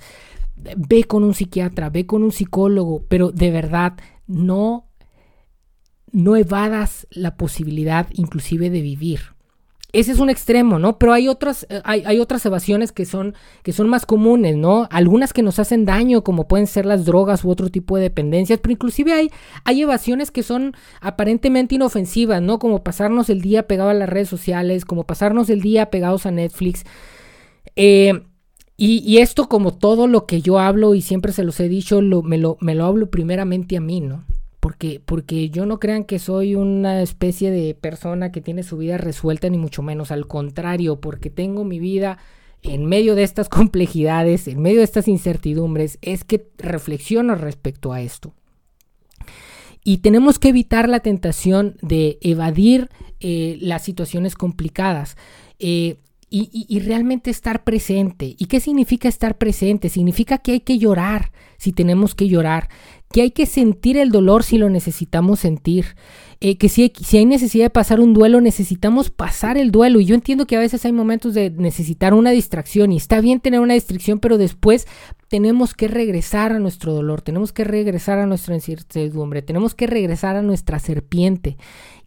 Ve 0.56 1.04
con 1.04 1.26
un 1.26 1.34
psiquiatra, 1.34 1.90
ve 1.90 2.06
con 2.06 2.24
un 2.24 2.32
psicólogo, 2.32 3.04
pero 3.10 3.32
de 3.32 3.52
verdad 3.52 3.98
no, 4.26 4.88
no 6.14 6.38
evadas 6.38 7.08
la 7.12 7.36
posibilidad 7.36 8.08
inclusive 8.14 8.70
de 8.70 8.82
vivir. 8.82 9.37
Ese 9.94 10.12
es 10.12 10.20
un 10.20 10.30
extremo, 10.30 10.80
¿no? 10.80 10.98
Pero 11.00 11.14
hay 11.14 11.30
otras, 11.30 11.66
eh, 11.70 11.82
hay, 11.86 12.20
otras 12.20 12.46
evasiones 12.46 12.92
que 12.92 13.06
son, 13.06 13.36
que 13.64 13.72
son 13.72 13.88
más 13.88 14.06
comunes, 14.06 14.58
¿no? 14.58 14.88
Algunas 14.92 15.32
que 15.32 15.44
nos 15.44 15.60
hacen 15.60 15.86
daño, 15.86 16.24
como 16.24 16.48
pueden 16.48 16.68
ser 16.68 16.86
las 16.86 17.06
drogas 17.06 17.46
u 17.46 17.50
otro 17.50 17.70
tipo 17.70 17.96
de 17.96 18.04
dependencias, 18.04 18.60
pero 18.60 18.74
inclusive 18.74 19.14
hay, 19.14 19.32
hay 19.64 19.82
evasiones 19.82 20.30
que 20.30 20.44
son 20.44 20.76
aparentemente 21.00 21.76
inofensivas, 21.76 22.42
¿no? 22.42 22.60
Como 22.60 22.84
pasarnos 22.84 23.30
el 23.30 23.42
día 23.42 23.68
pegado 23.68 23.90
a 23.90 23.94
las 23.94 24.10
redes 24.10 24.28
sociales, 24.28 24.84
como 24.84 25.06
pasarnos 25.06 25.50
el 25.50 25.62
día 25.62 25.90
pegados 25.90 26.26
a 26.26 26.32
Netflix. 26.32 26.84
Eh, 27.76 28.24
y, 28.80 29.18
esto, 29.18 29.50
como 29.50 29.74
todo 29.74 30.06
lo 30.06 30.28
que 30.28 30.42
yo 30.42 30.60
hablo 30.60 30.94
y 30.94 31.02
siempre 31.02 31.32
se 31.32 31.44
los 31.44 31.60
he 31.60 31.68
dicho, 31.68 32.00
me, 32.02 32.38
lo, 32.38 32.58
me 32.60 32.76
lo 32.76 32.86
hablo 32.86 33.10
primeramente 33.10 33.76
a 33.76 33.82
mí, 33.82 34.02
¿no? 34.02 34.24
Porque, 34.68 35.00
porque 35.00 35.50
yo 35.50 35.66
no 35.66 35.80
crean 35.80 36.04
que 36.04 36.20
soy 36.20 36.54
una 36.54 37.02
especie 37.02 37.52
de 37.52 37.74
persona 37.74 38.34
que 38.34 38.42
tiene 38.42 38.64
su 38.64 38.76
vida 38.76 38.98
resuelta, 38.98 39.48
ni 39.50 39.58
mucho 39.58 39.82
menos. 39.82 40.12
Al 40.12 40.28
contrario, 40.28 41.00
porque 41.00 41.30
tengo 41.30 41.64
mi 41.64 41.80
vida 41.80 42.18
en 42.64 42.86
medio 42.86 43.16
de 43.16 43.24
estas 43.24 43.48
complejidades, 43.58 44.46
en 44.50 44.62
medio 44.62 44.80
de 44.80 44.84
estas 44.84 45.08
incertidumbres, 45.08 46.00
es 46.02 46.26
que 46.26 46.50
reflexiono 46.58 47.36
respecto 47.36 47.94
a 47.94 48.02
esto. 48.02 48.34
Y 49.86 50.00
tenemos 50.00 50.38
que 50.38 50.50
evitar 50.50 50.90
la 50.90 51.00
tentación 51.00 51.78
de 51.82 52.18
evadir 52.20 52.90
eh, 53.22 53.58
las 53.62 53.86
situaciones 53.86 54.36
complicadas. 54.36 55.16
Eh, 55.60 55.96
y, 56.30 56.80
realmente 56.80 57.30
estar 57.30 57.64
presente. 57.64 58.36
¿Y 58.38 58.48
qué 58.48 58.60
significa 58.60 59.08
estar 59.08 59.38
presente? 59.38 59.88
Significa 59.88 60.40
que 60.40 60.52
hay 60.52 60.60
que 60.60 60.78
llorar 60.78 61.32
si 61.58 61.72
tenemos 61.72 62.16
que 62.16 62.28
llorar, 62.28 62.70
que 63.12 63.22
hay 63.22 63.32
que 63.32 63.46
sentir 63.46 63.98
el 63.98 64.12
dolor 64.12 64.44
si 64.44 64.58
lo 64.58 64.70
necesitamos 64.70 65.40
sentir, 65.40 65.96
eh, 66.40 66.58
que 66.58 66.70
si 66.70 66.84
hay, 66.84 66.94
si 67.02 67.18
hay 67.18 67.26
necesidad 67.26 67.66
de 67.66 67.70
pasar 67.70 68.00
un 68.00 68.14
duelo, 68.14 68.42
necesitamos 68.42 69.10
pasar 69.10 69.58
el 69.58 69.72
duelo. 69.72 70.00
Y 70.00 70.06
yo 70.06 70.14
entiendo 70.14 70.46
que 70.46 70.56
a 70.56 70.60
veces 70.60 70.86
hay 70.86 70.92
momentos 70.92 71.34
de 71.34 71.50
necesitar 71.50 72.14
una 72.14 72.32
distracción 72.32 72.92
y 72.92 72.98
está 72.98 73.22
bien 73.22 73.40
tener 73.40 73.60
una 73.60 73.74
distracción, 73.74 74.20
pero 74.20 74.38
después 74.38 74.88
tenemos 75.30 75.74
que 75.74 75.88
regresar 75.88 76.52
a 76.52 76.60
nuestro 76.60 76.94
dolor, 76.94 77.22
tenemos 77.22 77.54
que 77.54 77.64
regresar 77.64 78.20
a 78.20 78.28
nuestra 78.28 78.56
incertidumbre, 78.56 79.42
tenemos 79.42 79.74
que 79.74 79.88
regresar 79.88 80.36
a 80.36 80.42
nuestra 80.42 80.80
serpiente 80.80 81.58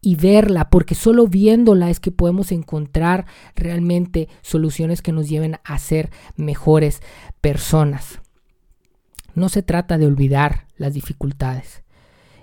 y 0.01 0.17
verla, 0.17 0.71
porque 0.71 0.95
solo 0.95 1.27
viéndola 1.27 1.91
es 1.91 2.01
que 2.01 2.11
podemos 2.11 2.53
encontrar 2.53 3.27
realmente 3.55 4.29
soluciones 4.43 5.03
que 5.03 5.13
nos 5.13 5.29
lleven 5.29 5.57
a 5.65 5.79
ser 5.79 6.11
mejores 6.37 7.03
personas. 7.41 8.21
No 9.35 9.49
se 9.49 9.63
trata 9.63 9.99
de 9.99 10.07
olvidar 10.07 10.67
las 10.77 10.95
dificultades. 10.95 11.83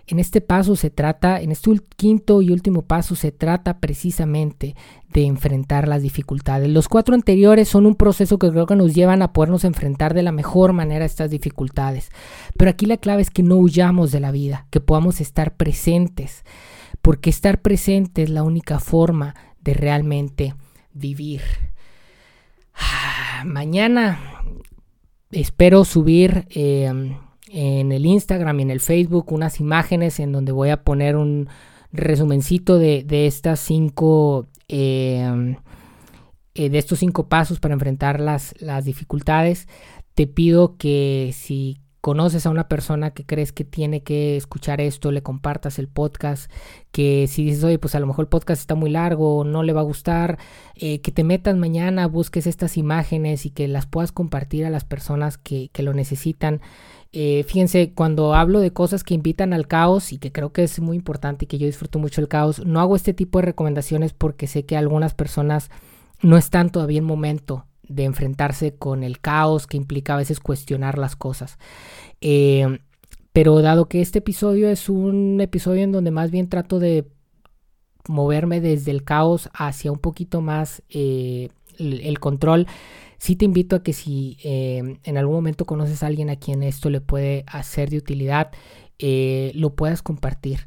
En 0.09 0.19
este 0.19 0.39
paso 0.39 0.77
se 0.77 0.89
trata, 0.89 1.41
en 1.41 1.51
este 1.51 1.69
quinto 1.97 2.41
y 2.41 2.51
último 2.51 2.83
paso 2.83 3.13
se 3.15 3.33
trata 3.33 3.79
precisamente 3.79 4.73
de 5.09 5.25
enfrentar 5.25 5.89
las 5.89 6.01
dificultades. 6.01 6.69
Los 6.69 6.87
cuatro 6.87 7.13
anteriores 7.13 7.67
son 7.67 7.85
un 7.85 7.95
proceso 7.95 8.39
que 8.39 8.49
creo 8.49 8.65
que 8.65 8.77
nos 8.77 8.95
llevan 8.95 9.21
a 9.21 9.33
podernos 9.33 9.65
enfrentar 9.65 10.13
de 10.13 10.23
la 10.23 10.31
mejor 10.31 10.71
manera 10.71 11.03
a 11.03 11.07
estas 11.07 11.29
dificultades. 11.29 12.09
Pero 12.57 12.71
aquí 12.71 12.85
la 12.85 12.95
clave 12.95 13.21
es 13.21 13.29
que 13.29 13.43
no 13.43 13.57
huyamos 13.57 14.13
de 14.13 14.21
la 14.21 14.31
vida, 14.31 14.65
que 14.69 14.79
podamos 14.79 15.19
estar 15.19 15.55
presentes, 15.55 16.45
porque 17.01 17.29
estar 17.29 17.61
presente 17.61 18.23
es 18.23 18.29
la 18.29 18.43
única 18.43 18.79
forma 18.79 19.35
de 19.59 19.73
realmente 19.73 20.55
vivir. 20.93 21.41
Mañana 23.43 24.36
espero 25.31 25.85
subir 25.85 26.45
em, 26.49 27.17
en 27.49 27.91
el 27.91 28.05
Instagram 28.05 28.59
y 28.59 28.63
en 28.63 28.71
el 28.71 28.79
Facebook 28.79 29.31
unas 29.31 29.59
imágenes 29.59 30.19
en 30.19 30.31
donde 30.31 30.51
voy 30.51 30.69
a 30.69 30.83
poner 30.83 31.15
un 31.15 31.47
resumencito 31.91 32.77
de, 32.77 33.05
estas 33.27 33.59
cinco 33.59 34.47
em, 34.67 35.55
eh, 36.55 36.69
de 36.69 36.77
estos 36.77 36.99
cinco 36.99 37.29
pasos 37.29 37.59
para 37.59 37.73
enfrentar 37.73 38.19
las, 38.19 38.53
las 38.59 38.85
dificultades. 38.85 39.67
Te 40.15 40.27
pido 40.27 40.77
que 40.77 41.31
si 41.33 41.77
conoces 42.07 42.45
a 42.45 42.51
una 42.51 42.69
persona 42.69 43.11
que 43.11 43.25
crees 43.25 43.51
que 43.51 43.65
tiene 43.65 44.01
que 44.01 44.37
escuchar 44.37 44.79
esto, 44.79 45.11
le 45.11 45.23
compartas 45.23 45.77
el 45.77 45.89
podcast, 45.89 46.49
que 46.93 47.27
si 47.27 47.43
dices, 47.43 47.65
oye, 47.65 47.79
pues 47.79 47.95
a 47.95 47.99
lo 47.99 48.07
mejor 48.07 48.23
el 48.23 48.29
podcast 48.29 48.61
está 48.61 48.75
muy 48.75 48.89
largo, 48.89 49.43
no 49.43 49.61
le 49.61 49.73
va 49.73 49.81
a 49.81 49.83
gustar, 49.83 50.37
eh, 50.75 51.01
que 51.01 51.11
te 51.11 51.25
metas 51.25 51.57
mañana, 51.57 52.07
busques 52.07 52.47
estas 52.47 52.77
imágenes 52.77 53.45
y 53.45 53.49
que 53.49 53.67
las 53.67 53.87
puedas 53.87 54.13
compartir 54.13 54.65
a 54.65 54.69
las 54.69 54.85
personas 54.85 55.37
que, 55.37 55.69
lo 55.79 55.93
necesitan. 55.93 56.61
Eh, 57.11 57.43
fíjense, 57.45 57.91
cuando 57.93 58.35
hablo 58.35 58.61
de 58.61 58.71
cosas 58.71 59.03
que 59.03 59.13
invitan 59.13 59.51
al 59.51 59.67
caos 59.67 60.13
y 60.13 60.17
que 60.17 60.31
creo 60.31 60.53
que 60.53 60.63
es 60.63 60.79
muy 60.79 60.95
importante 60.95 61.43
y 61.43 61.49
que 61.49 61.57
yo 61.57 61.65
disfruto 61.65 61.99
mucho 61.99 62.21
el 62.21 62.29
caos, 62.29 62.65
no 62.65 62.79
hago 62.79 62.95
este 62.95 63.13
tipo 63.13 63.39
de 63.39 63.47
recomendaciones 63.47 64.13
porque 64.13 64.47
sé 64.47 64.65
que 64.65 64.77
algunas 64.77 65.13
personas 65.13 65.71
no 66.21 66.37
están 66.37 66.69
todavía 66.69 66.99
en 66.99 67.03
momento 67.03 67.65
de 67.87 68.03
enfrentarse 68.03 68.75
con 68.75 69.03
el 69.03 69.19
caos 69.19 69.67
que 69.67 69.77
implica 69.77 70.13
a 70.13 70.17
veces 70.17 70.39
cuestionar 70.39 70.97
las 70.97 71.15
cosas. 71.15 71.57
Eh, 72.21 72.79
pero 73.33 73.61
dado 73.61 73.87
que 73.87 74.01
este 74.01 74.19
episodio 74.19 74.69
es 74.69 74.89
un 74.89 75.39
episodio 75.41 75.83
en 75.83 75.91
donde 75.91 76.11
más 76.11 76.31
bien 76.31 76.49
trato 76.49 76.79
de 76.79 77.07
moverme 78.07 78.61
desde 78.61 78.91
el 78.91 79.03
caos 79.03 79.49
hacia 79.53 79.91
un 79.91 79.99
poquito 79.99 80.41
más 80.41 80.81
eh, 80.89 81.49
el, 81.77 82.19
control, 82.19 82.65
sí 83.19 83.35
te 83.35 83.45
invito 83.45 83.75
a 83.75 83.83
que 83.83 83.93
si 83.93 84.37
eh, 84.43 84.97
en 85.03 85.17
algún 85.17 85.35
momento 85.35 85.65
conoces 85.65 86.01
a 86.01 86.07
alguien 86.07 86.29
a 86.29 86.37
quien 86.37 86.63
esto 86.63 86.89
le 86.89 87.01
puede 87.01 87.43
hacer 87.47 87.89
de 87.89 87.97
utilidad, 87.97 88.51
lo 88.99 89.75
puedas 89.75 90.01
compartir. 90.01 90.61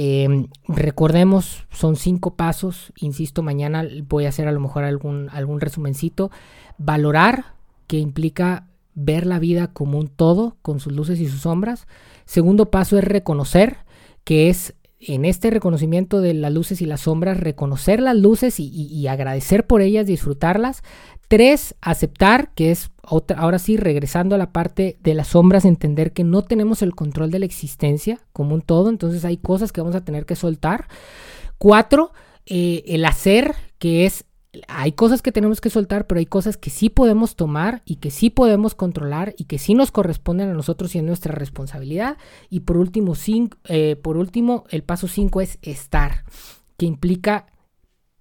Em, 0.00 0.46
recordemos, 0.68 1.66
son 1.72 1.96
cinco 1.96 2.36
pasos. 2.36 2.92
Insisto, 3.00 3.42
mañana 3.42 3.84
voy 4.08 4.26
a 4.26 4.28
hacer 4.28 4.46
a 4.46 4.52
lo 4.52 4.60
mejor 4.60 4.84
algún, 4.84 5.28
algún 5.32 5.60
resumencito. 5.60 6.30
Valorar, 6.78 7.56
que 7.88 7.98
implica 7.98 8.68
ver 8.94 9.26
la 9.26 9.40
vida 9.40 9.72
como 9.72 9.98
un 9.98 10.06
todo, 10.06 10.56
con 10.62 10.78
sus 10.78 10.92
luces 10.92 11.18
y 11.18 11.26
sus 11.26 11.40
sombras. 11.40 11.88
Segundo 12.26 12.70
paso 12.70 12.96
es 12.96 13.02
reconocer, 13.02 13.78
que 14.22 14.48
es 14.48 14.76
en 15.00 15.24
este 15.24 15.50
reconocimiento 15.50 16.20
de 16.20 16.32
las 16.32 16.52
luces 16.52 16.80
y 16.80 16.86
las 16.86 17.00
sombras, 17.00 17.40
reconocer 17.40 17.98
las 17.98 18.16
luces 18.16 18.60
y, 18.60 19.06
agradecer 19.08 19.66
por 19.66 19.80
ellas, 19.80 20.06
disfrutarlas. 20.06 20.84
Tres, 21.28 21.74
aceptar, 21.82 22.54
que 22.54 22.70
es 22.70 22.90
otra, 23.02 23.38
ahora 23.38 23.58
sí, 23.58 23.76
regresando 23.76 24.34
a 24.34 24.38
la 24.38 24.50
parte 24.50 24.96
de 25.02 25.12
las 25.14 25.28
sombras, 25.28 25.66
entender 25.66 26.12
que 26.12 26.24
no 26.24 26.42
tenemos 26.42 26.80
el 26.80 26.94
control 26.94 27.30
de 27.30 27.38
la 27.38 27.44
existencia 27.44 28.18
como 28.32 28.54
un 28.54 28.62
todo, 28.62 28.88
entonces 28.88 29.24
hay 29.26 29.36
cosas 29.36 29.70
que 29.70 29.82
vamos 29.82 29.94
a 29.94 30.04
tener 30.04 30.24
que 30.24 30.36
soltar. 30.36 30.88
Cuatro, 31.58 32.12
eh, 32.46 32.82
el 32.86 33.04
hacer, 33.04 33.54
que 33.78 34.06
es 34.06 34.24
hay 34.66 34.92
cosas 34.92 35.22
que 35.22 35.32
tenemos 35.32 35.60
que 35.60 35.70
soltar, 35.70 36.06
pero 36.06 36.18
hay 36.18 36.26
cosas 36.26 36.56
que 36.56 36.70
sí 36.70 36.88
podemos 36.88 37.36
tomar 37.36 37.82
y 37.84 37.96
que 37.96 38.10
sí 38.10 38.30
podemos 38.30 38.74
controlar 38.74 39.34
y 39.36 39.44
que 39.44 39.58
sí 39.58 39.74
nos 39.74 39.90
corresponden 39.90 40.48
a 40.48 40.54
nosotros 40.54 40.94
y 40.94 40.98
es 40.98 41.04
nuestra 41.04 41.34
responsabilidad. 41.34 42.16
Y 42.48 42.60
por 42.60 42.78
último, 42.78 43.12
eh, 43.68 43.96
por 43.96 44.16
último 44.16 44.64
el 44.70 44.82
paso 44.82 45.06
5 45.06 45.40
es 45.42 45.58
estar, 45.62 46.24
que 46.78 46.86
implica 46.86 47.46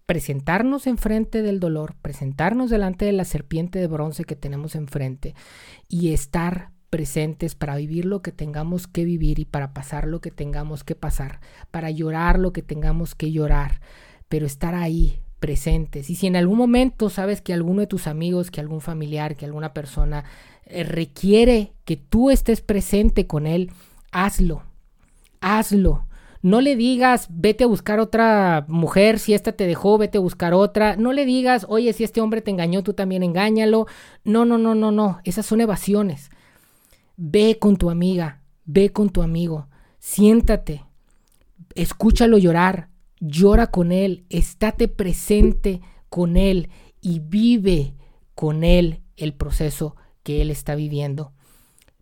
presentarnos 0.08 0.88
enfrente 0.88 1.42
del 1.44 1.60
dolor, 1.60 1.96
presentarnos 2.02 2.70
delante 2.70 3.06
de 3.06 3.12
la 3.12 3.26
serpiente 3.26 3.78
de 3.78 3.88
bronce 3.88 4.24
que 4.24 4.38
tenemos 4.38 4.74
enfrente 4.74 5.36
y 5.90 6.14
estar 6.14 6.72
presentes 6.90 7.56
para 7.56 7.76
vivir 7.76 8.06
lo 8.06 8.22
que 8.22 8.32
tengamos 8.32 8.88
que 8.88 9.04
vivir 9.04 9.38
y 9.40 9.46
para 9.46 9.74
pasar 9.74 10.08
lo 10.08 10.22
que 10.22 10.32
tengamos 10.32 10.86
que 10.86 10.96
pasar, 10.96 11.42
para 11.72 11.92
llorar 11.92 12.40
lo 12.40 12.54
que 12.54 12.62
tengamos 12.62 13.16
que 13.16 13.34
llorar, 13.34 13.82
pero 14.30 14.46
estar 14.46 14.76
ahí 14.76 15.20
presentes. 15.42 16.10
Y 16.10 16.16
si 16.16 16.26
en 16.26 16.38
algún 16.38 16.58
momento 16.58 17.10
sabes 17.10 17.42
que 17.42 17.54
alguno 17.54 17.82
de 17.82 17.88
tus 17.88 18.08
amigos, 18.08 18.50
que 18.50 18.62
algún 18.62 18.80
familiar, 18.80 19.36
que 19.36 19.46
alguna 19.46 19.74
persona 19.74 20.24
eh, 20.66 20.86
requiere 20.86 21.74
que 21.84 21.98
tú 21.98 22.32
estés 22.32 22.62
presente 22.62 23.28
con 23.28 23.46
él, 23.46 23.72
hazlo. 24.12 24.64
Hazlo. 25.42 26.07
No 26.42 26.62
le 26.62 26.76
digas, 26.76 27.28
vete 27.30 27.64
a 27.64 27.68
buscar 27.68 28.00
otra 28.00 28.66
mujer, 28.68 29.20
si 29.20 29.34
esta 29.34 29.52
te 29.52 29.66
dejó, 29.66 29.98
vete 29.98 30.18
a 30.18 30.22
buscar 30.22 30.54
otra. 30.54 30.96
No 30.96 31.14
le 31.14 31.26
digas, 31.26 31.66
oye, 31.70 31.94
si 31.94 32.04
este 32.04 32.22
hombre 32.22 32.42
te 32.42 32.52
engañó, 32.52 32.84
tú 32.84 32.94
también 32.94 33.24
engáñalo. 33.24 33.88
No, 34.24 34.46
no, 34.46 34.58
no, 34.58 34.76
no, 34.76 34.92
no. 34.92 35.20
Esas 35.24 35.46
son 35.46 35.62
evasiones. 35.62 36.30
Ve 37.16 37.58
con 37.60 37.78
tu 37.78 37.90
amiga, 37.90 38.42
ve 38.66 38.92
con 38.92 39.10
tu 39.10 39.24
amigo, 39.24 39.68
siéntate, 39.98 40.86
escúchalo 41.74 42.38
llorar, 42.38 42.90
llora 43.20 43.68
con 43.68 43.92
Él, 43.92 44.26
estate 44.30 44.88
presente 44.88 45.82
con 46.10 46.38
Él 46.38 46.70
y 47.02 47.20
vive 47.20 47.96
con 48.36 48.64
Él 48.64 49.02
el 49.16 49.34
proceso 49.34 49.96
que 50.22 50.42
Él 50.42 50.52
está 50.52 50.76
viviendo. 50.76 51.34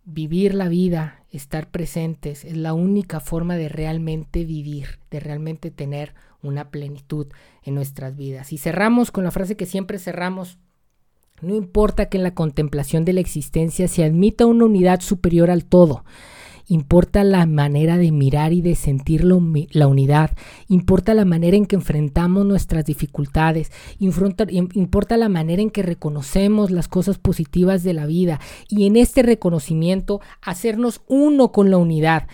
Vivir 0.04 0.54
la 0.54 0.68
vida, 0.68 1.24
estar 1.36 1.70
presentes, 1.70 2.44
es 2.44 2.56
la 2.56 2.74
única 2.74 3.20
forma 3.20 3.56
de 3.56 3.68
realmente 3.68 4.44
vivir, 4.44 4.98
de 5.10 5.20
realmente 5.20 5.70
tener 5.70 6.14
una 6.42 6.70
plenitud 6.70 7.26
en 7.62 7.74
nuestras 7.74 8.16
vidas. 8.16 8.52
Y 8.52 8.58
cerramos 8.58 9.10
con 9.10 9.24
la 9.24 9.30
frase 9.30 9.56
que 9.56 9.66
siempre 9.66 9.98
cerramos. 9.98 10.58
No 11.42 11.54
importa 11.54 12.08
que 12.08 12.16
en 12.16 12.22
la 12.22 12.34
contemplación 12.34 13.04
de 13.04 13.12
la 13.12 13.20
existencia 13.20 13.88
se 13.88 14.04
admita 14.04 14.46
una 14.46 14.64
unidad 14.64 15.00
superior 15.00 15.50
al 15.50 15.64
todo 15.64 16.04
importa 16.66 17.24
la 17.24 17.46
manera 17.46 17.96
de 17.96 18.12
mirar 18.12 18.52
y 18.52 18.60
de 18.60 18.74
sentir 18.74 19.24
la 19.24 19.86
unidad, 19.86 20.30
importa 20.68 21.14
la 21.14 21.24
manera 21.24 21.56
en 21.56 21.66
que 21.66 21.76
enfrentamos 21.76 22.44
nuestras 22.44 22.84
dificultades, 22.84 23.70
importa 23.98 25.16
la 25.16 25.28
manera 25.28 25.62
en 25.62 25.70
que 25.70 25.82
reconocemos 25.82 26.70
las 26.70 26.88
cosas 26.88 27.18
positivas 27.18 27.82
de 27.82 27.92
la 27.92 28.06
vida 28.06 28.40
y 28.68 28.86
en 28.86 28.96
este 28.96 29.22
reconocimiento 29.22 30.20
hacernos 30.42 31.02
uno 31.06 31.52
con 31.52 31.70
la 31.70 31.78
unidad 31.78 32.26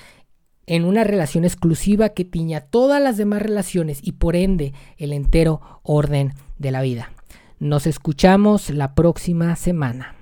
en 0.66 0.84
una 0.84 1.04
relación 1.04 1.44
exclusiva 1.44 2.10
que 2.10 2.24
tiña 2.24 2.60
todas 2.60 3.02
las 3.02 3.16
demás 3.16 3.42
relaciones 3.42 3.98
y 4.02 4.12
por 4.12 4.36
ende 4.36 4.72
el 4.96 5.12
entero 5.12 5.60
orden 5.82 6.32
de 6.58 6.70
la 6.70 6.82
vida. 6.82 7.10
Nos 7.58 7.86
escuchamos 7.86 8.70
la 8.70 8.94
próxima 8.94 9.54
semana. 9.56 10.21